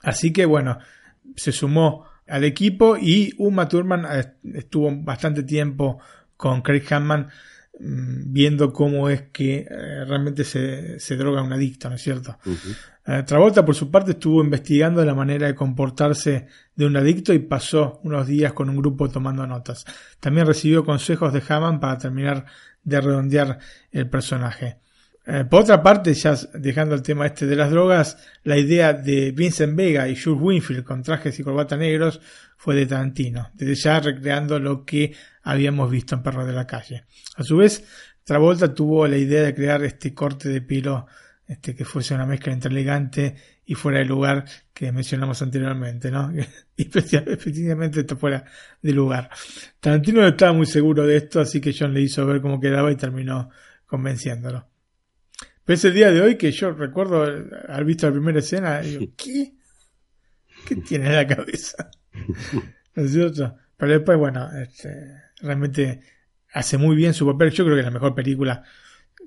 [0.01, 0.79] Así que bueno,
[1.35, 5.99] se sumó al equipo y Uma Thurman eh, estuvo bastante tiempo
[6.35, 7.29] con Craig Hammond mm,
[7.79, 12.37] viendo cómo es que eh, realmente se, se, droga un adicto, ¿no es cierto?
[13.05, 17.39] Eh, Travolta, por su parte, estuvo investigando la manera de comportarse de un adicto y
[17.39, 19.85] pasó unos días con un grupo tomando notas.
[20.19, 22.45] También recibió consejos de Hammond para terminar
[22.83, 23.59] de redondear
[23.91, 24.79] el personaje.
[25.31, 29.31] Eh, por otra parte, ya dejando el tema este de las drogas, la idea de
[29.31, 32.19] Vincent Vega y Jules Winfield con trajes y corbata negros
[32.57, 37.05] fue de Tarantino, desde ya recreando lo que habíamos visto en Perro de la Calle.
[37.35, 37.83] A su vez,
[38.23, 41.05] Travolta tuvo la idea de crear este corte de pelo
[41.45, 43.35] este, que fuese una mezcla entre elegante
[43.65, 46.31] y fuera de lugar que mencionamos anteriormente, ¿no?
[46.75, 48.43] y efectivamente esto fuera
[48.81, 49.29] de lugar.
[49.79, 52.91] Tarantino no estaba muy seguro de esto, así que John le hizo ver cómo quedaba
[52.91, 53.51] y terminó
[53.85, 54.65] convenciéndolo.
[55.69, 59.53] Pero ese día de hoy que yo recuerdo haber visto la primera escena, digo, ¿qué?
[60.65, 61.91] ¿Qué tiene en la cabeza?
[62.95, 63.55] ¿No es cierto?
[63.77, 65.99] Pero después, bueno, este, realmente
[66.53, 67.51] hace muy bien su papel.
[67.51, 68.63] Yo creo que es la mejor película.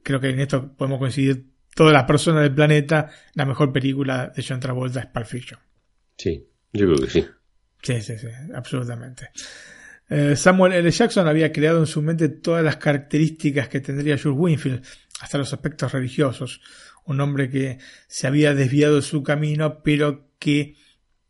[0.02, 1.46] Creo que en esto podemos coincidir
[1.76, 5.60] todas las personas del planeta, la mejor película de John Travolta es Pulp Fiction.
[6.16, 7.24] Sí, yo creo que sí.
[7.82, 9.30] Sí, sí, sí, absolutamente.
[10.08, 10.90] Eh, Samuel L.
[10.90, 14.84] Jackson había creado en su mente todas las características que tendría Jules Winfield,
[15.22, 16.60] hasta los aspectos religiosos.
[17.04, 17.78] Un hombre que
[18.08, 20.74] se había desviado de su camino, pero que,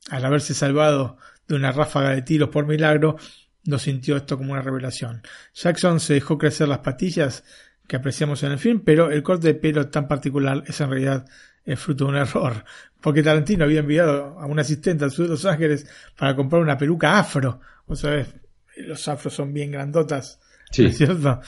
[0.09, 3.17] al haberse salvado de una ráfaga de tiros por milagro,
[3.65, 5.23] no sintió esto como una revelación.
[5.55, 7.45] Jackson se dejó crecer las patillas
[7.87, 11.27] que apreciamos en el film, pero el corte de pelo tan particular es en realidad
[11.65, 12.65] el fruto de un error,
[13.01, 15.87] porque Tarantino había enviado a un asistente al sur de Los Ángeles
[16.17, 18.35] para comprar una peluca afro, vos sabés,
[18.79, 20.41] los afros son bien grandotas,
[20.73, 20.87] sí.
[20.87, 21.41] es cierto?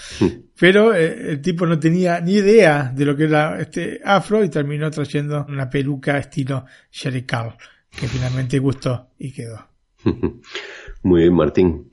[0.58, 4.48] Pero eh, el tipo no tenía ni idea de lo que era este afro y
[4.48, 7.54] terminó trayendo una peluca estilo Sherry Carl,
[7.90, 9.66] que finalmente gustó y quedó.
[11.02, 11.90] Muy bien, Martín.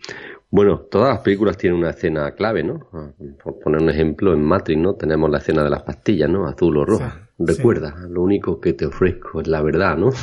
[0.50, 2.90] Bueno, todas las películas tienen una escena clave, ¿no?
[2.92, 3.10] Ah,
[3.42, 4.96] por poner un ejemplo, en Matrix, ¿no?
[4.96, 6.46] Tenemos la escena de las pastillas, ¿no?
[6.46, 7.30] Azul o roja.
[7.40, 10.12] Recuerda, lo único que te ofrezco es la verdad, ¿no?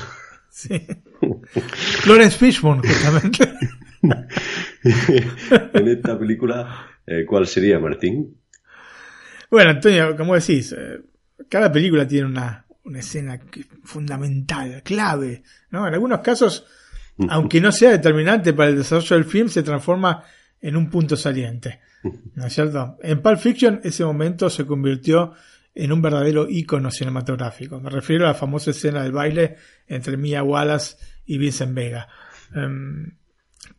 [0.50, 0.84] Sí.
[2.00, 3.48] Florence Fishburne, justamente.
[4.02, 8.36] en esta película, eh, ¿cuál sería, Martín?
[9.50, 11.00] Bueno, Antonio, como decís, eh,
[11.48, 13.40] cada película tiene una, una escena
[13.84, 15.86] fundamental, clave, ¿no?
[15.88, 16.66] En algunos casos
[17.28, 20.22] aunque no sea determinante para el desarrollo del film, se transforma
[20.60, 21.80] en un punto saliente.
[22.34, 22.96] ¿No es cierto?
[23.02, 25.32] En Pulp Fiction ese momento se convirtió
[25.74, 27.80] en un verdadero ícono cinematográfico.
[27.80, 29.56] Me refiero a la famosa escena del baile
[29.86, 32.08] entre Mia Wallace y Vincent Vega.
[32.54, 33.16] Em,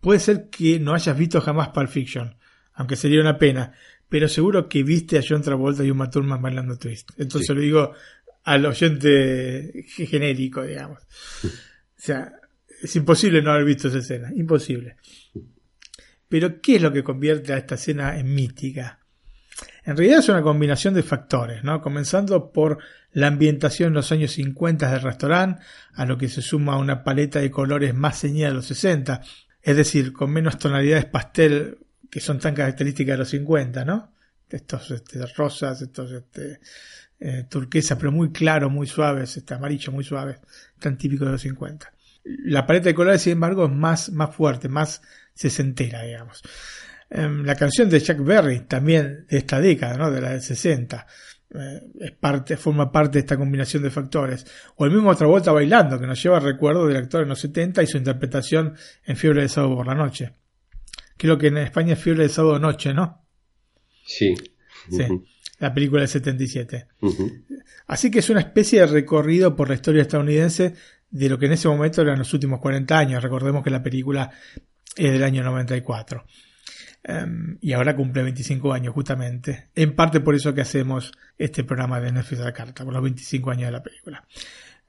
[0.02, 2.36] puede ser que no hayas visto jamás Pulp Fiction,
[2.80, 3.74] aunque sería una pena,
[4.08, 7.12] pero seguro que viste a John Travolta y Uma Thurman bailando twist.
[7.18, 7.94] Entonces lo digo
[8.46, 11.04] al oyente genérico, digamos.
[11.44, 11.50] O
[11.98, 12.32] sea,
[12.82, 14.96] es imposible no haber visto esa escena, imposible.
[16.30, 19.00] Pero, ¿qué es lo que convierte a esta escena en mítica?
[19.84, 21.82] En realidad es una combinación de factores, ¿no?
[21.82, 22.78] Comenzando por
[23.12, 25.62] la ambientación en los años 50 del restaurante,
[25.94, 29.22] a lo que se suma una paleta de colores más ceñida de los 60,
[29.62, 34.14] es decir, con menos tonalidades pastel que son tan características de los 50, ¿no?
[34.50, 36.60] Estos este, rosas, estos este,
[37.20, 40.40] eh, turquesas, pero muy claros, muy suaves, este amarillo muy suaves,
[40.80, 41.92] tan típico de los 50.
[42.24, 45.02] La paleta de colores, sin embargo, es más, más fuerte, más
[45.34, 46.42] sesentera, digamos.
[47.10, 50.12] Em, la canción de Chuck Berry, también de esta década, ¿no?
[50.12, 51.08] de la del 60,
[51.52, 54.46] eh, es parte, forma parte de esta combinación de factores.
[54.76, 57.40] O el mismo otra vuelta bailando, que nos lleva a recuerdo del actor en los
[57.40, 60.34] 70 y su interpretación en Fiebre de Sábado por la Noche.
[61.20, 63.26] Creo que en España es Fiebre de Sábado Noche, ¿no?
[64.06, 64.34] Sí.
[64.90, 65.04] Sí,
[65.60, 66.88] la película del 77.
[67.88, 70.76] Así que es una especie de recorrido por la historia estadounidense
[71.10, 73.22] de lo que en ese momento eran los últimos 40 años.
[73.22, 74.32] Recordemos que la película
[74.96, 76.26] es del año 94.
[77.04, 79.72] Em, y ahora cumple 25 años justamente.
[79.76, 83.04] En parte por eso que hacemos este programa de Netflix a la carta, por los
[83.04, 84.26] 25 años de la película.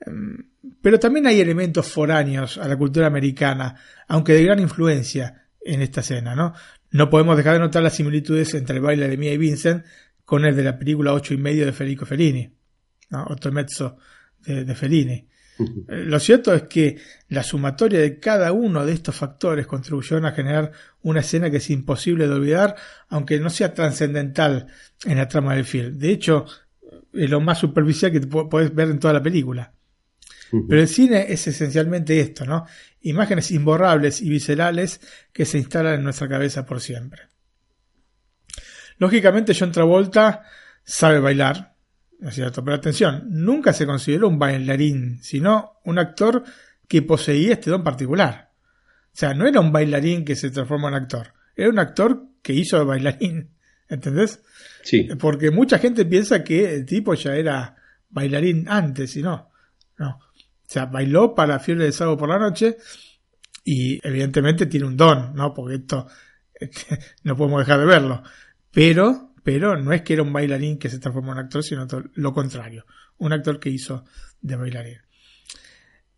[0.07, 0.37] Em,
[0.81, 3.75] pero también hay elementos foráneos a la cultura americana,
[4.07, 6.55] aunque de gran influencia en esta escena, ¿no?
[6.91, 9.85] No podemos dejar de notar las similitudes entre el baile de Mia y Vincent
[10.25, 12.53] con el de la película Ocho y medio de Federico Fellini,
[13.11, 13.27] ¿no?
[13.29, 13.97] Otro mezzo
[14.41, 15.27] de, de Fellini.
[15.89, 16.97] Eh, lo cierto es que
[17.29, 20.73] la sumatoria de cada uno de estos factores contribuyeron a generar
[21.03, 22.77] una escena que es imposible de olvidar,
[23.09, 24.69] aunque no sea trascendental
[25.05, 25.99] en la trama del film.
[25.99, 26.47] De hecho,
[27.13, 29.73] es lo más superficial que puedes ver en toda la película.
[30.69, 32.67] Pero el cine es esencialmente esto, ¿no?
[33.03, 35.01] Imágenes imborrables y viscerales
[35.33, 37.29] que se instalan en nuestra cabeza por siempre.
[38.99, 40.45] Lógicamente, John Travolta
[40.85, 41.75] sabe bailar,
[42.19, 42.63] ¿no es cierto?
[42.63, 46.45] Pero atención, nunca se consideró un bailarín, sino un actor
[46.87, 48.51] que poseía este don particular.
[49.07, 52.53] O sea, no era un bailarín que se transforma en actor, era un actor que
[52.53, 53.51] hizo de bailarín,
[53.89, 54.43] ¿entendés?
[54.83, 55.09] Sí.
[55.19, 57.77] Porque mucha gente piensa que el tipo ya era
[58.11, 59.51] bailarín antes y no,
[59.97, 60.21] no.
[60.71, 62.77] Sea, bailó para la fiebre de sábado por la noche
[63.65, 65.53] y evidentemente tiene un don, ¿no?
[65.53, 66.07] Porque esto
[66.55, 68.23] este, no podemos dejar de verlo.
[68.71, 72.33] Pero pero no es que era un bailarín que se transformó en actor, sino lo
[72.33, 72.87] contrario,
[73.19, 74.05] un actor que hizo
[74.41, 74.99] de bailarín.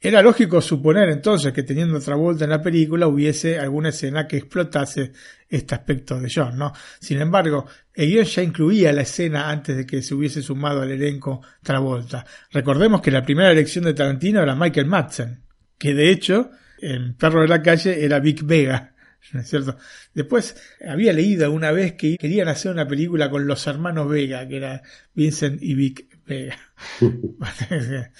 [0.04, 4.38] Era lógico suponer entonces que teniendo otra vuelta en la película hubiese alguna escena que
[4.38, 5.12] explotase
[5.48, 6.72] este aspecto de John, ¿no?
[6.98, 10.90] Sin embargo, el guion ya incluía la escena antes de que se hubiese sumado al
[10.90, 12.26] elenco Travolta.
[12.50, 15.44] Recordemos que la primera elección de Tarantino era Michael Madsen,
[15.78, 16.50] que de hecho,
[16.80, 18.96] en Perro de la Calle era Vic Vega,
[19.32, 19.76] ¿no es cierto?
[20.12, 24.56] Después había leído una vez que querían hacer una película con los hermanos Vega, que
[24.56, 24.82] era
[25.14, 26.56] Vincent y Vic Vega.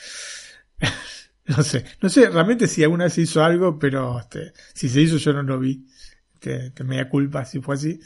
[1.47, 5.01] no sé, no sé realmente si alguna vez se hizo algo, pero este, si se
[5.01, 5.87] hizo yo no lo vi.
[6.41, 8.01] Este, me da culpa si fue así,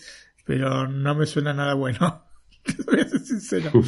[0.44, 2.24] pero no me suena nada bueno.
[2.86, 3.70] Voy a ser sincero.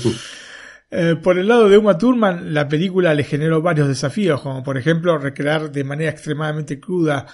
[0.91, 4.79] Eh, por el lado de Uma Thurman, la película le generó varios desafíos, como por
[4.79, 7.27] ejemplo recrear de manera extremadamente cruda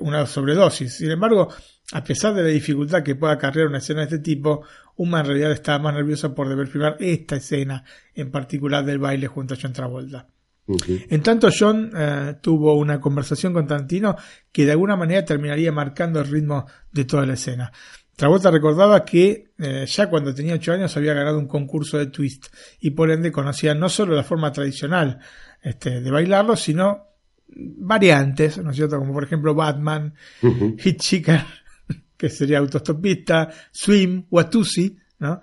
[0.00, 0.94] una sobredosis.
[0.94, 1.48] Sin embargo,
[1.92, 4.64] a pesar de la dificultad que pueda acarrear una escena de este tipo,
[4.96, 7.84] Uma en realidad estaba más nerviosa por deber filmar esta escena,
[8.14, 10.28] en particular del baile junto a John Travolta.
[10.66, 14.16] En tanto, John eh, tuvo una conversación con Tantino
[14.50, 17.72] que de alguna manera terminaría marcando el ritmo de toda la escena.
[18.14, 22.46] Travolta recordaba que eh, ya cuando tenía 8 años había ganado un concurso de twist
[22.80, 25.18] y por ende conocía no solo la forma tradicional
[25.62, 27.08] este, de bailarlo, sino
[27.48, 28.98] variantes, ¿no es cierto?
[28.98, 31.44] Como por ejemplo Batman, Hitchhiker,
[32.16, 35.40] que sería autostopista, Swim, Watusi, ¿no?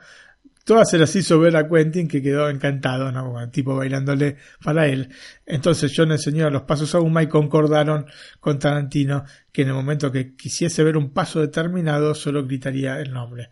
[0.69, 3.41] Todas se las hizo ver a Quentin que quedó encantado, ¿no?
[3.41, 5.09] El tipo bailándole para él.
[5.47, 8.05] Entonces John enseñó los pasos a Uma y concordaron
[8.39, 13.11] con Tarantino que en el momento que quisiese ver un paso determinado solo gritaría el
[13.11, 13.49] nombre.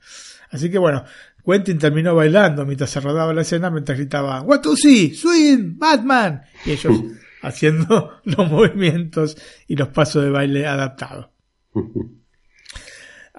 [0.52, 1.06] Así que bueno,
[1.44, 6.44] Quentin terminó bailando mientras se rodaba la escena mientras gritaba Watusi, Swim, Batman.
[6.68, 7.02] Y ellos
[7.42, 11.30] haciendo los movimientos y los pasos de baile adaptados.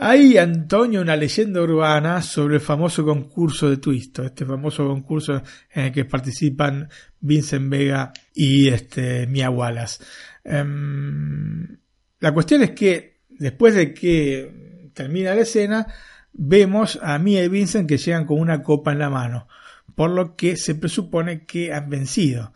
[0.00, 5.42] Hay, Antonio, una leyenda urbana sobre el famoso concurso de Twisto, este famoso concurso
[5.72, 6.88] en el que participan
[7.18, 10.04] Vincent Vega y este, Mia Wallace.
[10.44, 11.78] Em,
[12.20, 15.88] la cuestión es que después de que termina la escena,
[16.32, 19.48] vemos a Mia y Vincent que llegan con una copa en la mano,
[19.96, 22.52] por lo que se presupone que han vencido.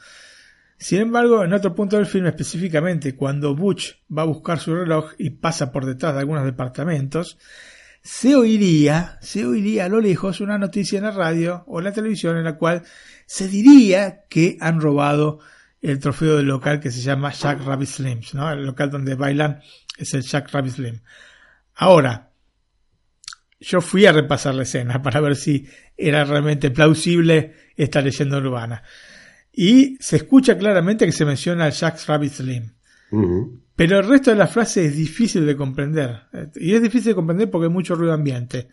[0.82, 5.12] Sin embargo, en otro punto del film específicamente, cuando Butch va a buscar su reloj
[5.16, 7.38] y pasa por detrás de algunos departamentos,
[8.02, 11.92] se oiría, se oiría a lo lejos una noticia en la radio o en la
[11.92, 12.82] televisión en la cual
[13.26, 15.38] se diría que han robado
[15.80, 18.50] el trofeo del local que se llama Jack Rabbit Slims, ¿no?
[18.50, 19.60] El local donde bailan
[19.96, 21.00] es el Jack Rabbit Slim.
[21.76, 22.32] Ahora,
[23.60, 25.64] yo fui a repasar la escena para ver si
[25.96, 28.82] era realmente plausible esta leyenda urbana.
[29.52, 32.72] Y se escucha claramente que se menciona al Jack Rabbit Slim.
[33.76, 36.22] Pero el resto de la frase es difícil de comprender.
[36.56, 38.68] Y es difícil de comprender porque hay mucho ruido ambiente.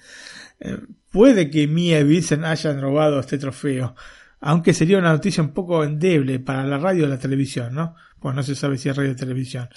[0.59, 0.77] Eh,
[1.11, 3.95] puede que Mia y Vincent hayan robado este trofeo,
[4.41, 7.95] aunque sería una noticia un poco endeble para la radio o la televisión, ¿no?
[8.19, 9.69] Pues no se sabe si es radio o televisión.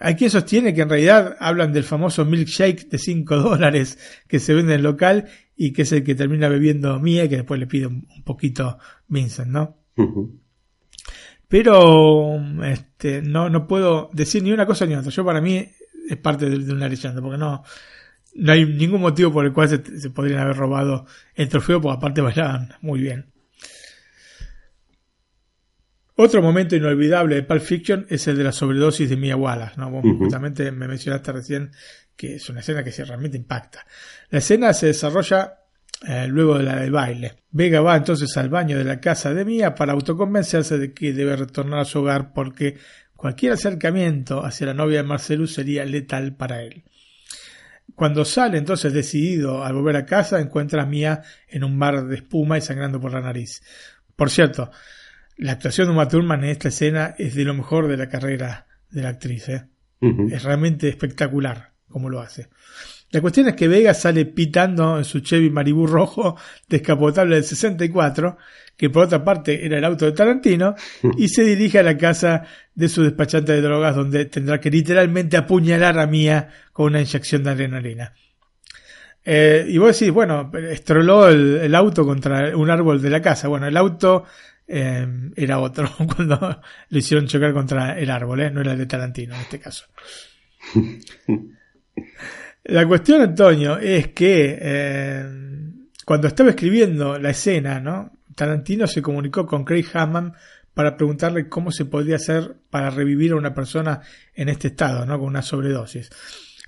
[0.00, 4.54] Hay quien sostiene que en realidad hablan del famoso milkshake de 5 dólares que se
[4.54, 7.60] vende en el local y que es el que termina bebiendo Mia y que después
[7.60, 8.78] le pide un poquito
[9.08, 9.81] Vincent, ¿no?
[11.48, 15.10] Pero este, no, no puedo decir ni una cosa ni otra.
[15.10, 15.68] Yo para mí
[16.08, 17.62] es parte de, una leyenda, porque no,
[18.34, 19.78] no hay ningún motivo por el cual se,
[20.10, 23.32] podrían haber robado el trofeo, porque aparte bailaban muy bien.
[26.14, 29.74] Otro momento inolvidable de Pulp Fiction es el de la sobredosis de Mia Wallace.
[29.78, 29.90] ¿no?
[30.18, 31.70] justamente me mencionaste recién
[32.16, 33.84] que es una escena que realmente impacta.
[34.30, 35.61] La escena se desarrolla
[36.06, 37.36] eh, luego de la del baile.
[37.50, 41.36] Vega va entonces al baño de la casa de Mia para autoconvencerse de que debe
[41.36, 42.78] retornar a su hogar porque
[43.14, 46.84] cualquier acercamiento hacia la novia de Marcelo sería letal para él.
[47.94, 52.16] Cuando sale entonces decidido al volver a casa, encuentra a Mia en un mar de
[52.16, 53.62] espuma y sangrando por la nariz.
[54.16, 54.70] Por cierto,
[55.36, 58.66] la actuación de Uma Thurman en esta escena es de lo mejor de la carrera
[58.90, 59.48] de la actriz.
[59.48, 59.68] ¿eh?
[60.30, 62.48] Es realmente espectacular como lo hace.
[63.12, 66.36] La cuestión es que Vega sale pitando en su Chevy Maribú rojo
[66.66, 68.38] descapotable del 64,
[68.74, 70.74] que por otra parte era el auto de Tarantino,
[71.18, 72.44] y se dirige a la casa
[72.74, 77.44] de su despachante de drogas donde tendrá que literalmente apuñalar a Mía con una inyección
[77.44, 78.14] de adrenalina.
[79.24, 83.46] Eh, y vos decís, bueno, estroló el, auto contra un árbol de la casa.
[83.46, 84.24] Bueno, el auto
[84.66, 85.06] eh,
[85.36, 88.50] era otro cuando lo hicieron chocar contra el árbol, ¿eh?
[88.50, 89.84] no era el de Tarantino en este caso.
[92.64, 95.26] La cuestión, Antonio, es que eh,
[96.04, 98.12] cuando estaba escribiendo la escena, ¿no?
[98.34, 100.32] Tarantino se comunicó con Craig Hammond
[100.72, 104.00] para preguntarle cómo se podía hacer para revivir a una persona
[104.34, 105.18] en este estado, ¿no?
[105.18, 106.10] Con una sobredosis.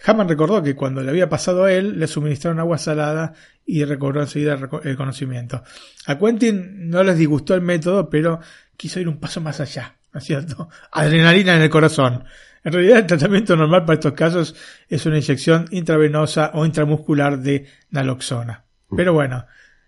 [0.05, 3.33] Hammond recordó que cuando le había pasado a él, le suministraron agua salada
[3.65, 5.63] y recobró enseguida el conocimiento.
[6.07, 8.41] A Quentin no les disgustó el método, pero
[8.77, 10.69] quiso ir un paso más allá, ¿no es cierto?
[10.93, 12.25] Adrenalina en el corazón.
[12.65, 14.57] En realidad el tratamiento normal para estos casos
[14.89, 18.65] es una inyección intravenosa o intramuscular de naloxona.
[18.97, 19.45] Pero bueno,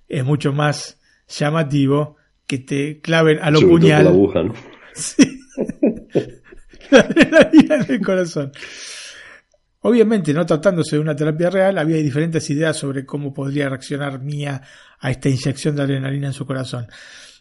[0.06, 2.16] es mucho más llamativo
[2.46, 4.04] que te claven a lo puñal.
[4.04, 4.54] la aguja, ¿no?
[4.94, 5.40] Sí.
[6.90, 8.52] la adrenalina en el corazón.
[9.80, 14.60] Obviamente, no tratándose de una terapia real, había diferentes ideas sobre cómo podría reaccionar Mia
[14.98, 16.86] a esta inyección de adrenalina en su corazón.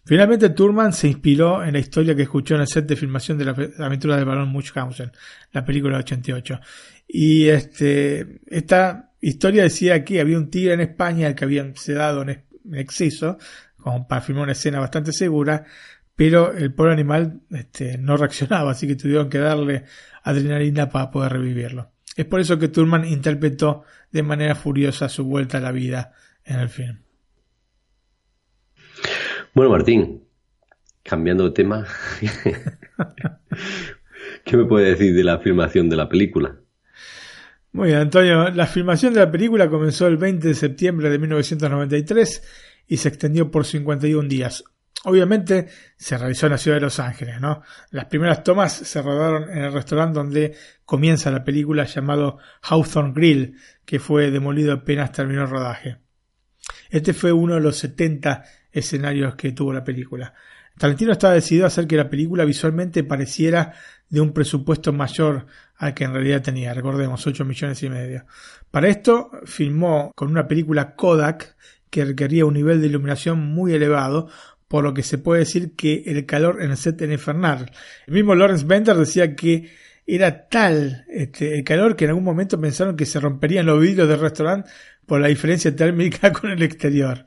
[0.06, 3.46] Finalmente, Turman se inspiró en la historia que escuchó en el set de filmación de
[3.46, 5.12] la aventura del balón Munchausen,
[5.52, 6.60] la película de 88.
[7.08, 12.44] Y este, esta historia decía que había un tigre en España que habían sedado en
[12.74, 13.40] exceso,
[13.78, 15.66] como para filmar una escena bastante segura,
[16.16, 19.86] pero el pobre animal este, no reaccionaba, así que tuvieron que darle
[20.24, 21.92] adrenalina para poder revivirlo.
[22.16, 26.14] Es por eso que Turman interpretó de manera furiosa su vuelta a la vida
[26.46, 27.05] en el film.
[29.56, 30.22] Bueno, Martín,
[31.02, 31.88] cambiando de tema,
[34.44, 36.58] ¿qué me puede decir de la filmación de la película?
[37.72, 38.50] Muy bien, Antonio.
[38.50, 42.44] La filmación de la película comenzó el 20 de septiembre de 1993
[42.88, 44.66] y se extendió por 51 días.
[45.06, 47.62] Obviamente se realizó en la ciudad de Los Ángeles, ¿no?
[47.92, 50.54] Las primeras tomas se rodaron en el restaurante donde
[50.84, 53.56] comienza la película llamado Hawthorne Grill,
[53.86, 56.00] que fue demolido apenas terminó el rodaje.
[56.90, 58.44] Este fue uno de los 70
[58.76, 60.34] escenarios que tuvo la película.
[60.78, 63.74] Tarantino estaba decidido a hacer que la película visualmente pareciera
[64.10, 65.46] de un presupuesto mayor
[65.78, 68.26] al que en realidad tenía, recordemos, 8 millones y medio.
[68.72, 71.56] Para esto filmó con una película Kodak
[71.90, 74.28] que requería un nivel de iluminación muy elevado,
[74.68, 77.72] por lo que se puede decir que el calor en el set era infernal.
[78.08, 79.72] El mismo Lawrence Bender decía que
[80.06, 84.08] era tal este, el calor que en algún momento pensaron que se romperían los vidrios
[84.08, 84.70] del restaurante
[85.06, 87.24] por la diferencia térmica con el exterior.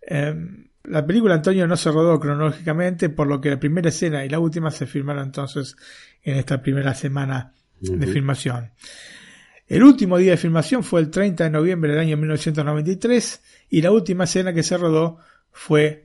[0.00, 4.28] Em, la película Antonio no se rodó cronológicamente, por lo que la primera escena y
[4.28, 5.76] la última se filmaron entonces
[6.22, 8.70] en esta primera semana de filmación.
[9.68, 13.90] El último día de filmación fue el 30 de noviembre del año 1993 y la
[13.90, 15.18] última escena que se rodó
[15.50, 16.04] fue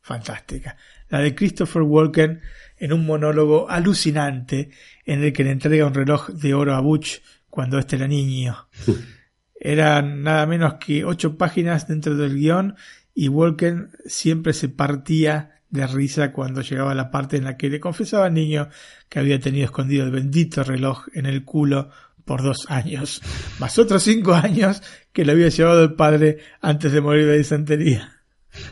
[0.00, 0.76] fantástica,
[1.08, 2.40] la de Christopher Walken
[2.78, 4.70] en un monólogo alucinante
[5.04, 8.68] en el que le entrega un reloj de oro a Butch cuando éste era niño.
[9.60, 12.76] Eran nada menos que ocho páginas dentro del guion
[13.14, 17.78] y Walken siempre se partía de risa cuando llegaba la parte en la que le
[17.78, 18.70] confesaba al niño
[19.08, 21.90] que había tenido escondido el bendito reloj en el culo
[22.24, 23.20] por dos años,
[23.58, 24.82] más otros cinco años
[25.12, 28.22] que le había llevado el padre antes de morir de disentería.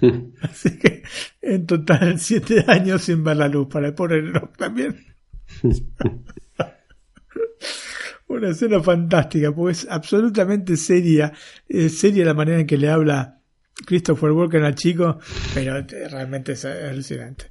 [0.43, 1.03] Así que
[1.43, 5.05] en total siete años sin ver la luz para el pobre Rock también.
[8.29, 11.33] Una escena fantástica, porque es absolutamente seria,
[11.69, 13.41] seria la manera en que le habla
[13.87, 15.19] Christopher Walken al chico,
[15.55, 17.51] pero realmente es alucinante.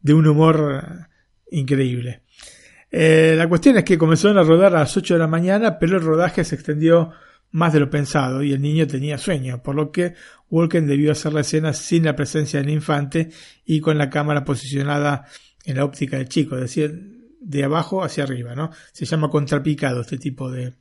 [0.00, 1.08] De un humor
[1.50, 2.22] increíble.
[2.90, 5.96] Eh, la cuestión es que comenzaron a rodar a las 8 de la mañana, pero
[5.96, 7.12] el rodaje se extendió
[7.50, 10.14] más de lo pensado y el niño tenía sueño, por lo que
[10.50, 13.30] Walken debió hacer la escena sin la presencia del infante
[13.64, 15.26] y con la cámara posicionada
[15.64, 18.70] en la óptica del chico, es decir, de abajo hacia arriba, ¿no?
[18.92, 20.74] Se llama contrapicado este tipo de,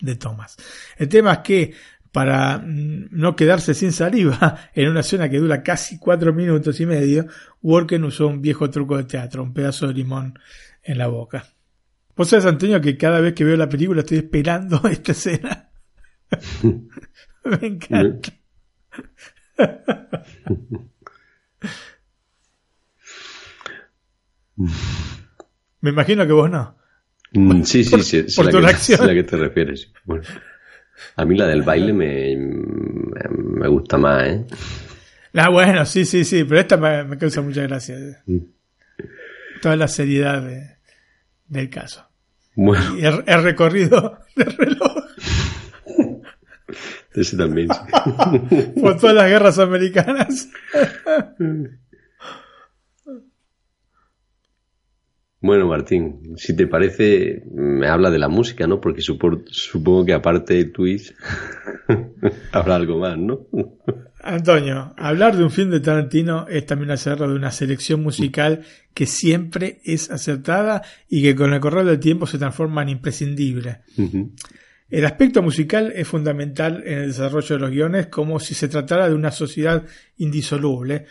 [0.00, 0.56] de tomas.
[0.96, 1.74] El tema es que
[2.12, 7.26] para no quedarse sin saliva en una escena que dura casi cuatro minutos y medio,
[7.62, 10.38] Walken usó un viejo truco de teatro, un pedazo de limón
[10.82, 11.44] en la boca.
[12.16, 15.70] Vos sabés, Antonio, que cada vez que veo la película estoy esperando esta escena.
[17.44, 18.32] Me encanta.
[25.80, 26.76] Me imagino que vos no.
[27.32, 28.22] Mm, sí, sí, sí.
[28.34, 29.92] Por, la, que, la que te refieres.
[30.04, 30.24] Bueno,
[31.16, 34.44] a mí la del baile me, me, gusta más, ¿eh?
[35.34, 37.96] Ah, bueno, sí, sí, sí, pero esta me, causa mucha gracia.
[38.26, 38.38] Mm.
[39.60, 40.42] Toda la seriedad
[41.46, 42.08] del caso.
[42.54, 42.98] Bueno.
[42.98, 45.04] Y el, recorrido del reloj.
[47.14, 47.68] Ese también.
[48.80, 50.48] Por todas las guerras americanas.
[55.40, 58.80] Bueno, Martín, si te parece, me habla de la música, ¿no?
[58.80, 61.14] Porque supongo que aparte de Twitch
[62.52, 63.46] habrá algo más, ¿no?
[64.20, 68.62] Antonio, hablar de un film de Tarantino es también hacerlo de una selección musical
[68.92, 73.82] que siempre es acertada y que con el correr del tiempo se transforma en imprescindible.
[74.90, 79.08] El aspecto musical es fundamental en el desarrollo de los guiones como si se tratara
[79.08, 79.84] de una sociedad
[80.16, 81.06] indisoluble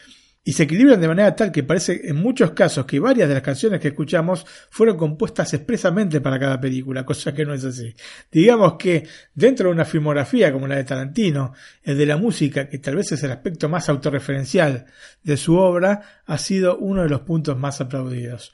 [0.47, 3.43] y se equilibran de manera tal que parece en muchos casos que varias de las
[3.43, 7.93] canciones que escuchamos fueron compuestas expresamente para cada película, cosa que no es así.
[8.31, 9.05] Digamos que
[9.35, 11.51] dentro de una filmografía como la de Tarantino,
[11.83, 14.85] el de la música, que tal vez es el aspecto más autorreferencial
[15.21, 18.53] de su obra, ha sido uno de los puntos más aplaudidos.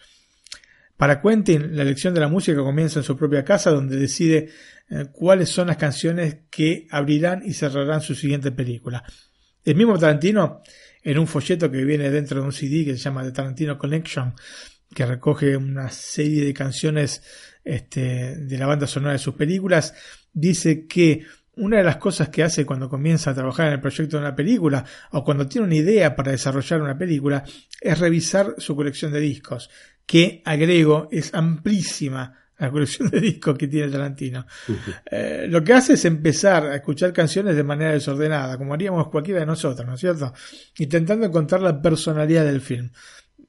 [0.97, 4.49] Para Quentin, la elección de la música comienza en su propia casa, donde decide
[4.89, 9.03] eh, cuáles son las canciones que abrirán y cerrarán su siguiente película.
[9.63, 10.63] El mismo Tarantino
[11.03, 14.33] en un folleto que viene dentro de un CD que se llama The Tarantino Connection,
[14.93, 17.23] que recoge una serie de canciones
[17.63, 19.93] este, de la banda sonora de sus películas,
[20.31, 21.25] dice que
[21.55, 24.35] una de las cosas que hace cuando comienza a trabajar en el proyecto de una
[24.35, 27.43] película o cuando tiene una idea para desarrollar una película
[27.79, 29.69] es revisar su colección de discos,
[30.05, 34.45] que agrego es amplísima la colección de discos que tiene Tarantino.
[35.09, 39.41] Eh, lo que hace es empezar a escuchar canciones de manera desordenada, como haríamos cualquiera
[39.41, 40.33] de nosotros, ¿no es cierto?
[40.77, 42.89] Intentando encontrar la personalidad del film,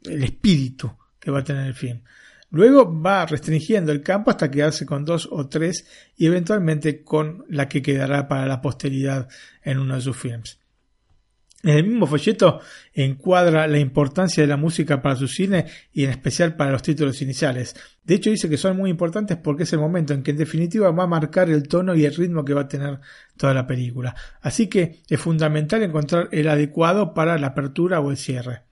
[0.04, 2.02] el espíritu que va a tener el film.
[2.50, 5.86] Luego va restringiendo el campo hasta quedarse con dos o tres
[6.16, 9.28] y eventualmente con la que quedará para la posteridad
[9.62, 10.60] en uno de sus films.
[11.64, 12.60] En el mismo folleto
[12.92, 15.64] encuadra la importancia de la música para su cine
[15.94, 17.74] y en especial para los títulos iniciales.
[18.04, 20.90] De hecho dice que son muy importantes porque es el momento en que en definitiva
[20.90, 23.00] va a marcar el tono y el ritmo que va a tener
[23.38, 24.14] toda la película.
[24.42, 28.64] Así que es fundamental encontrar el adecuado para la apertura o el cierre.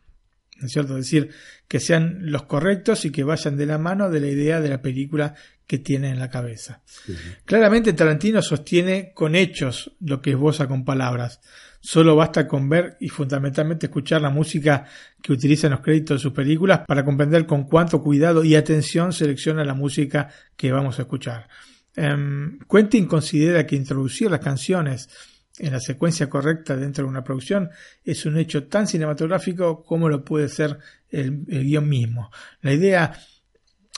[0.61, 0.99] ¿No es cierto?
[0.99, 1.31] Es decir,
[1.67, 4.83] que sean los correctos y que vayan de la mano de la idea de la
[4.83, 5.35] película
[5.67, 6.83] que tiene en la cabeza.
[7.47, 11.41] Claramente Tarantino sostiene con hechos lo que esboza con palabras.
[11.85, 14.85] Solo basta con ver y fundamentalmente escuchar la música
[15.21, 19.13] que utiliza en los créditos de sus películas para comprender con cuánto cuidado y atención
[19.13, 21.49] selecciona la música que vamos a escuchar.
[21.97, 25.09] Um, Quentin considera que introducir las canciones
[25.59, 27.69] en la secuencia correcta dentro de una producción
[28.05, 30.79] es un hecho tan cinematográfico como lo puede ser
[31.11, 32.31] el, el guion mismo.
[32.61, 33.13] La idea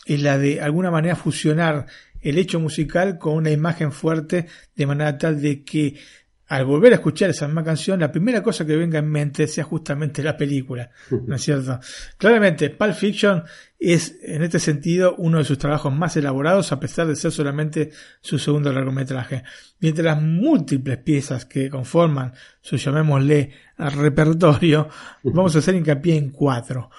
[0.06, 1.84] es la de alguna manera fusionar
[2.22, 6.00] el hecho musical con una imagen fuerte de manera tal de que
[6.46, 9.64] al volver a escuchar esa misma canción, la primera cosa que venga en mente sea
[9.64, 11.80] justamente la película, ¿no es cierto?
[12.18, 13.44] Claramente, Pulp Fiction
[13.78, 17.90] es, en este sentido, uno de sus trabajos más elaborados, a pesar de ser solamente
[18.20, 19.42] su segundo largometraje.
[19.80, 24.88] Mientras las múltiples piezas que conforman su, llamémosle, repertorio,
[25.22, 26.90] vamos a hacer hincapié en cuatro.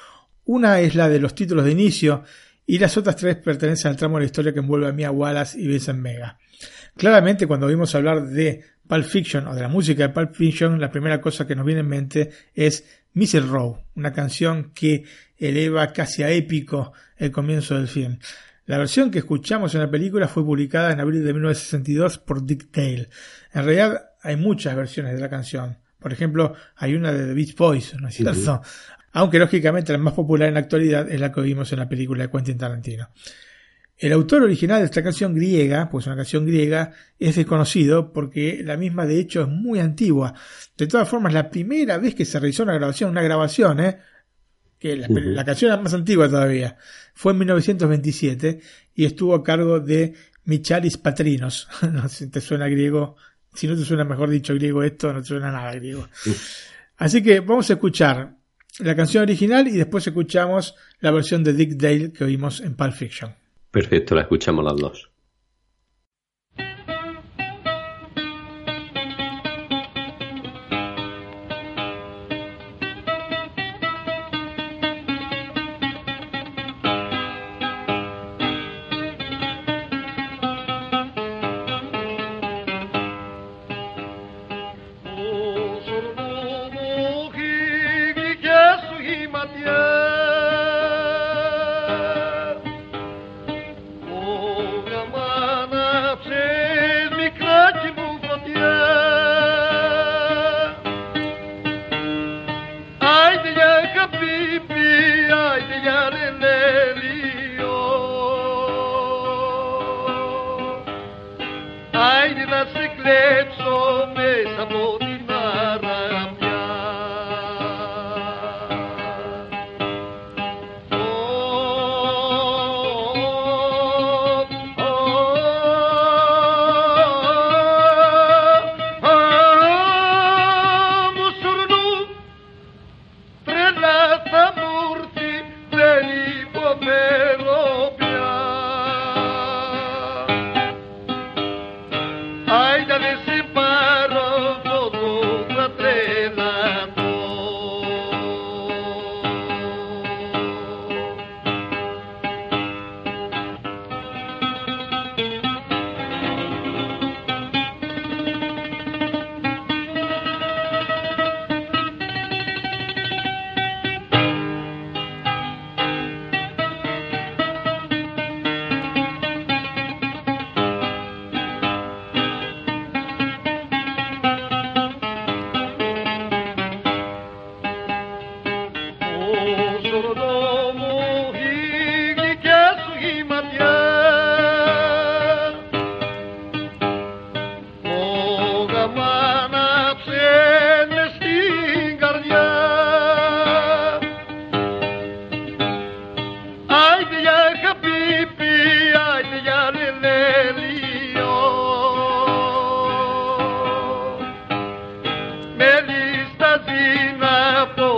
[0.45, 2.23] Una es la de los títulos de inicio,
[2.67, 5.59] y las otras tres pertenecen al tramo de la historia que envuelve a Mia Wallace
[5.59, 6.39] y Vincent Mega.
[6.95, 10.91] Claramente, cuando vimos hablar de Pulp Fiction o de la música de Pulp Fiction, la
[10.91, 15.05] primera cosa que nos viene en mente es Missile Row, una canción que
[15.37, 18.19] eleva casi a épico el comienzo del film.
[18.65, 22.71] La versión que escuchamos en la película fue publicada en abril de 1962 por Dick
[22.71, 23.09] Dale.
[23.53, 25.77] En realidad hay muchas versiones de la canción.
[25.99, 28.61] Por ejemplo, hay una de The Beach Boys, ¿no es cierto?
[29.11, 32.23] Aunque lógicamente la más popular en la actualidad es la que vimos en la película
[32.23, 33.09] de Quentin Tarantino.
[33.97, 38.75] El autor original de esta canción griega, pues una canción griega, es desconocido porque la
[38.75, 40.33] misma de hecho es muy antigua.
[40.77, 43.97] De todas formas, la primera vez que se realizó una grabación, una grabación, ¿eh?
[44.77, 46.77] que la, la canción es más antigua todavía,
[47.13, 48.59] fue en 1927
[48.95, 50.13] y estuvo a cargo de
[50.43, 51.69] Michalis Patrinos.
[51.93, 53.15] no sé si te suena griego,
[53.53, 56.09] si no te suena mejor dicho griego esto, no te suena nada griego.
[56.97, 58.35] Así que vamos a escuchar
[58.79, 62.93] la canción original y después escuchamos la versión de Dick Dale que oímos en Pulp
[62.93, 63.44] Fiction.
[63.75, 65.11] Perfecto, la escuchamos las dos.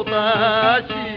[0.08, 1.17] saudade.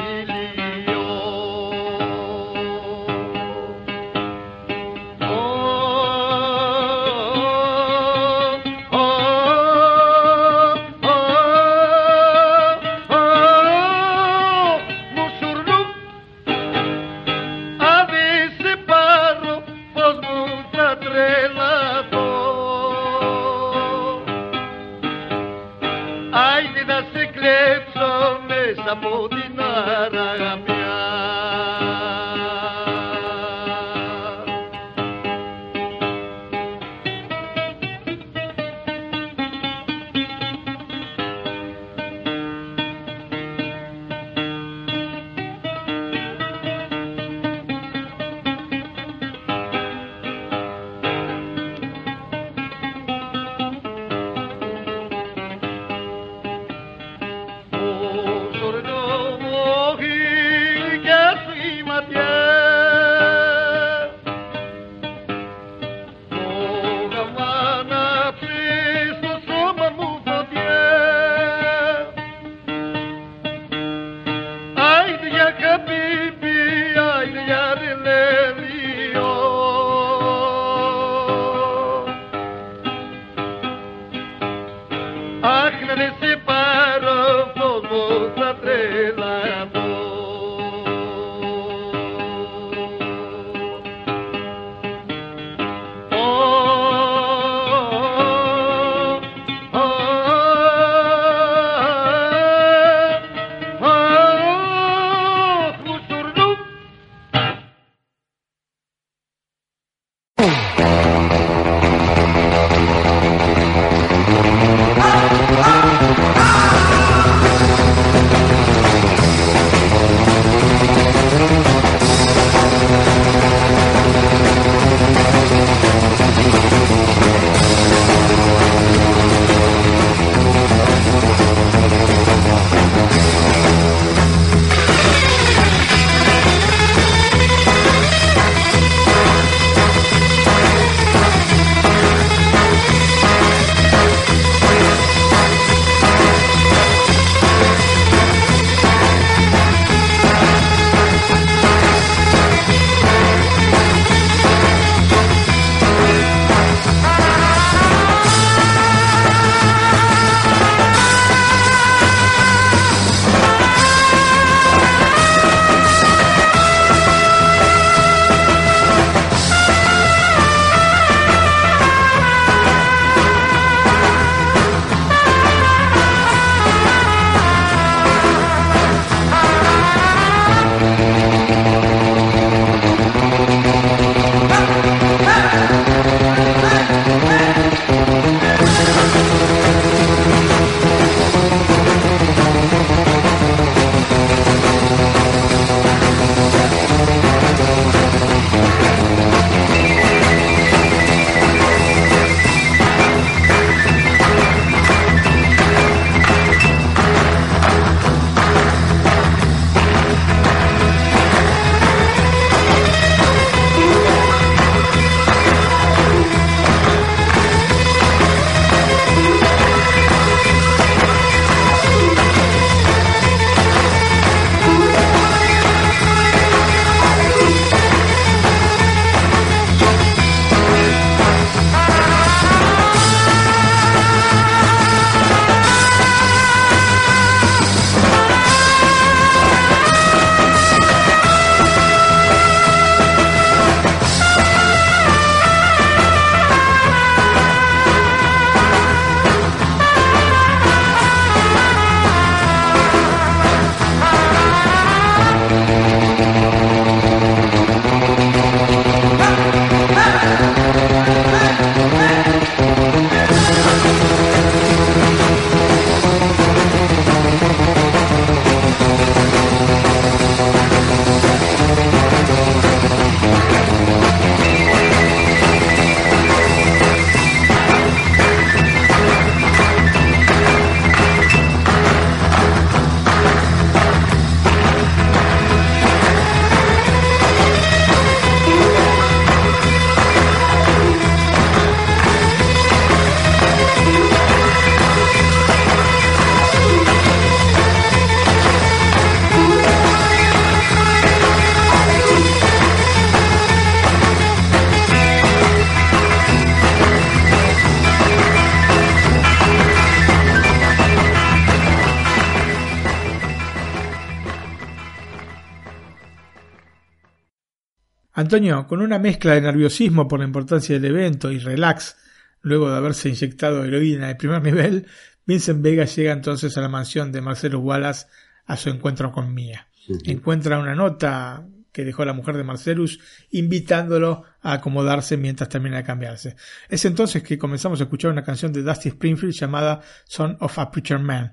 [318.31, 321.97] Antonio, con una mezcla de nerviosismo por la importancia del evento y relax,
[322.43, 324.87] luego de haberse inyectado heroína de primer nivel,
[325.27, 328.07] Vincent Vega llega entonces a la mansión de Marcelo Wallace
[328.47, 329.67] a su encuentro con Mia.
[330.05, 333.01] Encuentra una nota que dejó la mujer de Marcelus,
[333.33, 336.37] invitándolo a acomodarse mientras termina de cambiarse.
[336.69, 340.71] Es entonces que comenzamos a escuchar una canción de Dusty Springfield llamada Son of a
[340.71, 341.33] Preacher Man.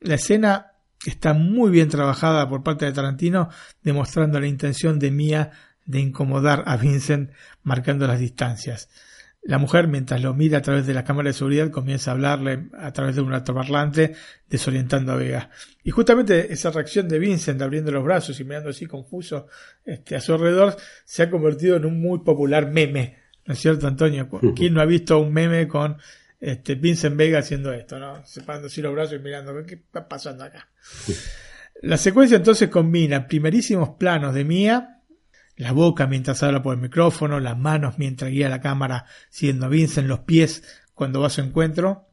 [0.00, 0.72] La escena
[1.04, 3.50] está muy bien trabajada por parte de Tarantino,
[3.82, 5.50] demostrando la intención de Mia
[5.88, 7.32] de incomodar a Vincent,
[7.64, 8.88] marcando las distancias.
[9.42, 12.68] La mujer, mientras lo mira a través de la cámara de seguridad, comienza a hablarle
[12.78, 14.14] a través de un altoparlante,
[14.48, 15.50] desorientando a Vega.
[15.82, 19.46] Y justamente esa reacción de Vincent abriendo los brazos y mirando así confuso
[19.84, 23.16] este, a su alrededor se ha convertido en un muy popular meme.
[23.46, 24.28] ¿No es cierto, Antonio?
[24.54, 25.96] ¿Quién no ha visto un meme con
[26.38, 28.22] este, Vincent Vega haciendo esto, ¿no?
[28.26, 30.68] Separando así los brazos y mirando, ¿qué está pasando acá?
[31.80, 34.97] La secuencia entonces combina primerísimos planos de Mia,
[35.58, 39.68] la boca mientras habla por el micrófono, las manos mientras guía la cámara siguiendo a
[39.68, 40.62] Vincent, los pies
[40.94, 42.08] cuando va a su encuentro,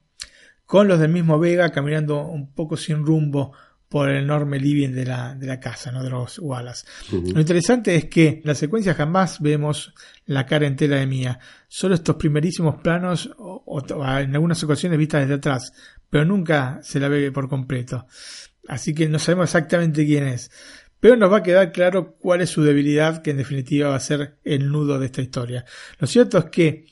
[0.65, 3.53] con los del mismo Vega caminando un poco sin rumbo
[3.87, 6.03] por el enorme living de la, de la casa, ¿no?
[6.03, 6.85] de los Wallace.
[7.11, 9.93] Lo interesante es que en la secuencia jamás vemos
[10.25, 13.81] la cara entera de Mia, solo estos primerísimos planos, o,
[14.19, 15.71] en algunas ocasiones vistas desde atrás,
[16.09, 18.07] pero nunca se la ve por completo.
[18.67, 20.49] Así que no sabemos exactamente quién es.
[21.05, 23.99] Pero nos va a quedar claro cuál es su debilidad, que en definitiva va a
[23.99, 25.63] ser el nudo de esta historia.
[25.99, 26.87] Lo cierto es que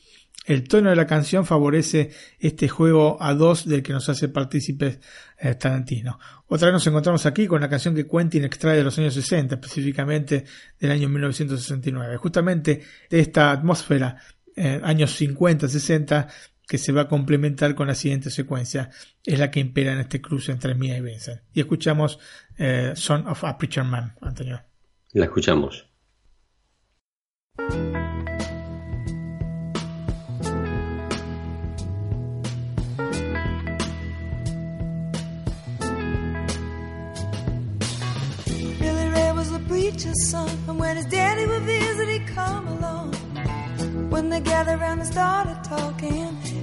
[0.46, 5.00] el tono de la canción favorece este juego a dos del que nos hace partícipes
[5.40, 6.20] eh, Tarantino.
[6.46, 9.56] Otra vez nos encontramos aquí con la canción que Quentin extrae de los años 60,
[9.56, 10.46] específicamente
[10.80, 12.18] del año 1969.
[12.18, 14.16] Justamente de esta atmósfera,
[14.56, 16.28] eh, años 50, 60,
[16.74, 18.90] que se va a complementar con la siguiente secuencia,
[19.24, 21.42] es la que impera en este cruce entre Mia y Vincent.
[21.54, 22.18] Y escuchamos
[22.58, 24.60] eh, Son of a Preacher Man, Antonio.
[25.12, 25.88] La escuchamos.
[38.80, 43.14] Billy Ray was a preacher's son, and when his daddy would visit, he'd come along.
[44.10, 46.63] When they gathered around and started talking,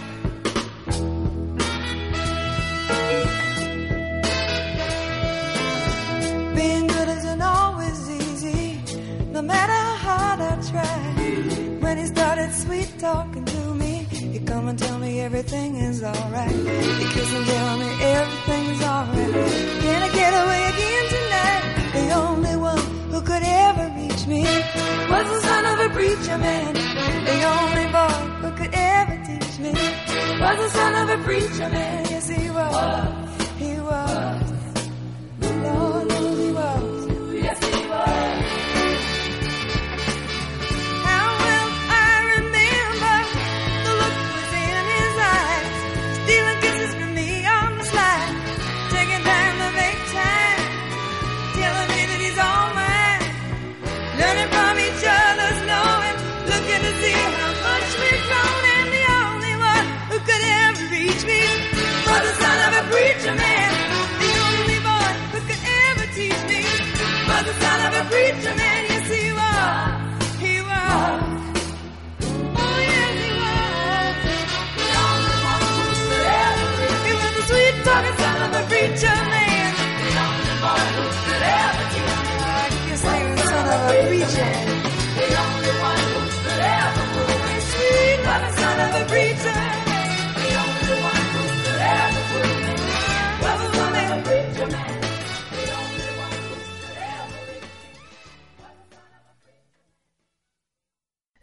[9.41, 10.97] No matter how hard I try.
[11.83, 13.93] When he started sweet talking to me,
[14.33, 16.51] he come and tell me everything is alright.
[16.51, 19.33] He kiss and tell me everything's alright.
[19.85, 21.63] Can I get away again tonight?
[21.97, 24.43] The only one who could ever reach me
[25.11, 26.73] was the son of a preacher man.
[27.31, 29.71] The only boy who could ever teach me
[30.43, 32.05] was the son of a preacher man.
[32.11, 32.29] Yes.
[32.29, 33.30] He was.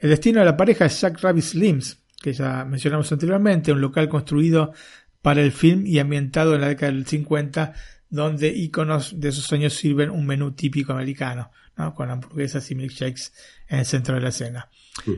[0.01, 4.09] El destino de la pareja es Jack Rabbit Slims, que ya mencionamos anteriormente, un local
[4.09, 4.73] construido
[5.21, 7.75] para el film y ambientado en la década del 50,
[8.09, 11.95] donde íconos de esos años sirven un menú típico americano, ¿no?
[11.95, 13.33] con hamburguesas y milkshakes
[13.69, 14.69] en el centro de la escena.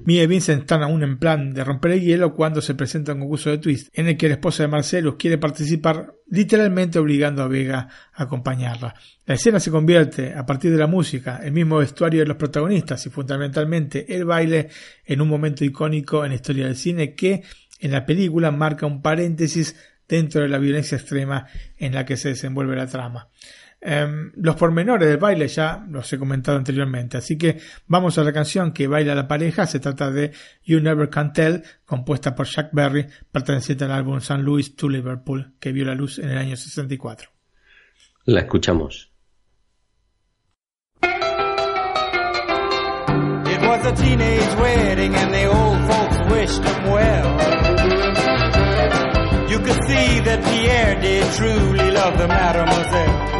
[0.05, 3.21] Mia y Vincent están aún en plan de romper el hielo cuando se presenta un
[3.21, 7.49] concurso de twist en el que la esposa de Marcelus quiere participar literalmente obligando a
[7.49, 8.95] Vega a acompañarla.
[9.25, 13.05] La escena se convierte, a partir de la música, el mismo vestuario de los protagonistas
[13.07, 14.69] y fundamentalmente el baile
[15.05, 17.43] en un momento icónico en la historia del cine que
[17.79, 19.77] en la película marca un paréntesis
[20.07, 21.47] dentro de la violencia extrema
[21.79, 23.29] en la que se desenvuelve la trama.
[23.83, 28.31] Em, los pormenores del baile ya los he comentado anteriormente, así que vamos a la
[28.31, 30.33] canción que baila la pareja, se trata de
[30.63, 34.43] You Never Can Tell, compuesta por Jack Berry, perteneciente al álbum St.
[34.43, 37.31] Louis to Liverpool, que vio la luz en el año 64.
[38.27, 39.11] La escuchamos.
[41.03, 41.09] It
[43.63, 47.41] was a teenage wedding and the old folks wished them well.
[49.49, 53.40] You could see that Pierre did truly love the mademoiselle.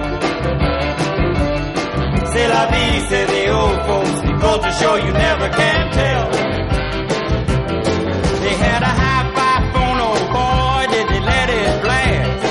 [2.69, 4.21] Vie, say the old folks.
[4.51, 6.29] To show you never can tell.
[8.43, 12.41] They had a high-fi phone, oh boy, did they let it blast.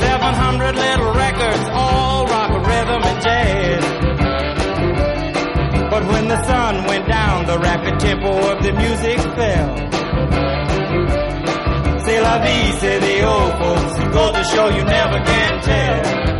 [0.00, 3.84] 700 little records, all rock, rhythm, and jazz.
[5.90, 9.70] But when the sun went down, the rapid tempo of the music fell.
[12.04, 13.98] C'est la vie, say the old folks.
[14.14, 16.39] Goes to show you never can tell.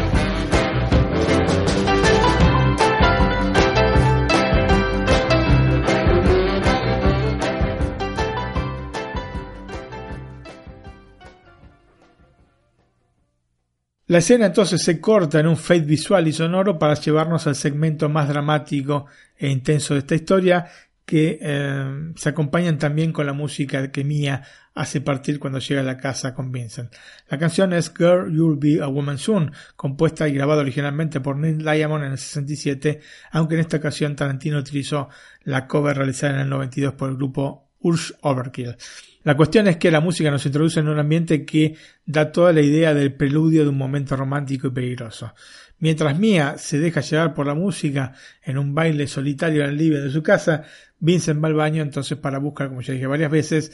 [14.11, 18.09] La escena entonces se corta en un fade visual y sonoro para llevarnos al segmento
[18.09, 19.05] más dramático
[19.37, 20.65] e intenso de esta historia
[21.05, 24.43] que eh, se acompañan también con la música que Mia
[24.73, 26.93] hace partir cuando llega a la casa con Vincent.
[27.29, 31.59] La canción es Girl You'll Be a Woman Soon, compuesta y grabada originalmente por Neil
[31.59, 32.99] Diamond en el 67,
[33.31, 35.07] aunque en esta ocasión Tarantino utilizó
[35.43, 38.75] la cover realizada en el 92 por el grupo Urge Overkill.
[39.23, 41.75] La cuestión es que la música nos introduce en un ambiente que
[42.05, 45.33] da toda la idea del preludio de un momento romántico y peligroso.
[45.79, 50.11] Mientras Mia se deja llevar por la música en un baile solitario el living de
[50.11, 50.63] su casa,
[50.99, 53.71] Vincent va al baño entonces para buscar, como ya dije varias veces,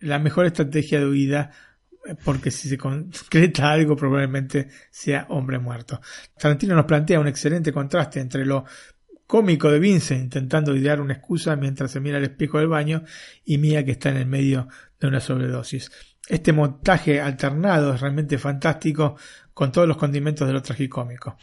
[0.00, 1.50] la mejor estrategia de huida
[2.24, 6.00] porque si se concreta algo probablemente sea hombre muerto.
[6.36, 8.64] Tarantino nos plantea un excelente contraste entre lo
[9.32, 13.02] cómico de Vincent intentando idear una excusa mientras se mira al espejo del baño
[13.46, 14.68] y Mia que está en el medio
[15.00, 15.90] de una sobredosis.
[16.28, 19.16] Este montaje alternado es realmente fantástico
[19.54, 21.38] con todos los condimentos de lo tragicómico.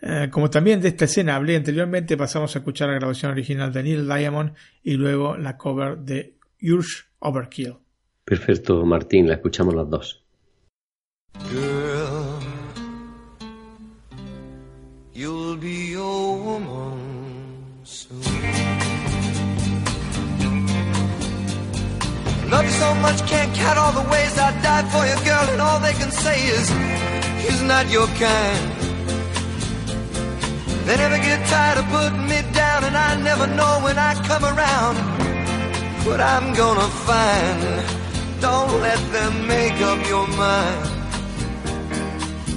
[0.00, 3.82] Eh, como también de esta escena hablé anteriormente, pasamos a escuchar la grabación original de
[3.82, 7.74] Neil Diamond y luego la cover de Urge Overkill.
[8.24, 10.24] Perfecto, Martín, la escuchamos las dos.
[11.50, 12.38] Girl,
[15.12, 16.97] you'll be a woman
[22.50, 25.60] Love you so much, can't count all the ways I'd die for you, girl, and
[25.60, 26.66] all they can say is,
[27.44, 28.64] he's not your kind.
[30.86, 34.44] They never get tired of putting me down, and I never know when I come
[34.44, 34.96] around
[36.06, 37.60] what I'm gonna find.
[38.40, 40.88] Don't let them make up your mind.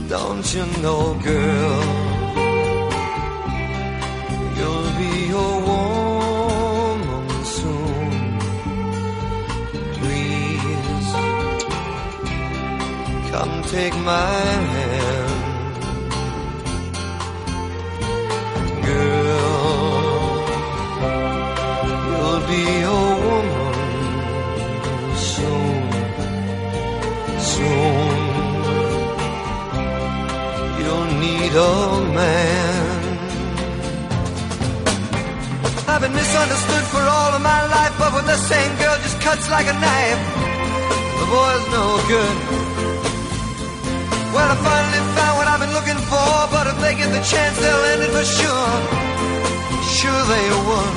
[0.07, 1.83] Don't you know, girl,
[4.55, 5.90] you'll be a woman
[13.31, 14.27] Come take my
[14.73, 15.31] hand.
[18.85, 20.31] Girl,
[22.07, 23.75] you'll be a woman
[25.31, 25.83] soon,
[27.53, 28.19] soon.
[30.79, 31.75] You'll need a
[32.19, 32.91] man.
[35.87, 39.49] I've been misunderstood for all of my life, but when the same girl just cuts
[39.49, 40.21] like a knife,
[41.19, 42.80] the boy's no good.
[44.33, 47.55] Well, I finally found what I've been looking for, but if they get the chance,
[47.59, 48.71] they'll end it for sure.
[49.99, 50.95] Sure they would.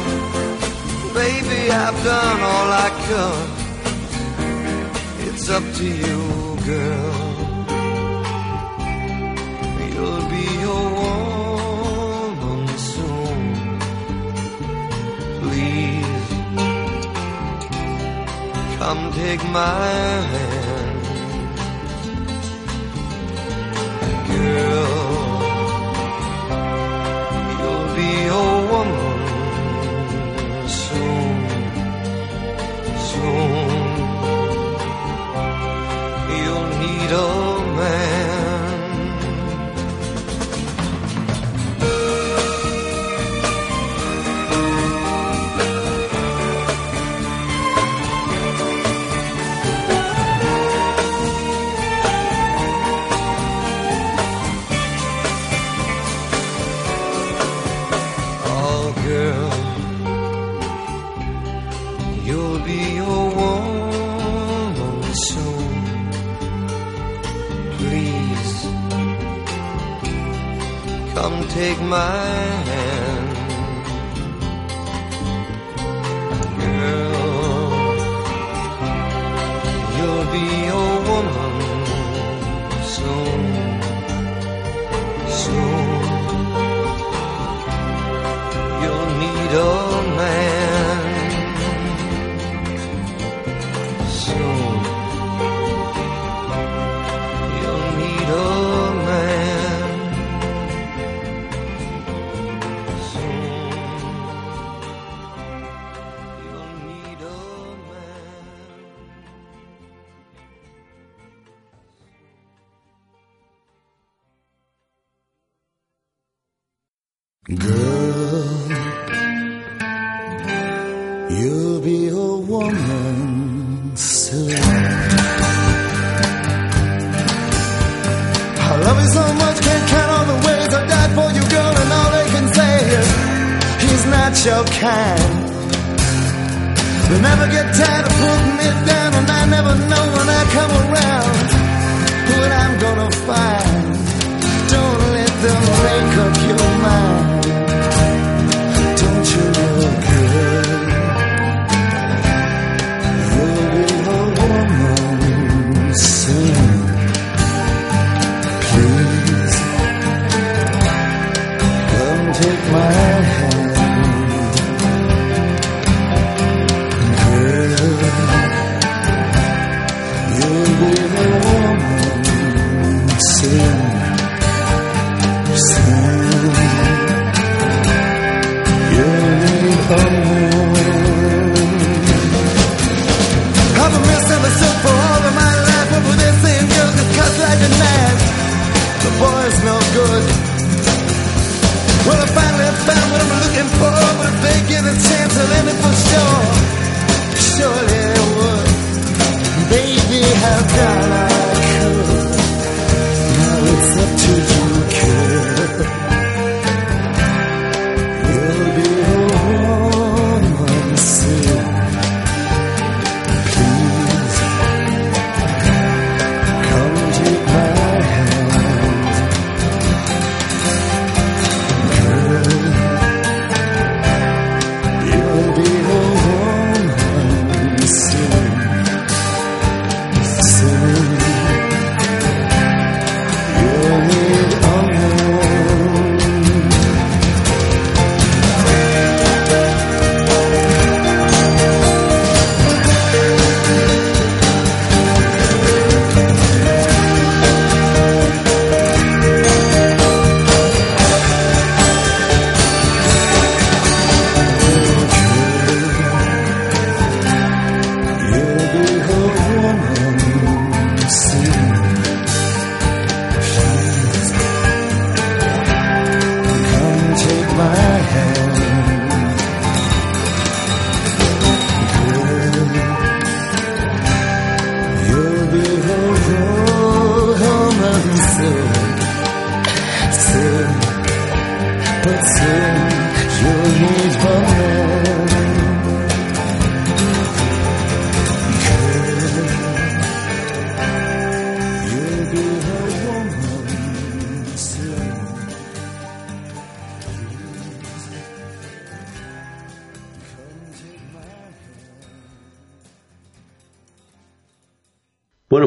[1.14, 3.48] Baby, I've done all I could.
[5.28, 6.20] It's up to you,
[6.64, 7.14] girl.
[9.94, 12.62] You'll be a woman
[12.92, 13.40] soon.
[15.42, 16.28] Please,
[18.78, 19.80] come take my
[20.32, 20.73] hand.
[24.44, 25.03] girl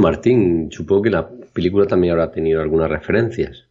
[0.08, 3.66] Martín, supongo que la película también habrá tenido algunas referencias.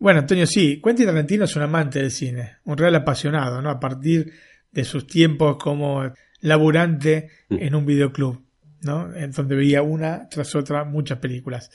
[0.00, 3.70] Bueno, Antonio, sí, Quentin Tarantino es un amante del cine, un real apasionado, ¿no?
[3.70, 4.32] A partir
[4.72, 8.42] de sus tiempos como laburante en un videoclub,
[8.82, 9.14] ¿no?
[9.14, 11.70] En donde veía una tras otra muchas películas.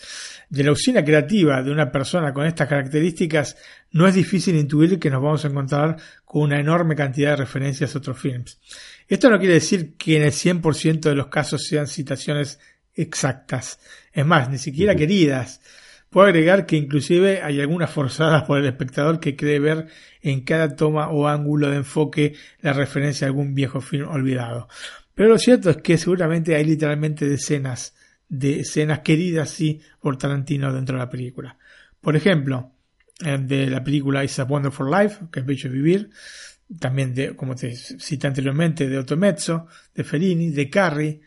[0.50, 3.56] De la usina creativa de una persona con estas características,
[3.92, 5.96] no es difícil intuir que nos vamos a encontrar
[6.26, 8.60] con una enorme cantidad de referencias a otros films.
[9.08, 12.60] Esto no quiere decir que en el 100% de los casos sean citaciones
[12.96, 13.80] exactas.
[14.14, 15.62] Es más, ni siquiera queridas.
[16.10, 19.88] Puedo agregar que inclusive hay algunas forzadas por el espectador que cree ver
[20.22, 24.68] en cada toma o ángulo de enfoque la referencia a algún viejo film olvidado.
[25.16, 27.96] Pero lo cierto es que seguramente hay literalmente decenas
[28.28, 31.58] de escenas queridas sí por Tarantino dentro de la película.
[32.00, 32.72] Por ejemplo,
[33.24, 36.10] eh, de la película It's a Wonderful Life, que es Bello Vivir,
[36.80, 41.22] también de, como te cité anteriormente, de Otto Mezzo, de Fellini, de Carrie,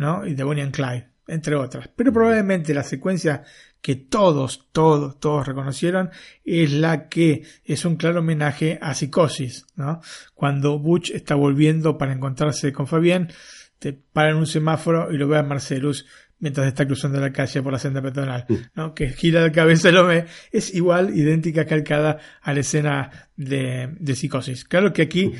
[0.00, 0.26] ¿no?
[0.26, 1.88] y de Bonnie and Clyde, entre otras.
[1.94, 3.44] Pero probablemente la secuencia
[3.82, 6.08] que todos, todos, todos reconocieron
[6.42, 10.00] es la que es un claro homenaje a Psicosis, ¿no?
[10.34, 13.30] Cuando Butch está volviendo para encontrarse con Fabián,
[13.78, 16.06] te para en un semáforo y lo ve a Marcelus
[16.38, 18.94] mientras está cruzando la calle por la senda peatonal, ¿no?
[18.94, 20.24] Que gira la cabeza y lo ve.
[20.50, 24.64] Es igual, idéntica, calcada a la escena de, de Psicosis.
[24.64, 25.34] Claro que aquí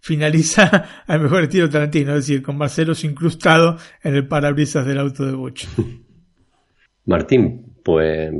[0.00, 5.24] finaliza al mejor estilo Tarantino, es decir, con Marcelus incrustado en el parabrisas del auto
[5.24, 5.66] de Butch.
[7.04, 8.32] Martín, pues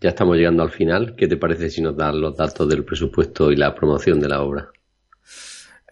[0.00, 1.14] ya estamos llegando al final.
[1.16, 4.42] ¿Qué te parece si nos dan los datos del presupuesto y la promoción de la
[4.42, 4.70] obra?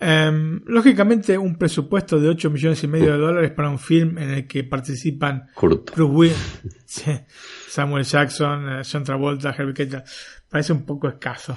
[0.03, 4.31] Em, lógicamente, un presupuesto de 8 millones y medio de dólares para un film en
[4.31, 5.93] el que participan Corto.
[5.95, 6.65] Bruce Willis,
[7.69, 10.03] Samuel Jackson, eh, John Travolta, Harvey Keitel,
[10.51, 11.57] parece un poco escaso.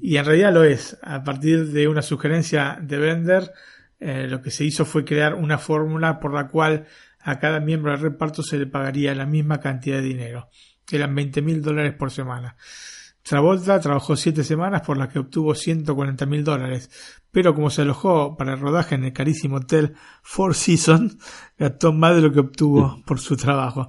[0.00, 0.96] Y en realidad lo es.
[1.02, 3.50] A partir de una sugerencia de Bender,
[3.98, 6.86] eh, lo que se hizo fue crear una fórmula por la cual
[7.20, 10.48] a cada miembro del reparto se le pagaría la misma cantidad de dinero.
[10.90, 12.56] Eran 20 mil dólares por semana.
[13.22, 16.90] Travolta trabajó siete semanas por las que obtuvo 140 mil dólares,
[17.30, 21.16] pero como se alojó para el rodaje en el carísimo hotel Four Seasons,
[21.58, 23.88] gastó más de lo que obtuvo por su trabajo.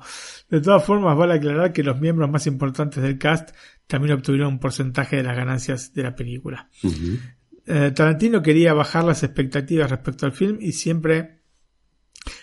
[0.49, 3.53] De todas formas, vale aclarar que los miembros más importantes del cast
[3.88, 6.70] también obtuvieron un porcentaje de las ganancias de la película.
[7.68, 11.41] Eh, Tarantino quería bajar las expectativas respecto al film y siempre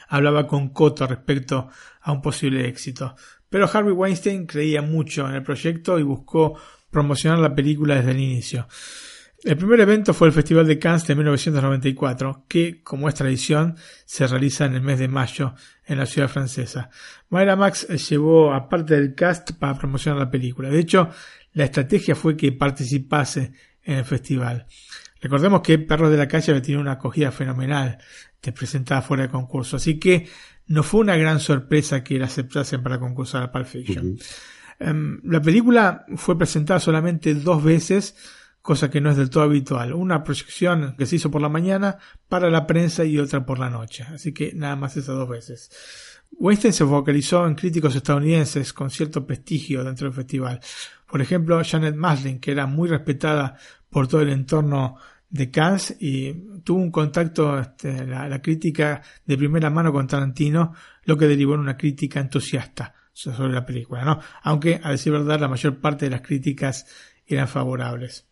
[0.09, 1.69] hablaba con Coto respecto
[2.01, 3.15] a un posible éxito.
[3.49, 6.59] Pero Harvey Weinstein creía mucho en el proyecto y buscó
[6.91, 8.67] promocionar la película desde el inicio.
[9.45, 14.27] El primer evento fue el Festival de Cannes de 1994, que, como es tradición, se
[14.29, 15.55] realiza en el mes de mayo
[15.85, 16.91] en la ciudad francesa.
[17.29, 20.69] Mayra Max llevó a parte del cast para promocionar la película.
[20.69, 21.11] De hecho,
[21.55, 23.53] la estrategia fue que participase
[23.83, 24.67] en el festival.
[25.21, 27.99] Recordemos que Perros de la Calle había tenido una acogida fenomenal,
[28.41, 30.29] te presentaba fuera de concurso, así que
[30.69, 34.19] no fue una gran sorpresa que la aceptasen para concursar a Pulp Fiction.
[34.79, 38.17] Em, la película fue presentada solamente dos veces,
[38.63, 39.93] cosa que no es del todo habitual.
[39.93, 41.99] Una proyección que se hizo por la mañana
[42.29, 44.05] para la prensa y otra por la noche.
[44.05, 45.71] Así que nada más esas dos veces.
[46.39, 50.61] Weinstein se focalizó en críticos estadounidenses con cierto prestigio dentro del festival.
[51.07, 53.59] Por ejemplo, Janet Maslin, que era muy respetada
[53.91, 54.97] por todo el entorno
[55.29, 56.33] de Cannes y
[56.63, 60.73] tuvo un contacto, este, la, la crítica de primera mano con Tarantino,
[61.05, 64.21] lo que derivó en una crítica entusiasta sobre la película, ¿no?
[64.43, 66.87] Aunque, a decir verdad, la mayor parte de las críticas
[67.27, 68.27] eran favorables.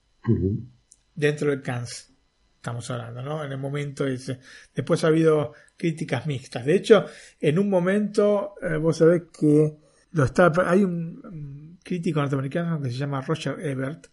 [1.15, 2.13] Dentro de Cannes,
[2.57, 3.45] estamos hablando, ¿no?
[3.45, 4.41] En el momento ese.
[4.75, 6.65] Después ha habido críticas mixtas.
[6.65, 7.07] De hecho,
[7.41, 9.77] en un momento, eh, vos sabés que
[10.13, 14.09] lo está, hay un, crítico norteamericano que se llama Roger Ebert,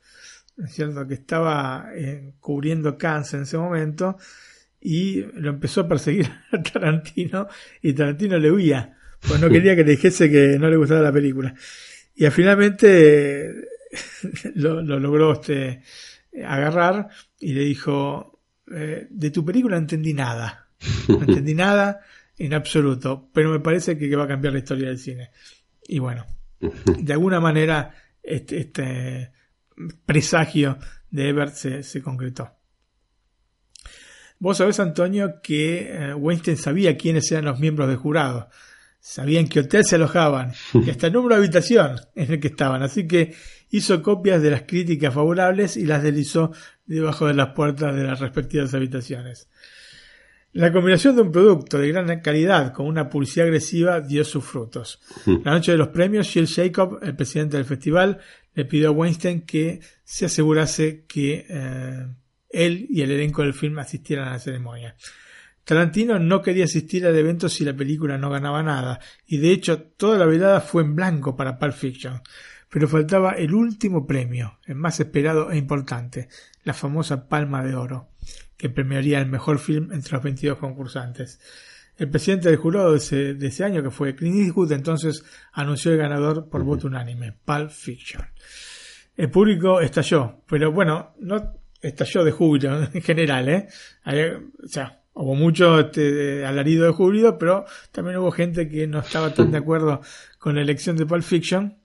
[0.57, 1.05] ¿es cierto?
[1.05, 4.17] Que estaba eh, cubriendo Cannes en ese momento
[4.79, 7.47] y lo empezó a perseguir a Tarantino
[7.81, 11.11] y Tarantino le huía pues no quería que le dijese que no le gustaba la
[11.11, 11.53] película.
[12.15, 13.53] Y finalmente
[14.55, 15.81] lo, lo, logró este,
[16.45, 17.09] agarrar
[17.39, 18.41] y le dijo,
[18.71, 20.69] eh, de tu película no entendí nada.
[21.07, 22.01] No entendí nada
[22.37, 25.31] en absoluto, pero me parece que, que va a cambiar la historia del cine.
[25.87, 26.25] Y bueno,
[26.59, 29.31] de alguna manera este, este
[30.05, 30.77] presagio
[31.09, 32.51] de Ebert se, se concretó.
[34.39, 38.49] Vos sabés, Antonio, que eh, Weinstein sabía quiénes eran los miembros del jurado
[39.07, 42.83] sabían qué hotel se alojaban y hasta el número de habitación en el que estaban.
[42.83, 43.33] Así que
[43.69, 46.51] hizo copias de las críticas favorables y las deslizó
[46.85, 49.49] debajo de las puertas de las respectivas habitaciones.
[50.53, 54.99] La combinación de un producto de gran calidad con una publicidad agresiva dio sus frutos.
[55.43, 58.19] La noche de los premios, Jill Jacob, el presidente del festival,
[58.55, 62.07] le pidió a Weinstein que se asegurase que eh,
[62.49, 64.95] él y el elenco del film asistieran a la ceremonia.
[65.63, 69.81] Tarantino no quería asistir al evento si la película no ganaba nada, y de hecho
[69.81, 72.21] toda la velada fue en blanco para Pulp Fiction.
[72.69, 76.27] Pero faltaba el último premio, el más esperado e importante,
[76.63, 78.09] la famosa Palma de Oro,
[78.57, 81.39] que premiaría el mejor film entre los 22 concursantes.
[81.97, 85.23] El presidente del jurado de ese, de ese año, que fue Clint Eastwood, entonces
[85.53, 88.23] anunció el ganador por voto unánime, Pulp Fiction.
[89.15, 93.67] El público estalló, pero bueno, no estalló de júbilo en general, ¿eh?
[94.63, 99.33] O sea, hubo mucho este, alarido de júbilo, pero también hubo gente que no estaba
[99.33, 100.01] tan de acuerdo
[100.37, 101.77] con la elección de Pulp Fiction.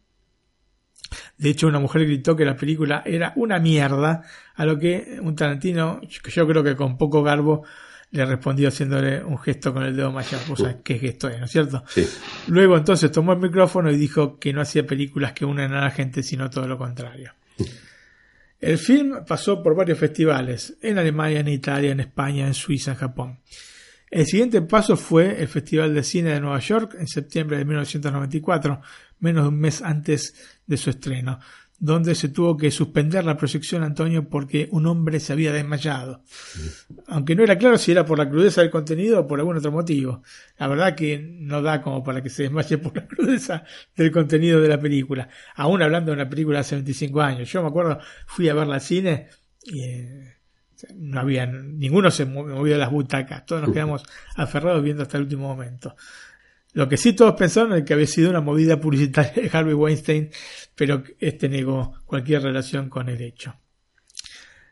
[1.38, 4.22] De hecho, una mujer gritó que la película era una mierda,
[4.54, 7.64] a lo que un Tarantino, que yo creo que con poco garbo,
[8.12, 11.46] le respondió haciéndole un gesto con el dedo más o sea, qué gesto es, ¿no
[11.46, 11.82] es cierto?
[11.88, 12.06] Sí.
[12.48, 15.90] Luego entonces tomó el micrófono y dijo que no hacía películas que unen a la
[15.90, 17.32] gente, sino todo lo contrario.
[18.60, 22.96] El film pasó por varios festivales, en Alemania, en Italia, en España, en Suiza, en
[22.96, 23.40] Japón.
[24.08, 28.80] El siguiente paso fue el Festival de Cine de Nueva York en septiembre de 1994,
[29.22, 30.34] menos de un mes antes
[30.66, 31.38] de su estreno,
[31.78, 36.22] donde se tuvo que suspender la proyección Antonio porque un hombre se había desmayado.
[37.08, 39.72] Aunque no era claro si era por la crudeza del contenido o por algún otro
[39.72, 40.22] motivo.
[40.58, 43.64] La verdad que no da como para que se desmaye por la crudeza
[43.96, 45.28] del contenido de la película.
[45.56, 47.50] Aún hablando de una película de hace 25 años.
[47.50, 49.28] Yo me acuerdo, fui a verla al cine
[49.64, 50.34] y eh,
[50.94, 53.44] no había, ninguno se mo- movió de las butacas.
[53.44, 54.04] Todos nos quedamos
[54.36, 55.96] aferrados viendo hasta el último momento.
[56.74, 60.30] Lo que sí todos pensaron es que había sido una movida publicitaria de Harvey Weinstein,
[60.74, 63.54] pero este negó cualquier relación con el hecho.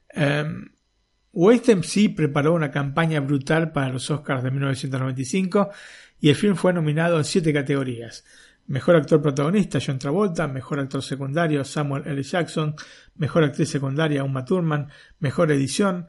[0.09, 0.71] Em,
[1.33, 5.71] Weinstein sí preparó una campaña brutal para los Oscars de 1995
[6.21, 8.25] y el film fue nominado en siete categorías.
[8.67, 12.23] Mejor actor protagonista John Travolta, mejor actor secundario Samuel L.
[12.23, 12.77] Jackson,
[13.17, 16.07] mejor actriz secundaria Uma Thurman, mejor edición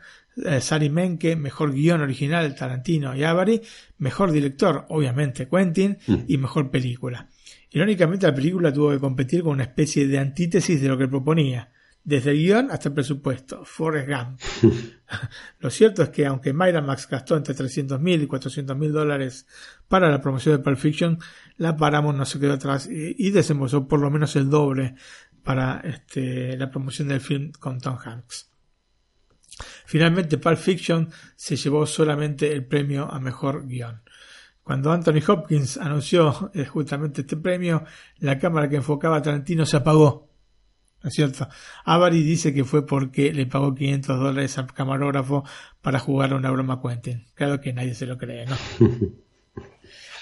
[0.60, 3.62] Sari Menke, mejor guion original Tarantino y Avery,
[3.98, 5.98] mejor director obviamente Quentin
[6.28, 7.30] y mejor película.
[7.70, 11.72] Irónicamente la película tuvo que competir con una especie de antítesis de lo que proponía,
[12.04, 14.40] desde el guion hasta el presupuesto, Forrest Gump.
[15.60, 19.46] Lo cierto es que aunque Miramax gastó entre 300.000 y 400.000 dólares
[19.88, 21.20] para la promoción de Pulp Fiction,
[21.58, 24.96] la Paramount no se quedó atrás y, y desembolsó por lo menos el doble
[25.44, 28.51] para este, la promoción del film con Tom Hanks.
[29.92, 34.02] Finalmente Pulp Fiction se llevó solamente el premio a mejor guion.
[34.64, 37.84] Cuando Anthony Hopkins anunció eh, justamente este premio,
[38.20, 40.30] la cámara que enfocaba a Tarantino se apagó.
[41.04, 41.46] ¿No es cierto?
[41.84, 45.44] Avery dice que fue porque le pagó 500 dólares al camarógrafo
[45.82, 47.26] para jugar una broma Quentin.
[47.34, 48.56] Claro que nadie se lo cree, ¿no?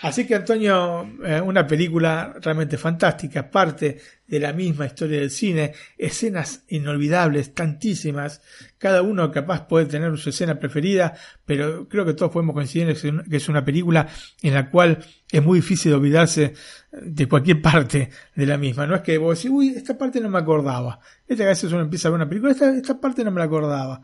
[0.02, 5.74] Así que Antonio, eh, una película realmente fantástica, parte de la misma historia del cine,
[5.98, 8.42] escenas inolvidables, tantísimas,
[8.78, 11.16] cada uno capaz puede tener su escena preferida,
[11.46, 14.08] pero creo que todos podemos coincidir en que es una película
[14.42, 15.00] en la cual
[15.30, 16.54] es muy difícil olvidarse
[16.92, 18.88] de cualquier parte de la misma.
[18.88, 21.00] No es que vos decís, uy, esta parte no me acordaba.
[21.28, 24.02] Esta veces uno empieza a ver una película, esta parte no me la acordaba.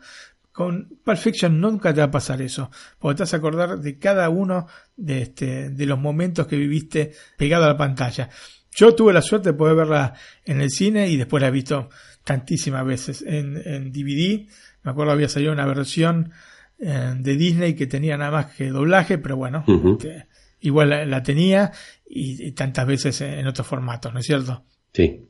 [0.56, 3.98] Con Pulp Fiction nunca te va a pasar eso, porque te vas a acordar de
[3.98, 4.66] cada uno
[4.96, 8.30] de, este, de los momentos que viviste pegado a la pantalla.
[8.74, 10.14] Yo tuve la suerte de poder verla
[10.46, 11.90] en el cine y después la he visto
[12.24, 14.48] tantísimas veces en, en DVD.
[14.82, 16.32] Me acuerdo había salido una versión
[16.78, 19.62] eh, de Disney que tenía nada más que doblaje, pero bueno,
[19.92, 20.26] este,
[20.60, 21.70] igual la, la tenía
[22.08, 24.64] y, y tantas veces en, en otros formatos, ¿no es cierto?
[24.94, 25.20] Sí,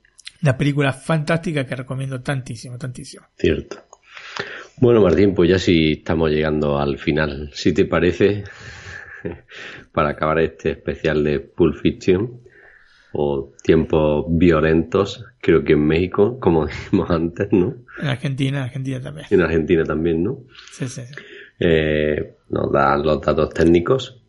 [0.43, 3.27] Una película fantástica que recomiendo tantísimo, tantísimo.
[3.36, 3.78] cierto.
[4.78, 7.51] Bueno, Martín, pues ya sí estamos llegando al final.
[7.55, 8.44] Si te parece,
[9.93, 12.40] para acabar este especial de Pulp Fiction
[13.12, 17.74] o tiempos violentos, creo que en México, como dijimos antes, ¿no?
[18.01, 19.27] En Argentina, en Argentina también.
[19.31, 20.40] En Argentina también, ¿no?
[20.73, 21.15] Sí, sí, sí.
[21.59, 24.23] Eh, nos da los datos técnicos.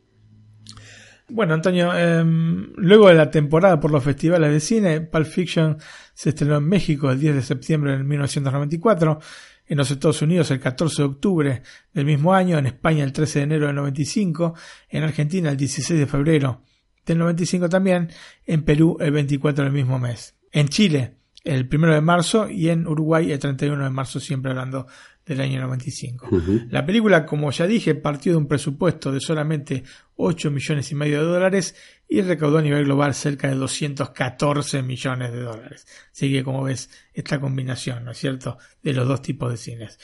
[1.30, 5.78] Bueno, Antonio, em, luego de la temporada por los festivales de cine, Pulp Fiction
[6.14, 9.20] se estrenó en México el 10 de septiembre de 1994,
[9.68, 11.62] en los Estados Unidos el 14 de octubre
[11.94, 14.56] del mismo año, en España el 13 de enero del 95,
[14.90, 16.62] en Argentina el 16 de febrero
[17.06, 18.10] del 95 también,
[18.46, 22.88] en Perú el 24 del mismo mes, en Chile el 1 de marzo y en
[22.88, 24.88] Uruguay el 31 de marzo, siempre hablando
[25.28, 26.30] del año 95.
[26.70, 29.84] La película, como ya dije, partió de un presupuesto de solamente
[30.16, 31.76] 8 millones y medio de dólares
[32.08, 35.86] y recaudó a nivel global cerca de 214 millones de dólares.
[36.12, 40.00] Así que, como ves, esta combinación, ¿no es cierto?, de los dos tipos de cines.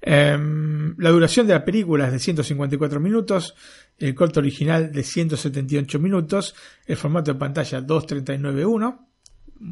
[0.00, 3.54] Em, la duración de la película es de 154 minutos,
[3.98, 6.54] el corto original de 178 minutos,
[6.86, 9.06] el formato de pantalla 239.1,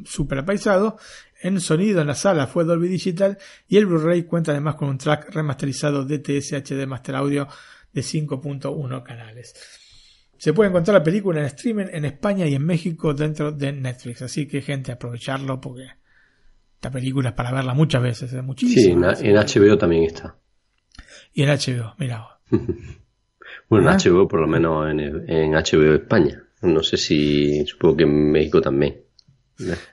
[0.05, 0.99] super apaisado.
[1.45, 3.37] En sonido en la sala fue Dolby Digital
[3.69, 7.47] y el Blu-ray cuenta además con un track remasterizado DTS HD Master Audio
[7.93, 9.55] de 5.1 canales.
[10.39, 14.23] Se puede encontrar la película en streaming en España y en México dentro de Netflix.
[14.23, 15.85] Así que, gente, aprovecharlo porque
[16.77, 18.37] esta película es para verla muchas veces, ¿eh?
[18.37, 19.21] Sí, muchísimas.
[19.21, 20.37] en, en HBO también está.
[21.35, 22.27] Y en HBO, mira.
[23.69, 23.99] Bueno, en Ah.
[23.99, 26.43] HBO, por lo menos en, en HBO España.
[26.63, 29.04] No sé si, supongo que en México también.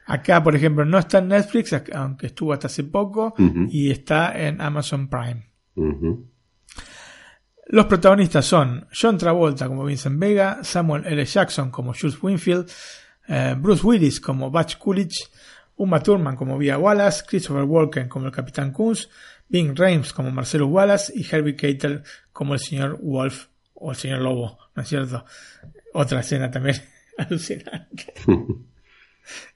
[0.05, 3.33] Acá, por ejemplo, no está en Netflix, aunque estuvo hasta hace poco,
[3.69, 5.49] y está en Amazon Prime.
[7.67, 11.23] Los protagonistas son John Travolta como Vincent Vega, Samuel L.
[11.23, 12.69] Jackson como Jules Winfield,
[13.29, 15.29] eh, Bruce Willis como Butch Coolidge,
[15.77, 19.07] Uma Thurman como Via Wallace, Christopher Walken como el Capitán Kunz,
[19.47, 24.19] Bing Rames como Marcelo Wallace y Herbie Keitel como el señor Wolf o el señor
[24.19, 25.23] Lobo, ¿no es cierto?
[25.93, 26.75] Otra escena también
[27.17, 28.13] alucinante.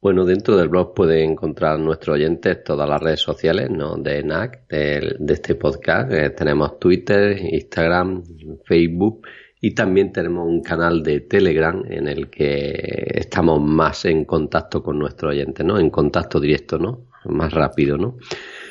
[0.02, 3.96] bueno, dentro del blog pueden encontrar nuestros oyentes todas las redes sociales ¿no?
[3.96, 6.12] de NAC, de, de este podcast.
[6.12, 8.24] Eh, tenemos Twitter, Instagram,
[8.66, 9.26] Facebook
[9.66, 15.00] y también tenemos un canal de Telegram en el que estamos más en contacto con
[15.00, 15.80] nuestros oyentes, ¿no?
[15.80, 17.08] En contacto directo, ¿no?
[17.26, 18.20] Más rápido, ¿no?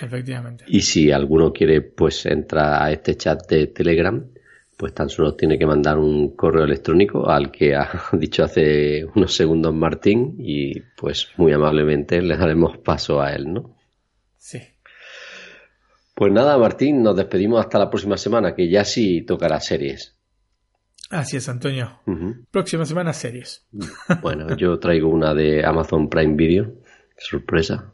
[0.00, 0.62] Efectivamente.
[0.68, 4.24] Y si alguno quiere pues entrar a este chat de Telegram,
[4.76, 9.34] pues tan solo tiene que mandar un correo electrónico al que ha dicho hace unos
[9.34, 13.74] segundos Martín y pues muy amablemente le daremos paso a él, ¿no?
[14.38, 14.60] Sí.
[16.14, 20.13] Pues nada, Martín, nos despedimos hasta la próxima semana, que ya sí tocará series.
[21.10, 22.01] Así es, Antonio.
[22.51, 23.66] Próxima semana, series.
[24.22, 26.72] Bueno, yo traigo una de Amazon Prime Video,
[27.16, 27.93] sorpresa.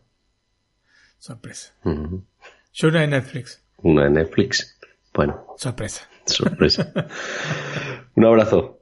[1.19, 1.75] Sorpresa.
[1.85, 2.25] Ujú.
[2.73, 3.63] Yo una de Netflix.
[3.79, 4.79] Una de Netflix.
[5.13, 6.09] Bueno, Sorpresa.
[6.25, 6.93] sorpresa.
[8.15, 8.81] Un abrazo.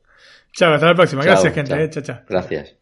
[0.52, 1.22] Chao, hasta la próxima.
[1.22, 1.70] Chao, Gracias, gente.
[1.70, 1.80] chao.
[1.80, 1.90] eh.
[1.90, 2.20] Chao, chao.
[2.28, 2.77] Gracias.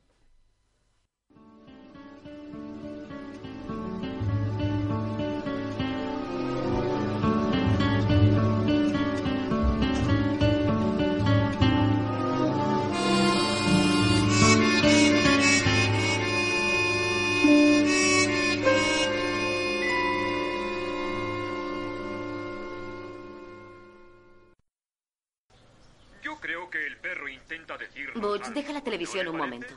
[28.14, 29.74] Butch, deja la televisión un momento.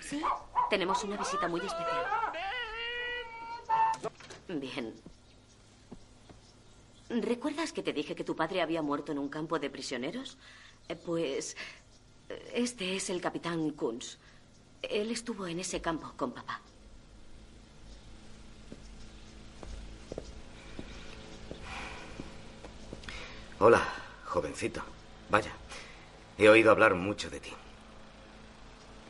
[0.00, 0.22] Sí,
[0.70, 2.06] tenemos una visita muy especial.
[4.48, 4.94] Bien.
[7.08, 10.36] ¿Recuerdas que te dije que tu padre había muerto en un campo de prisioneros?
[10.88, 11.56] Eh, Pues
[12.28, 14.18] eh, este es el capitán Kunz.
[14.82, 16.60] Él estuvo en ese campo con papá.
[23.58, 23.82] Hola,
[24.26, 24.82] jovencito.
[25.30, 25.52] Vaya,
[26.38, 27.52] he oído hablar mucho de ti.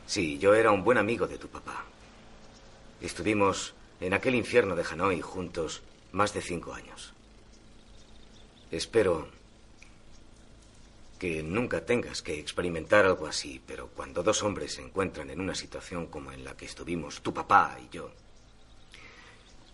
[0.05, 1.83] Sí, yo era un buen amigo de tu papá.
[3.01, 5.81] Estuvimos en aquel infierno de Hanoi juntos
[6.11, 7.13] más de cinco años.
[8.71, 9.27] Espero
[11.19, 15.55] que nunca tengas que experimentar algo así, pero cuando dos hombres se encuentran en una
[15.55, 18.11] situación como en la que estuvimos tu papá y yo,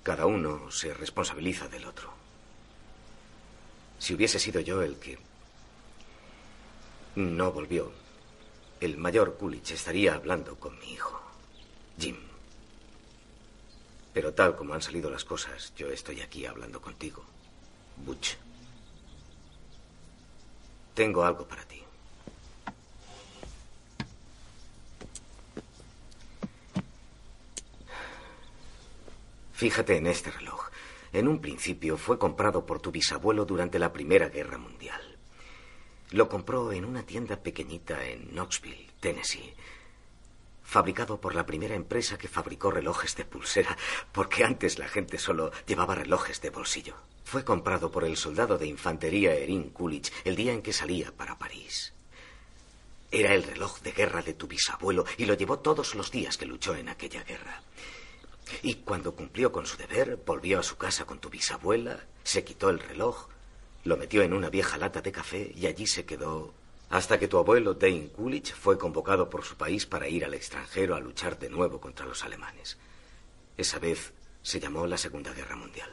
[0.04, 2.12] cada uno se responsabiliza del otro.
[4.00, 5.18] Si hubiese sido yo el que
[7.16, 7.92] no volvió,
[8.80, 11.22] el mayor Coolidge estaría hablando con mi hijo,
[12.00, 12.18] Jim.
[14.14, 17.24] Pero tal como han salido las cosas, yo estoy aquí hablando contigo,
[17.98, 18.38] Butch.
[20.94, 21.82] Tengo algo para ti.
[29.54, 30.70] Fíjate en este reloj.
[31.14, 35.11] En un principio fue comprado por tu bisabuelo durante la Primera Guerra Mundial.
[36.12, 39.54] Lo compró en una tienda pequeñita en Knoxville, Tennessee.
[40.62, 43.78] Fabricado por la primera empresa que fabricó relojes de pulsera,
[44.12, 46.96] porque antes la gente solo llevaba relojes de bolsillo.
[47.24, 51.38] Fue comprado por el soldado de infantería Erin Coolidge el día en que salía para
[51.38, 51.94] París.
[53.10, 56.46] Era el reloj de guerra de tu bisabuelo y lo llevó todos los días que
[56.46, 57.64] luchó en aquella guerra.
[58.64, 62.70] Y cuando cumplió con su deber, volvió a su casa con tu bisabuela, se quitó
[62.70, 63.30] el reloj
[63.84, 66.54] Lo metió en una vieja lata de café y allí se quedó
[66.92, 70.94] hasta que tu abuelo Dane Coolidge fue convocado por su país para ir al extranjero
[70.94, 72.78] a luchar de nuevo contra los alemanes.
[73.58, 75.90] Esa vez se llamó la Segunda Guerra Mundial.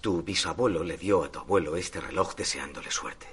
[0.00, 3.28] Tu bisabuelo le dio a tu abuelo este reloj deseándole suerte.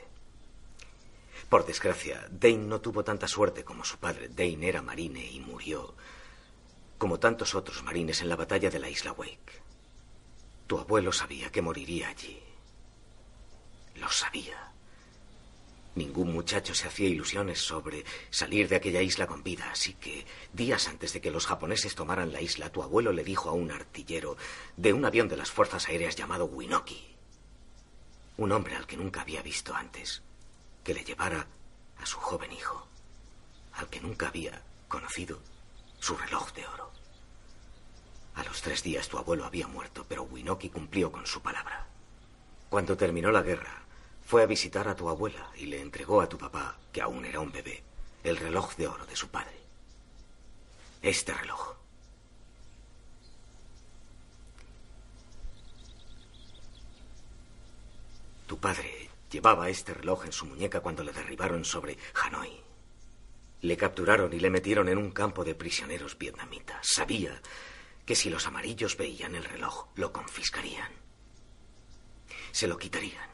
[1.49, 4.29] Por desgracia, Dane no tuvo tanta suerte como su padre.
[4.29, 5.95] Dane era marine y murió,
[6.99, 9.63] como tantos otros marines en la batalla de la isla Wake.
[10.69, 12.39] Tu abuelo sabía que moriría allí.
[13.95, 14.71] Lo sabía.
[15.95, 20.87] Ningún muchacho se hacía ilusiones sobre salir de aquella isla con vida, así que días
[20.87, 24.37] antes de que los japoneses tomaran la isla, tu abuelo le dijo a un artillero
[24.77, 27.15] de un avión de las Fuerzas Aéreas llamado Winoki,
[28.37, 30.21] un hombre al que nunca había visto antes,
[30.83, 31.47] que le llevara
[31.97, 32.87] a su joven hijo,
[33.73, 35.39] al que nunca había conocido,
[35.99, 36.98] su reloj de oro.
[38.39, 41.85] A los tres días tu abuelo había muerto, pero Winoki cumplió con su palabra.
[42.69, 43.83] Cuando terminó la guerra,
[44.25, 47.41] fue a visitar a tu abuela y le entregó a tu papá, que aún era
[47.41, 47.83] un bebé,
[48.23, 49.59] el reloj de oro de su padre.
[51.01, 51.75] Este reloj.
[58.47, 62.61] Tu padre llevaba este reloj en su muñeca cuando le derribaron sobre Hanoi.
[63.63, 66.87] Le capturaron y le metieron en un campo de prisioneros vietnamitas.
[66.89, 67.41] Sabía
[68.10, 70.91] que si los amarillos veían el reloj, lo confiscarían.
[72.52, 73.30] Se lo quitarían.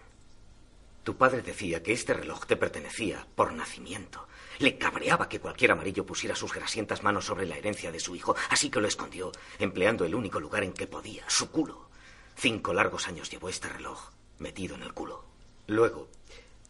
[1.02, 4.28] Tu padre decía que este reloj te pertenecía por nacimiento.
[4.60, 8.36] Le cabreaba que cualquier amarillo pusiera sus grasientas manos sobre la herencia de su hijo,
[8.50, 11.90] así que lo escondió, empleando el único lugar en que podía, su culo.
[12.36, 15.24] Cinco largos años llevó este reloj metido en el culo.
[15.68, 16.10] Luego,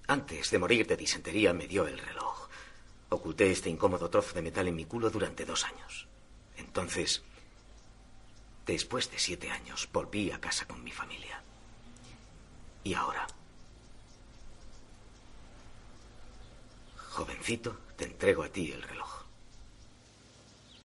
[0.05, 2.49] antes de morir de disentería, me dio el reloj.
[3.09, 6.07] Oculté este incómodo trozo de metal en mi culo durante dos años.
[6.55, 7.23] Entonces,
[8.65, 11.41] después de siete años, volví a casa con mi familia.
[12.83, 13.27] Y ahora,
[17.11, 19.14] jovencito, te entrego a ti el reloj.